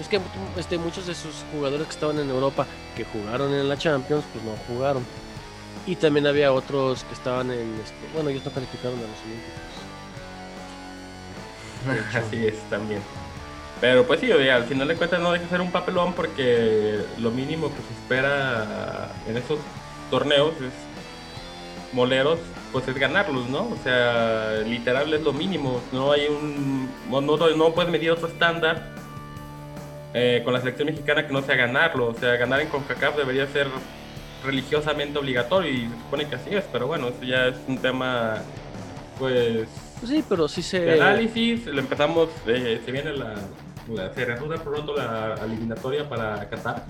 Es 0.00 0.08
que 0.08 0.18
este, 0.56 0.78
muchos 0.78 1.06
de 1.06 1.14
sus 1.14 1.44
jugadores 1.52 1.86
que 1.86 1.92
estaban 1.92 2.18
en 2.18 2.30
Europa, 2.30 2.66
que 2.96 3.04
jugaron 3.04 3.52
en 3.52 3.68
la 3.68 3.76
Champions, 3.76 4.24
pues 4.32 4.42
no 4.42 4.52
jugaron. 4.66 5.04
Y 5.86 5.96
también 5.96 6.26
había 6.26 6.52
otros 6.52 7.04
que 7.04 7.12
estaban 7.12 7.50
en. 7.50 7.74
Este, 7.80 7.94
bueno, 8.14 8.30
ellos 8.30 8.44
no 8.46 8.50
calificaron 8.50 8.98
a 8.98 9.02
los 9.02 9.10
Olímpicos. 11.84 12.14
Así 12.26 12.46
es, 12.46 12.58
también. 12.70 13.02
Pero 13.82 14.06
pues 14.06 14.20
sí, 14.20 14.30
al 14.32 14.64
final 14.64 14.88
de 14.88 14.96
cuentas 14.96 15.20
no 15.20 15.32
deja 15.32 15.44
de 15.44 15.50
ser 15.50 15.60
un 15.60 15.72
papelón 15.72 16.14
porque 16.14 17.00
lo 17.18 17.30
mínimo 17.30 17.68
que 17.68 17.82
se 17.82 17.94
espera 18.00 19.10
en 19.26 19.36
esos 19.36 19.58
torneos 20.10 20.52
es 20.60 20.72
moleros, 21.92 22.38
pues 22.72 22.86
es 22.88 22.94
ganarlos, 22.94 23.48
¿no? 23.48 23.68
O 23.68 23.76
sea, 23.82 24.62
literal 24.66 25.12
es 25.12 25.22
lo 25.22 25.32
mínimo. 25.32 25.80
No 25.92 26.12
hay 26.12 26.26
un. 26.28 26.88
No, 27.10 27.20
no, 27.20 27.74
puedes 27.74 27.90
medir 27.90 28.10
otro 28.10 28.28
estándar 28.28 28.90
eh, 30.14 30.42
con 30.44 30.52
la 30.52 30.60
selección 30.60 30.86
mexicana 30.86 31.26
que 31.26 31.32
no 31.32 31.42
sea 31.42 31.56
ganarlo. 31.56 32.08
O 32.08 32.14
sea, 32.14 32.36
ganar 32.36 32.60
en 32.60 32.68
CONCACAF 32.68 33.16
debería 33.16 33.46
ser 33.46 33.68
religiosamente 34.44 35.18
obligatorio 35.18 35.70
y 35.70 35.88
se 35.88 35.96
supone 36.04 36.28
que 36.28 36.36
así 36.36 36.54
es, 36.54 36.64
pero 36.72 36.86
bueno, 36.86 37.08
eso 37.08 37.22
ya 37.22 37.48
es 37.48 37.56
un 37.68 37.78
tema, 37.78 38.38
pues... 39.18 39.68
Sí, 40.04 40.24
pero 40.28 40.48
sí 40.48 40.62
se... 40.62 40.80
De 40.80 40.94
análisis, 40.94 41.66
le 41.66 41.80
empezamos, 41.80 42.30
eh, 42.46 42.80
se 42.84 42.90
viene 42.90 43.12
la, 43.12 43.34
la, 43.92 44.14
se 44.14 44.26
pronto 44.64 44.96
la 44.96 45.34
eliminatoria 45.44 46.08
para 46.08 46.48
Qatar. 46.48 46.86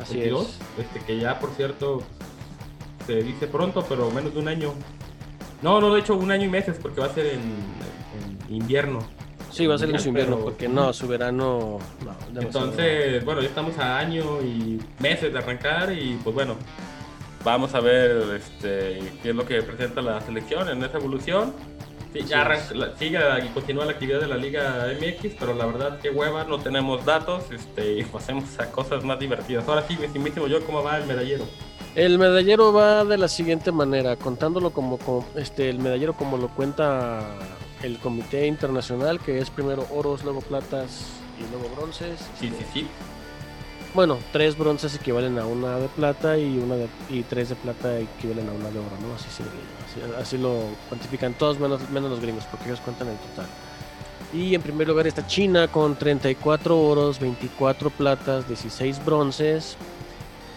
Así 0.00 0.20
es. 0.20 0.58
Este, 0.78 1.00
que 1.06 1.18
ya, 1.18 1.38
por 1.38 1.54
cierto, 1.54 2.02
se 3.06 3.22
dice 3.22 3.46
pronto, 3.46 3.84
pero 3.88 4.10
menos 4.10 4.34
de 4.34 4.40
un 4.40 4.48
año. 4.48 4.72
No, 5.62 5.80
no, 5.80 5.94
de 5.94 6.00
hecho, 6.00 6.14
un 6.14 6.30
año 6.30 6.44
y 6.44 6.50
meses, 6.50 6.76
porque 6.80 7.00
va 7.00 7.06
a 7.06 7.14
ser 7.14 7.26
en 7.26 8.54
invierno. 8.54 9.00
Sí, 9.50 9.66
va 9.66 9.76
a 9.76 9.78
ser 9.78 9.90
en 9.90 10.00
su 10.00 10.08
invierno, 10.08 10.38
porque 10.38 10.68
no, 10.68 10.92
su 10.92 11.06
verano. 11.06 11.78
No, 12.32 12.40
Entonces, 12.40 13.24
bueno, 13.24 13.40
ya 13.40 13.48
estamos 13.48 13.78
a 13.78 13.98
año 13.98 14.42
y 14.42 14.80
meses 14.98 15.32
de 15.32 15.38
arrancar 15.38 15.92
y 15.92 16.18
pues 16.24 16.34
bueno, 16.34 16.56
vamos 17.44 17.72
a 17.74 17.80
ver 17.80 18.34
este, 18.34 19.00
qué 19.22 19.30
es 19.30 19.34
lo 19.34 19.46
que 19.46 19.62
presenta 19.62 20.02
la 20.02 20.20
selección 20.22 20.68
en 20.68 20.82
esa 20.82 20.98
evolución. 20.98 21.52
Sí, 22.14 22.20
ya 22.28 22.42
arranca, 22.42 22.96
sigue 22.96 23.18
y 23.44 23.48
continúa 23.48 23.84
la 23.84 23.90
actividad 23.90 24.20
de 24.20 24.28
la 24.28 24.36
Liga 24.36 24.86
MX, 25.00 25.34
pero 25.36 25.52
la 25.52 25.66
verdad 25.66 25.98
que 25.98 26.10
hueva, 26.10 26.44
no 26.44 26.60
tenemos 26.60 27.04
datos 27.04 27.50
este, 27.50 27.98
y 27.98 28.04
pasemos 28.04 28.56
a 28.60 28.70
cosas 28.70 29.02
más 29.02 29.18
divertidas. 29.18 29.66
Ahora 29.66 29.84
sí, 29.88 29.98
mi 29.98 30.06
mismo 30.20 30.46
yo, 30.46 30.64
¿cómo 30.64 30.84
va 30.84 30.98
el 30.98 31.06
medallero? 31.06 31.44
El 31.96 32.20
medallero 32.20 32.72
va 32.72 33.04
de 33.04 33.18
la 33.18 33.26
siguiente 33.26 33.72
manera, 33.72 34.14
contándolo 34.14 34.70
como, 34.70 34.96
como 34.98 35.26
este, 35.34 35.68
el 35.68 35.80
medallero 35.80 36.12
como 36.12 36.36
lo 36.36 36.46
cuenta 36.50 37.34
el 37.82 37.98
comité 37.98 38.46
internacional, 38.46 39.18
que 39.18 39.40
es 39.40 39.50
primero 39.50 39.84
oros, 39.90 40.22
luego 40.22 40.40
platas 40.40 41.06
y 41.36 41.50
luego 41.50 41.74
bronces. 41.74 42.20
Sí, 42.38 42.48
sí, 42.48 42.64
sí. 42.72 42.86
Bueno, 43.94 44.18
tres 44.32 44.58
bronces 44.58 44.96
equivalen 44.96 45.38
a 45.38 45.46
una 45.46 45.78
de 45.78 45.86
plata 45.86 46.36
y 46.36 46.58
una 46.58 46.74
de, 46.74 46.88
y 47.08 47.22
tres 47.22 47.50
de 47.50 47.54
plata 47.54 47.96
equivalen 48.00 48.48
a 48.48 48.52
una 48.52 48.68
de 48.68 48.80
oro, 48.80 48.96
¿no? 49.00 49.14
Así, 49.14 49.28
así, 50.20 50.36
lo 50.36 50.62
cuantifican 50.88 51.34
todos 51.34 51.60
menos, 51.60 51.88
menos 51.90 52.10
los 52.10 52.20
gringos, 52.20 52.44
porque 52.50 52.66
ellos 52.66 52.80
cuentan 52.80 53.06
el 53.06 53.16
total. 53.18 53.46
Y 54.32 54.56
en 54.56 54.62
primer 54.62 54.88
lugar 54.88 55.06
está 55.06 55.24
China 55.28 55.68
con 55.68 55.94
34 55.94 56.76
oros, 56.76 57.20
24 57.20 57.90
platas, 57.90 58.48
16 58.48 59.04
bronces, 59.04 59.76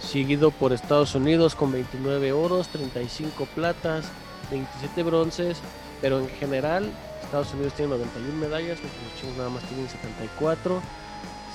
seguido 0.01 0.49
por 0.49 0.73
Estados 0.73 1.13
Unidos 1.13 1.53
con 1.53 1.71
29 1.71 2.31
oros, 2.31 2.69
35 2.69 3.47
platas, 3.53 4.05
27 4.49 5.03
bronces, 5.03 5.59
pero 6.01 6.17
en 6.19 6.27
general 6.27 6.91
Estados 7.21 7.53
Unidos 7.53 7.73
tiene 7.73 7.91
91 7.91 8.33
medallas, 8.39 8.79
los 8.81 9.21
chinos 9.21 9.37
nada 9.37 9.49
más 9.49 9.61
tienen 9.65 9.87
74, 9.87 10.81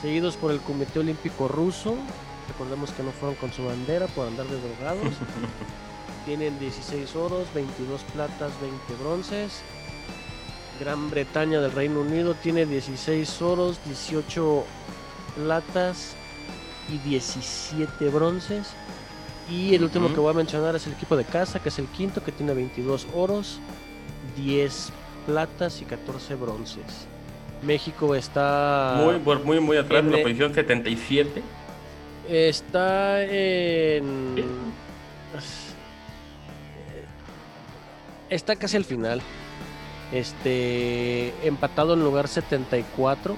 seguidos 0.02 0.36
por 0.36 0.50
el 0.50 0.60
Comité 0.60 0.98
Olímpico 0.98 1.48
Ruso, 1.48 1.94
recordemos 2.48 2.90
que 2.90 3.04
no 3.04 3.12
fueron 3.12 3.36
con 3.36 3.52
su 3.52 3.64
bandera 3.64 4.08
por 4.08 4.26
andar 4.26 4.46
de 4.46 4.60
drogados, 4.60 5.14
tienen 6.26 6.58
16 6.58 7.16
oros, 7.16 7.46
22 7.54 8.02
platas, 8.12 8.52
20 8.60 9.02
bronces, 9.02 9.62
Gran 10.80 11.10
Bretaña 11.10 11.60
del 11.60 11.70
Reino 11.70 12.00
Unido 12.00 12.34
tiene 12.34 12.66
16 12.66 13.40
oros, 13.42 13.78
18 13.86 14.64
platas 15.36 16.14
y 16.88 16.98
17 17.08 18.08
bronces. 18.08 18.68
Y 19.48 19.74
el 19.74 19.84
último 19.84 20.12
que 20.12 20.18
voy 20.18 20.32
a 20.32 20.36
mencionar 20.36 20.74
es 20.74 20.86
el 20.88 20.94
equipo 20.94 21.16
de 21.16 21.24
casa, 21.24 21.60
que 21.60 21.68
es 21.68 21.78
el 21.78 21.86
quinto, 21.86 22.24
que 22.24 22.32
tiene 22.32 22.54
22 22.54 23.06
oros, 23.14 23.60
10 24.36 24.90
platas 25.26 25.80
y 25.82 25.84
14 25.84 26.34
bronces. 26.34 27.06
México 27.62 28.14
está 28.14 28.94
muy 28.96 29.18
muy 29.44 29.60
muy 29.60 29.76
atrás 29.76 30.00
en 30.04 30.12
la 30.12 30.22
posición 30.22 30.52
77. 30.54 31.42
Está 32.28 33.22
en 33.24 34.34
está 38.28 38.56
casi 38.56 38.76
al 38.76 38.84
final. 38.84 39.20
Este 40.12 41.32
empatado 41.46 41.94
en 41.94 42.04
lugar 42.04 42.28
74 42.28 43.36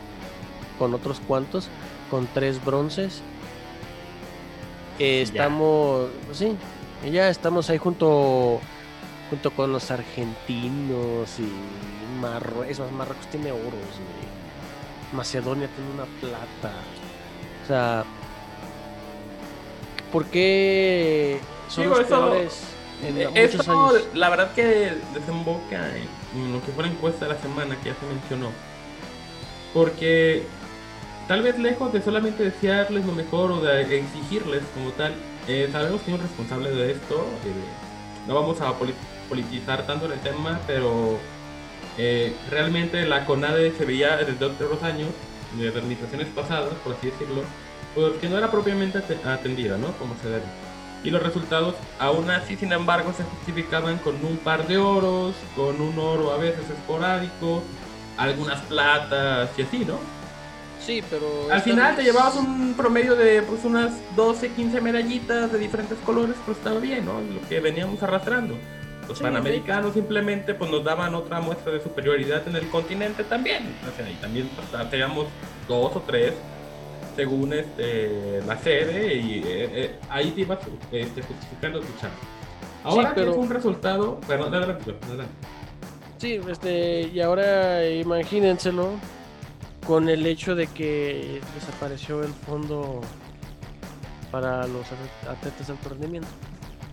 con 0.78 0.94
otros 0.94 1.20
cuantos 1.20 1.68
con 2.10 2.26
tres 2.32 2.64
bronces. 2.64 3.22
estamos, 4.98 6.08
sí, 6.32 6.56
Y 7.04 7.10
ya 7.10 7.28
estamos 7.28 7.70
ahí 7.70 7.78
junto 7.78 8.60
junto 9.30 9.50
con 9.50 9.72
los 9.72 9.90
argentinos 9.90 11.38
y 11.38 12.20
Marruecos. 12.20 12.92
Marruecos 12.92 13.26
tiene 13.28 13.52
oros, 13.52 14.00
Macedonia 15.12 15.68
tiene 15.68 15.90
una 15.90 16.04
plata. 16.20 16.74
O 17.62 17.66
sea, 17.66 18.04
¿por 20.12 20.26
qué 20.26 21.40
son 21.68 21.88
los 21.88 22.00
peores 22.00 22.60
en 23.02 23.20
eh, 23.20 23.28
muchos 23.28 23.68
años? 23.68 24.08
La 24.14 24.28
verdad 24.28 24.52
que 24.52 24.92
desemboca 25.14 25.90
en 25.96 26.52
lo 26.52 26.64
que 26.64 26.72
fue 26.72 26.84
la 26.84 26.90
encuesta 26.90 27.26
de 27.26 27.34
la 27.34 27.40
semana 27.40 27.76
que 27.76 27.90
ya 27.90 27.94
se 27.94 28.06
mencionó. 28.06 28.50
Porque 29.72 30.44
tal 31.26 31.42
vez 31.42 31.58
lejos 31.58 31.92
de 31.92 32.02
solamente 32.02 32.44
desearles 32.44 33.04
lo 33.06 33.12
mejor 33.12 33.50
o 33.52 33.60
de 33.60 33.98
exigirles 33.98 34.62
como 34.74 34.90
tal, 34.90 35.14
eh, 35.48 35.68
sabemos 35.72 36.02
que 36.02 36.10
hay 36.10 36.16
un 36.16 36.22
responsable 36.22 36.70
de 36.70 36.92
esto. 36.92 37.14
Eh, 37.44 38.26
no 38.26 38.34
vamos 38.34 38.60
a 38.60 38.72
politizar 38.72 39.13
tanto 39.86 40.06
en 40.06 40.12
el 40.12 40.20
tema, 40.20 40.60
pero 40.66 41.18
eh, 41.98 42.34
realmente 42.50 43.06
la 43.06 43.24
CONADE 43.24 43.72
se 43.72 43.84
veía 43.84 44.16
desde 44.16 44.44
otros 44.44 44.82
años, 44.82 45.08
de 45.56 45.68
administraciones 45.68 46.26
pasadas, 46.28 46.74
por 46.82 46.94
así 46.94 47.10
decirlo, 47.10 47.42
pues 47.94 48.14
que 48.14 48.28
no 48.28 48.36
era 48.36 48.50
propiamente 48.50 48.98
atendida, 49.24 49.76
¿no? 49.78 49.92
Como 49.98 50.16
se 50.20 50.28
debe. 50.28 50.44
Y 51.04 51.10
los 51.10 51.22
resultados, 51.22 51.74
aún 51.98 52.30
así, 52.30 52.56
sin 52.56 52.72
embargo, 52.72 53.12
se 53.16 53.22
justificaban 53.24 53.98
con 53.98 54.16
un 54.24 54.38
par 54.38 54.66
de 54.66 54.78
oros, 54.78 55.34
con 55.54 55.80
un 55.80 55.98
oro 55.98 56.32
a 56.32 56.38
veces 56.38 56.68
esporádico, 56.70 57.62
algunas 58.16 58.60
platas 58.62 59.50
y 59.56 59.62
así, 59.62 59.84
¿no? 59.84 59.98
Sí, 60.80 61.02
pero... 61.08 61.48
Al 61.50 61.62
final 61.62 61.96
te 61.96 62.02
llevabas 62.02 62.36
un 62.36 62.74
promedio 62.74 63.16
de 63.16 63.42
pues 63.42 63.64
unas 63.64 63.92
12, 64.16 64.50
15 64.50 64.80
medallitas 64.80 65.52
de 65.52 65.58
diferentes 65.58 65.98
colores, 66.04 66.36
pues 66.44 66.58
estaba 66.58 66.80
bien, 66.80 67.04
¿no? 67.04 67.20
Lo 67.20 67.46
que 67.48 67.60
veníamos 67.60 68.02
arrastrando. 68.02 68.56
Los 69.08 69.20
panamericanos 69.20 69.94
simplemente 69.94 70.54
pues 70.54 70.70
nos 70.70 70.82
daban 70.82 71.14
otra 71.14 71.40
muestra 71.40 71.72
de 71.72 71.82
superioridad 71.82 72.46
en 72.48 72.56
el 72.56 72.68
continente 72.68 73.24
también. 73.24 73.76
O 73.86 73.96
sea, 73.96 74.10
y 74.10 74.14
también 74.14 74.48
teníamos 74.90 75.26
dos 75.68 75.96
o 75.96 76.00
tres 76.06 76.32
según 77.16 77.52
este, 77.52 78.40
la 78.46 78.58
sede 78.58 79.14
y 79.14 79.38
eh, 79.38 79.42
eh, 79.46 79.98
ahí 80.08 80.30
te 80.32 80.40
ibas 80.40 80.58
este, 80.90 81.22
justificando 81.22 81.80
tu 81.80 81.92
chamba. 82.00 82.16
Ahora 82.82 83.12
pero... 83.14 83.30
es 83.32 83.36
un 83.36 83.50
resultado, 83.50 84.20
perdón, 84.26 84.54
adelante, 84.54 84.94
Sí, 86.18 86.40
este, 86.48 87.02
y 87.12 87.20
ahora 87.20 87.88
imagínenselo 87.88 88.92
con 89.86 90.08
el 90.08 90.26
hecho 90.26 90.54
de 90.54 90.66
que 90.66 91.40
desapareció 91.54 92.22
el 92.22 92.32
fondo 92.32 93.00
para 94.30 94.66
los 94.66 94.86
atletas 95.28 95.66
de 95.66 95.72
alto 95.72 95.88
rendimiento. 95.90 96.28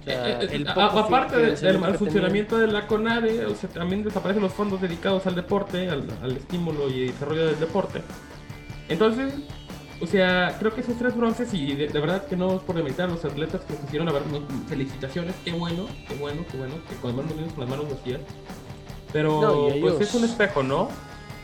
Eh, 0.05 0.47
eh, 0.51 0.65
aparte 0.67 1.55
del 1.55 1.77
mal 1.77 1.95
funcionamiento 1.95 2.57
de 2.57 2.67
la 2.67 2.87
CONADE, 2.87 3.45
o 3.45 3.55
sea, 3.55 3.69
también 3.69 4.03
desaparecen 4.03 4.41
los 4.41 4.53
fondos 4.53 4.81
dedicados 4.81 5.27
al 5.27 5.35
deporte, 5.35 5.89
al, 5.89 6.35
estímulo 6.35 6.89
y 6.89 7.07
desarrollo 7.07 7.47
del 7.47 7.59
deporte. 7.59 8.01
Entonces, 8.89 9.33
o 10.01 10.07
sea, 10.07 10.55
creo 10.57 10.73
que 10.73 10.81
esos 10.81 10.97
tres 10.97 11.15
bronces, 11.15 11.53
y 11.53 11.75
de, 11.75 11.87
verdad 11.87 12.25
que 12.25 12.35
no 12.35 12.55
es 12.55 12.61
por 12.61 12.75
demeritar 12.75 13.09
a 13.09 13.13
los 13.13 13.23
atletas 13.23 13.61
que 13.61 13.75
pusieron 13.75 14.09
a 14.09 14.11
ver, 14.11 14.23
felicitaciones, 14.67 15.35
qué 15.45 15.51
bueno, 15.51 15.85
qué 16.07 16.15
bueno, 16.15 16.43
qué 16.49 16.57
bueno, 16.57 16.75
que 16.89 16.95
con 16.95 17.15
las 17.15 17.25
manos 17.25 17.51
con 17.53 17.59
las 17.59 17.69
manos 17.69 17.89
vacías. 17.91 18.21
Pero 19.13 19.69
pues 19.79 20.01
es 20.01 20.15
un 20.15 20.23
espejo, 20.23 20.63
¿no? 20.63 20.89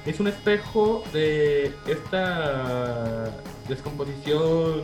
Es 0.06 0.20
un 0.20 0.28
espejo 0.28 1.04
de 1.14 1.74
esta 1.86 3.30
descomposición 3.68 4.82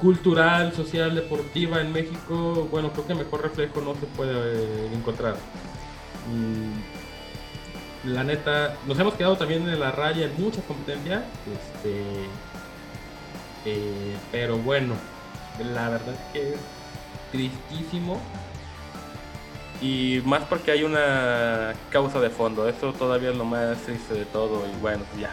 cultural, 0.00 0.72
social, 0.72 1.14
deportiva 1.14 1.80
en 1.80 1.92
México, 1.92 2.68
bueno, 2.70 2.92
creo 2.92 3.06
que 3.06 3.14
mejor 3.14 3.42
reflejo 3.42 3.80
no 3.80 3.94
se 3.94 4.06
puede 4.06 4.32
eh, 4.32 4.90
encontrar. 4.92 5.36
La 8.04 8.22
neta, 8.22 8.76
nos 8.86 8.98
hemos 8.98 9.14
quedado 9.14 9.36
también 9.36 9.68
en 9.68 9.80
la 9.80 9.90
raya 9.90 10.26
en 10.26 10.42
muchas 10.42 10.64
competencias, 10.64 11.22
este, 11.52 12.02
eh, 13.64 14.16
pero 14.30 14.58
bueno, 14.58 14.94
la 15.72 15.88
verdad 15.88 16.14
es 16.14 16.32
que 16.32 16.50
es 16.50 16.60
tristísimo 17.32 18.20
y 19.80 20.22
más 20.24 20.42
porque 20.44 20.70
hay 20.70 20.84
una 20.84 21.74
causa 21.90 22.20
de 22.20 22.30
fondo, 22.30 22.68
eso 22.68 22.92
todavía 22.92 23.30
es 23.30 23.36
lo 23.36 23.44
más 23.44 23.78
triste 23.78 24.14
de 24.14 24.24
todo 24.26 24.64
y 24.66 24.80
bueno, 24.80 25.04
ya. 25.18 25.32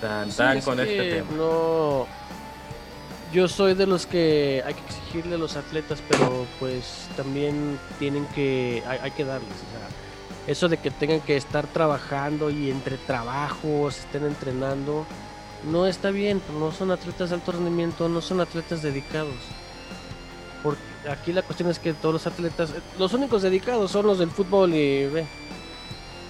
Tan, 0.00 0.60
con 0.62 0.80
este 0.80 1.14
tema. 1.14 1.30
No 1.36 2.06
yo 3.32 3.48
soy 3.48 3.74
de 3.74 3.86
los 3.86 4.06
que 4.06 4.62
hay 4.64 4.74
que 4.74 4.80
exigirle 4.82 5.36
a 5.36 5.38
los 5.38 5.56
atletas, 5.56 6.02
pero 6.08 6.46
pues 6.60 7.08
también 7.16 7.78
tienen 7.98 8.26
que, 8.34 8.82
hay, 8.86 9.10
que 9.12 9.24
darles. 9.24 9.48
eso 10.46 10.68
de 10.68 10.76
que 10.76 10.90
tengan 10.90 11.20
que 11.20 11.36
estar 11.36 11.66
trabajando 11.66 12.50
y 12.50 12.70
entre 12.70 12.98
trabajos 12.98 13.98
estén 14.00 14.24
entrenando, 14.24 15.06
no 15.70 15.86
está 15.86 16.10
bien, 16.10 16.42
no 16.58 16.72
son 16.72 16.90
atletas 16.90 17.30
de 17.30 17.36
alto 17.36 17.52
rendimiento, 17.52 18.08
no 18.08 18.20
son 18.20 18.40
atletas 18.40 18.82
dedicados. 18.82 19.34
Porque 20.62 20.80
aquí 21.10 21.32
la 21.32 21.42
cuestión 21.42 21.70
es 21.70 21.78
que 21.78 21.94
todos 21.94 22.12
los 22.12 22.26
atletas, 22.26 22.70
los 22.98 23.12
únicos 23.14 23.42
dedicados 23.42 23.90
son 23.90 24.06
los 24.06 24.18
del 24.18 24.30
fútbol 24.30 24.74
y 24.74 25.06
ve. 25.06 25.24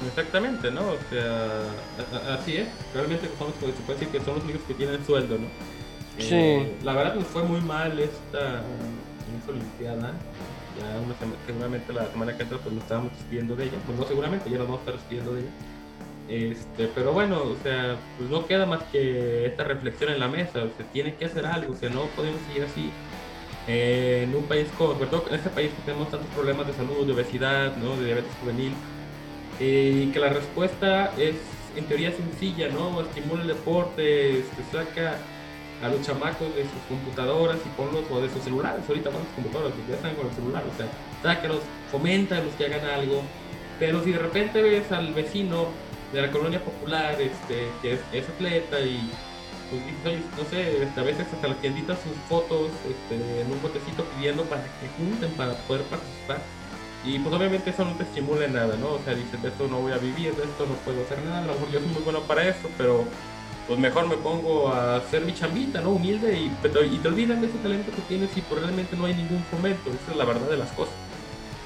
Exactamente, 0.07 0.71
¿no? 0.71 0.83
O 0.83 0.99
sea, 1.11 2.35
así 2.35 2.57
es. 2.57 2.69
Realmente 2.95 3.27
se 3.27 3.33
puede 3.33 3.99
decir 3.99 4.09
que 4.09 4.21
son 4.25 4.35
los 4.37 4.45
únicos 4.45 4.63
que 4.67 4.75
tienen 4.75 5.05
sueldo, 5.05 5.39
¿no? 5.39 5.82
Eh, 6.19 6.77
la 6.83 6.95
verdad 6.95 7.15
nos 7.15 7.27
fue 7.27 7.43
muy 7.43 7.61
mal 7.61 7.99
esta, 7.99 8.63
esta 9.39 9.51
Olimpiada. 9.51 10.13
Ya 10.79 11.01
una 11.01 11.15
semana, 11.19 11.39
seguramente 11.47 11.93
la 11.93 12.07
semana 12.11 12.37
que 12.37 12.43
entra 12.45 12.59
pues 12.59 12.75
nos 12.75 12.83
estábamos 12.85 13.13
despidiendo 13.13 13.57
de 13.57 13.65
ella. 13.65 13.79
Pues 13.87 13.99
no 13.99 14.05
seguramente, 14.07 14.51
ya 14.51 14.59
nos 14.59 14.67
vamos 14.67 14.81
a 14.81 14.83
estar 14.83 14.95
despidiendo 14.95 15.35
de 15.35 15.41
ella. 15.41 15.51
Este, 16.29 16.87
pero 16.95 17.13
bueno, 17.13 17.43
o 17.43 17.57
sea, 17.63 17.97
pues 18.17 18.31
no 18.31 18.47
queda 18.47 18.65
más 18.65 18.83
que 18.85 19.47
esta 19.47 19.65
reflexión 19.65 20.13
en 20.13 20.21
la 20.21 20.29
mesa. 20.29 20.61
O 20.65 20.71
sea, 20.77 20.87
tiene 20.93 21.15
que 21.15 21.27
hacer 21.27 21.47
algo. 21.47 21.75
O 21.75 21.77
sea, 21.77 21.91
no 21.91 22.07
podemos 22.17 22.41
seguir 22.49 22.65
así. 22.65 22.91
en 23.67 24.35
un 24.35 24.45
país 24.45 24.69
como, 24.77 24.95
sobre 24.95 25.07
todo 25.07 25.25
en 25.29 25.37
este 25.37 25.51
país 25.51 25.71
que 25.71 25.83
tenemos 25.83 26.11
tantos 26.11 26.29
problemas 26.31 26.67
de 26.67 26.73
salud, 26.73 27.07
de 27.07 27.13
obesidad, 27.13 27.77
¿no? 27.77 27.97
de 27.97 28.07
diabetes 28.07 28.33
juvenil, 28.41 28.73
eh, 29.61 30.07
y 30.09 30.13
que 30.13 30.19
la 30.19 30.31
respuesta 30.31 31.13
es 31.17 31.37
en 31.77 31.85
teoría 31.87 32.13
sencilla, 32.13 32.69
¿no? 32.69 33.01
Estimula 33.01 33.43
el 33.43 33.49
deporte, 33.49 34.41
este, 34.41 34.63
saca 34.73 35.19
a 35.83 35.89
los 35.89 36.01
chamacos 36.03 36.55
de 36.55 36.63
sus 36.63 36.81
computadoras 36.89 37.59
y 37.67 37.69
ponlos 37.77 38.05
o 38.11 38.21
de 38.21 38.31
sus 38.31 38.43
celulares. 38.43 38.83
Ahorita 38.89 39.11
con 39.11 39.21
sus 39.23 39.33
computadoras, 39.35 39.73
ya 39.89 39.95
están 39.97 40.15
con 40.15 40.29
el 40.29 40.35
celular, 40.35 40.63
o 40.63 40.77
sea, 40.77 41.49
los 41.49 41.61
fomenta 41.91 42.41
los 42.41 42.55
que 42.55 42.67
hagan 42.67 42.85
algo. 42.87 43.23
Pero 43.79 44.03
si 44.05 44.13
de 44.13 44.19
repente 44.19 44.63
ves 44.63 44.91
al 44.93 45.13
vecino 45.13 45.67
de 46.13 46.23
la 46.23 46.31
colonia 46.31 46.63
popular 46.65 47.21
este, 47.21 47.69
que 47.81 47.95
es, 47.95 48.29
atleta 48.29 48.81
y 48.81 49.11
pues 50.03 50.21
no 50.37 50.45
sé, 50.51 50.83
este, 50.83 51.01
a 51.01 51.03
veces 51.03 51.27
hasta 51.33 51.49
las 51.49 51.57
tienditas 51.59 51.99
sus 52.01 52.13
fotos 52.29 52.71
este, 52.89 53.41
en 53.41 53.51
un 53.51 53.61
botecito 53.63 54.05
pidiendo 54.17 54.45
para 54.45 54.63
que 54.63 54.89
junten 54.99 55.31
para 55.33 55.55
poder 55.67 55.83
participar. 55.85 56.39
Y 57.05 57.19
pues 57.19 57.35
obviamente 57.35 57.71
eso 57.71 57.85
no 57.85 57.97
te 57.97 58.05
estimula 58.05 58.45
en 58.45 58.53
nada, 58.53 58.77
¿no? 58.77 58.93
O 58.93 59.01
sea, 59.03 59.15
dices, 59.15 59.43
de 59.43 59.49
esto 59.49 59.67
no 59.67 59.81
voy 59.81 59.91
a 59.91 59.99
vivir, 59.99 60.37
de 60.37 60.45
esto 60.45 60.67
no 60.67 60.75
puedo 60.85 61.03
hacer 61.03 61.19
nada, 61.25 61.45
lo 61.47 61.55
mejor 61.55 61.71
yo 61.73 61.81
soy 61.81 61.89
muy 61.89 62.03
bueno 62.03 62.21
para 62.21 62.47
esto, 62.47 62.69
pero 62.79 63.05
pues 63.67 63.79
mejor 63.79 64.09
me 64.09 64.17
pongo 64.17 64.69
a 64.69 64.97
hacer 64.97 65.23
mi 65.23 65.35
chambita, 65.35 65.81
¿no? 65.81 65.91
Humilde 65.91 66.37
y, 66.37 66.47
y 66.47 66.99
te 66.99 67.09
olvidan 67.09 67.41
de 67.41 67.47
ese 67.47 67.59
talento 67.59 67.93
que 67.93 68.03
tienes 68.03 68.37
y 68.37 68.41
pues 68.43 68.61
realmente 68.61 68.97
no 68.97 69.05
hay 69.05 69.15
ningún 69.15 69.43
fomento, 69.51 69.91
esa 69.91 70.13
es 70.13 70.17
la 70.17 70.25
verdad 70.25 70.49
de 70.49 70.57
las 70.57 70.73
cosas. 70.73 70.95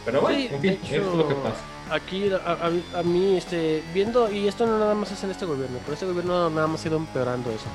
Pero 0.04 0.20
bueno, 0.20 0.38
en 0.38 0.60
fin, 0.60 0.78
eso 0.84 1.10
es 1.10 1.16
lo 1.16 1.26
que 1.26 1.34
pasa. 1.34 1.56
Aquí 1.90 2.30
a, 2.32 3.02
mí, 3.02 3.36
este, 3.36 3.82
viendo, 3.94 4.30
y 4.30 4.46
esto 4.46 4.66
no 4.66 4.78
nada 4.78 4.94
más 4.94 5.10
es 5.10 5.22
en 5.24 5.30
este 5.30 5.46
gobierno, 5.46 5.78
pero 5.84 5.94
este 5.94 6.06
gobierno 6.06 6.50
nada 6.50 6.66
más 6.66 6.84
ha 6.84 6.88
ido 6.88 6.96
empeorando 6.96 7.50
eso. 7.50 7.66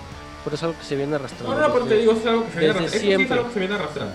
Por 0.44 0.54
eso 0.54 0.66
es 0.66 0.70
algo 0.70 0.80
que 0.80 0.86
se 0.86 0.96
viene 0.96 1.16
arrastrando. 1.16 1.56
No, 1.56 1.68
no, 1.68 1.74
pero 1.74 1.86
te 1.86 1.96
digo, 1.96 2.14
es 2.14 2.26
algo 2.26 2.46
que 2.46 2.52
se 2.52 2.60
viene 2.60 2.74
arrastrando. 2.74 3.00
Sí 3.00 3.24
es 3.24 3.32
algo 3.32 3.48
que 3.48 3.54
se 3.54 3.60
viene 3.60 3.76
arrastrando. 3.76 4.14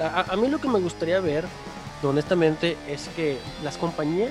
A, 0.00 0.32
a 0.32 0.36
mí 0.36 0.48
lo 0.48 0.58
que 0.60 0.68
me 0.68 0.78
gustaría 0.78 1.20
ver, 1.20 1.44
honestamente, 2.02 2.76
es 2.88 3.08
que 3.16 3.38
las 3.64 3.76
compañías 3.78 4.30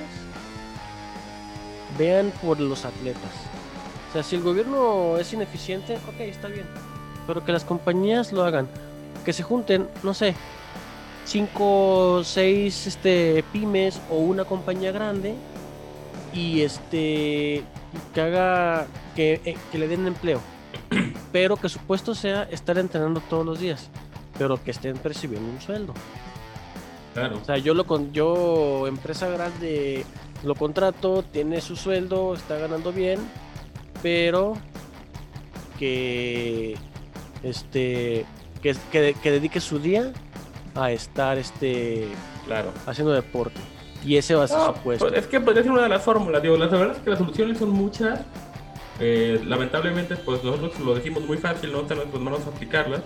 vean 1.98 2.32
por 2.42 2.60
los 2.60 2.86
atletas 2.86 3.32
sea, 4.16 4.24
si 4.24 4.38
el 4.38 4.44
gobierno 4.44 5.18
es 5.18 5.34
ineficiente, 5.34 5.96
ok, 6.08 6.22
está 6.22 6.48
bien. 6.48 6.66
Pero 7.28 7.44
que 7.44 7.52
las 7.52 7.66
compañías 7.66 8.32
lo 8.32 8.46
hagan. 8.46 8.68
Que 9.26 9.34
se 9.34 9.44
junten, 9.44 9.90
no 10.04 10.14
sé, 10.14 10.36
cinco, 11.26 12.22
seis 12.24 12.88
este, 12.88 13.44
pymes 13.52 14.00
o 14.10 14.20
una 14.20 14.46
compañía 14.46 14.94
grande 14.94 15.36
y 16.34 16.62
este 16.62 17.64
que 18.14 18.22
haga 18.22 18.88
que, 19.16 19.42
eh, 19.44 19.58
que 19.72 19.78
le 19.78 19.90
den 19.90 20.08
empleo. 20.08 20.40
Pero 21.34 21.58
que 21.58 21.68
su 21.68 21.80
puesto 21.80 22.16
sea 22.16 22.44
estar 22.44 22.78
entrenando 22.78 23.20
todos 23.20 23.46
los 23.46 23.60
días. 23.60 23.90
Pero 24.38 24.64
que 24.64 24.72
estén 24.72 24.98
percibiendo 24.98 25.50
un 25.50 25.60
sueldo. 25.60 25.94
Claro. 27.14 27.40
O 27.42 27.46
sea, 27.46 27.58
yo 27.58 27.74
lo 27.74 27.86
con 27.86 28.14
yo 28.14 28.88
empresa 28.88 29.28
grande 29.28 30.06
lo 30.44 30.56
contrato, 30.56 31.24
tiene 31.24 31.60
su 31.60 31.76
sueldo, 31.76 32.34
está 32.34 32.58
ganando 32.58 32.94
bien 32.94 33.20
pero 34.06 34.54
que 35.80 36.78
este 37.42 38.24
que, 38.62 38.76
que, 38.92 39.32
dedique 39.32 39.60
su 39.60 39.80
día 39.80 40.14
a 40.76 40.92
estar 40.92 41.40
este 41.40 42.10
Claro. 42.46 42.72
haciendo 42.86 43.14
deporte. 43.14 43.60
Y 44.06 44.18
ese 44.18 44.36
va 44.36 44.44
a 44.44 44.48
ser 44.48 44.60
No, 44.60 44.66
su 44.68 44.74
puesto. 44.82 45.08
pues 45.08 45.20
es 45.20 45.26
que 45.26 45.40
podría 45.40 45.64
ser 45.64 45.72
una 45.72 45.82
de 45.82 45.90
las 45.90 46.04
fórmulas. 46.04 46.44
Digo, 46.44 46.56
la 46.56 46.68
verdad 46.68 46.96
es 46.98 47.02
que 47.02 47.10
las 47.10 47.18
soluciones 47.18 47.58
son 47.58 47.72
muchas. 47.72 48.20
Eh, 49.00 49.42
lamentablemente, 49.44 50.16
pues 50.18 50.44
nosotros 50.44 50.80
lo 50.82 50.94
decimos 50.94 51.26
muy 51.26 51.38
fácil, 51.40 51.72
no 51.72 51.80
en 51.80 51.88
nuestras 51.88 52.22
manos 52.22 52.46
aplicarlas. 52.46 53.02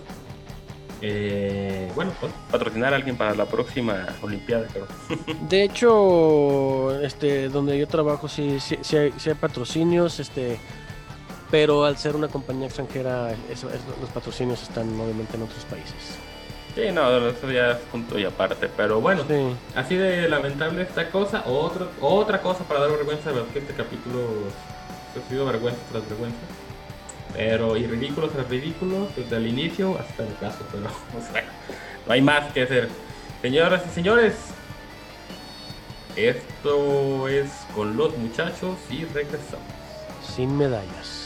Eh, 1.02 1.90
bueno, 1.96 2.12
pues 2.20 2.34
patrocinar 2.52 2.92
a 2.92 2.98
alguien 2.98 3.16
para 3.16 3.34
la 3.34 3.46
próxima 3.46 4.06
Olimpiada, 4.22 4.68
creo. 4.68 4.86
De 5.50 5.64
hecho, 5.64 7.00
este, 7.02 7.48
donde 7.48 7.80
yo 7.80 7.88
trabajo 7.88 8.28
sí, 8.28 8.60
sí, 8.60 8.78
sí 8.82 8.98
hay, 8.98 9.14
sí 9.18 9.30
hay 9.30 9.36
patrocinios, 9.36 10.20
este, 10.20 10.60
pero 11.52 11.86
al 11.86 11.98
ser 11.98 12.16
una 12.16 12.28
compañía 12.28 12.68
extranjera, 12.68 13.32
eso- 13.50 13.70
eso- 13.70 13.96
los 14.02 14.10
patrocinios 14.12 14.62
están 14.64 14.88
obviamente 15.00 15.36
en 15.38 15.44
otros 15.44 15.64
países. 15.66 15.94
Sí, 16.76 16.92
no, 16.94 17.28
eso 17.28 17.52
ya 17.52 17.72
es 17.72 17.78
punto 17.92 18.18
y 18.20 18.26
aparte. 18.26 18.70
Pero 18.78 19.02
bueno, 19.02 19.24
Sí. 19.28 19.56
así 19.76 19.96
de 19.96 20.30
lamentable 20.30 20.84
esta 20.84 21.10
cosa. 21.10 21.44
Otra, 21.46 21.88
otra 22.00 22.42
cosa 22.42 22.64
para 22.64 22.82
dar 22.82 22.92
vergüenza, 22.92 23.32
de 23.32 23.44
que 23.52 23.60
este 23.60 23.74
capítulo 23.74 24.20
ha 25.16 25.30
sido 25.30 25.46
vergüenza 25.46 25.80
tras 25.92 26.08
vergüenza. 26.08 26.38
Pero, 27.34 27.76
y 27.78 27.86
ridículo 27.86 28.30
tras 28.30 28.48
ridículo, 28.50 29.08
desde 29.16 29.38
el 29.38 29.48
inicio 29.48 29.98
hasta 30.00 30.24
el 30.24 30.36
caso. 30.40 30.60
Pero, 30.72 30.86
o 31.18 31.32
sea, 31.34 31.44
no 32.06 32.14
hay 32.14 32.22
más 32.22 32.52
que 32.54 32.64
hacer. 32.64 32.90
Señoras 33.42 33.82
y 33.90 33.94
señores, 33.96 34.36
esto 36.16 37.28
es 37.28 37.50
con 37.76 37.96
los 37.98 38.16
muchachos 38.18 38.78
y 38.90 39.06
regresamos. 39.06 39.66
Sin 40.36 40.56
medallas. 40.58 41.19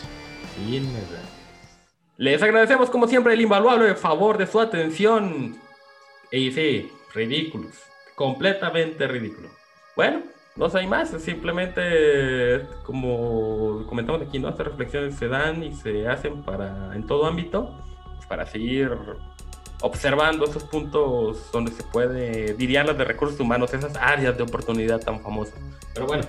Les 2.17 2.41
agradecemos 2.41 2.89
como 2.89 3.07
siempre 3.07 3.33
el 3.33 3.41
invaluable 3.41 3.95
favor 3.95 4.37
de 4.37 4.47
su 4.47 4.59
atención. 4.59 5.57
Y 6.31 6.51
sí, 6.51 6.91
ridículos. 7.13 7.75
Completamente 8.15 9.07
ridículo. 9.07 9.49
Bueno, 9.95 10.21
no 10.55 10.69
hay 10.73 10.87
más. 10.87 11.09
Simplemente, 11.09 12.67
como 12.85 13.85
comentamos 13.87 14.21
aquí, 14.21 14.39
¿no? 14.39 14.49
Estas 14.49 14.67
reflexiones 14.67 15.15
se 15.15 15.27
dan 15.27 15.63
y 15.63 15.73
se 15.73 16.07
hacen 16.07 16.43
para, 16.43 16.95
en 16.95 17.05
todo 17.07 17.25
ámbito, 17.25 17.75
pues, 18.15 18.27
para 18.27 18.45
seguir 18.45 18.91
observando 19.81 20.45
esos 20.45 20.63
puntos 20.63 21.51
donde 21.51 21.71
se 21.71 21.83
puede, 21.83 22.53
dirían 22.53 22.87
las 22.87 22.97
de 22.97 23.03
recursos 23.03 23.39
humanos, 23.39 23.73
esas 23.73 23.97
áreas 23.97 24.37
de 24.37 24.43
oportunidad 24.43 25.01
tan 25.01 25.19
famosas. 25.21 25.59
Pero 25.93 26.07
bueno, 26.07 26.23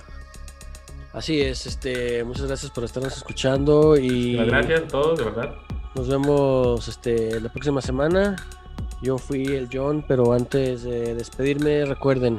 Así 1.15 1.39
es, 1.41 1.65
este, 1.65 2.23
muchas 2.25 2.45
gracias 2.47 2.71
por 2.71 2.83
estarnos 2.83 3.15
escuchando 3.15 3.95
y 3.97 4.31
muchas 4.33 4.47
gracias 4.47 4.81
a 4.81 4.87
todos, 4.87 5.17
de 5.17 5.23
verdad. 5.25 5.55
nos 5.95 6.07
vemos 6.09 6.87
este, 6.89 7.39
la 7.39 7.49
próxima 7.49 7.81
semana. 7.81 8.35
Yo 9.01 9.17
fui 9.17 9.45
el 9.45 9.69
John, 9.71 10.03
pero 10.07 10.33
antes 10.33 10.83
de 10.83 11.15
despedirme, 11.15 11.85
recuerden 11.85 12.37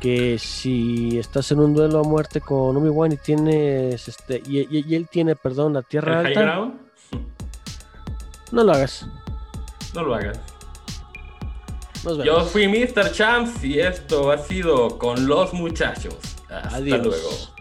que 0.00 0.38
si 0.38 1.18
estás 1.18 1.50
en 1.50 1.58
un 1.58 1.74
duelo 1.74 1.98
a 2.00 2.02
muerte 2.04 2.40
con 2.40 2.76
Obi-Wan 2.76 3.10
y 3.12 3.16
tienes 3.16 4.06
este 4.06 4.40
y, 4.46 4.60
y- 4.60 4.84
y 4.88 4.94
él 4.94 5.08
tiene, 5.10 5.34
perdón, 5.34 5.72
la 5.74 5.82
tierra 5.82 6.20
El 6.20 6.26
high 6.26 6.36
alta, 6.36 6.40
ground, 6.42 6.74
no 8.52 8.62
lo 8.62 8.72
hagas. 8.72 9.04
no 9.94 10.02
lo 10.04 10.14
hagas. 10.14 10.38
Nos 12.04 12.18
vemos. 12.18 12.24
Yo 12.24 12.44
fui 12.44 12.68
Mr. 12.68 13.10
Champs 13.10 13.64
y 13.64 13.80
esto 13.80 14.30
ha 14.30 14.38
sido 14.38 14.96
con 14.98 15.26
los 15.26 15.52
muchachos. 15.52 16.14
Hasta 16.48 16.76
Adiós. 16.76 17.06
luego. 17.06 17.57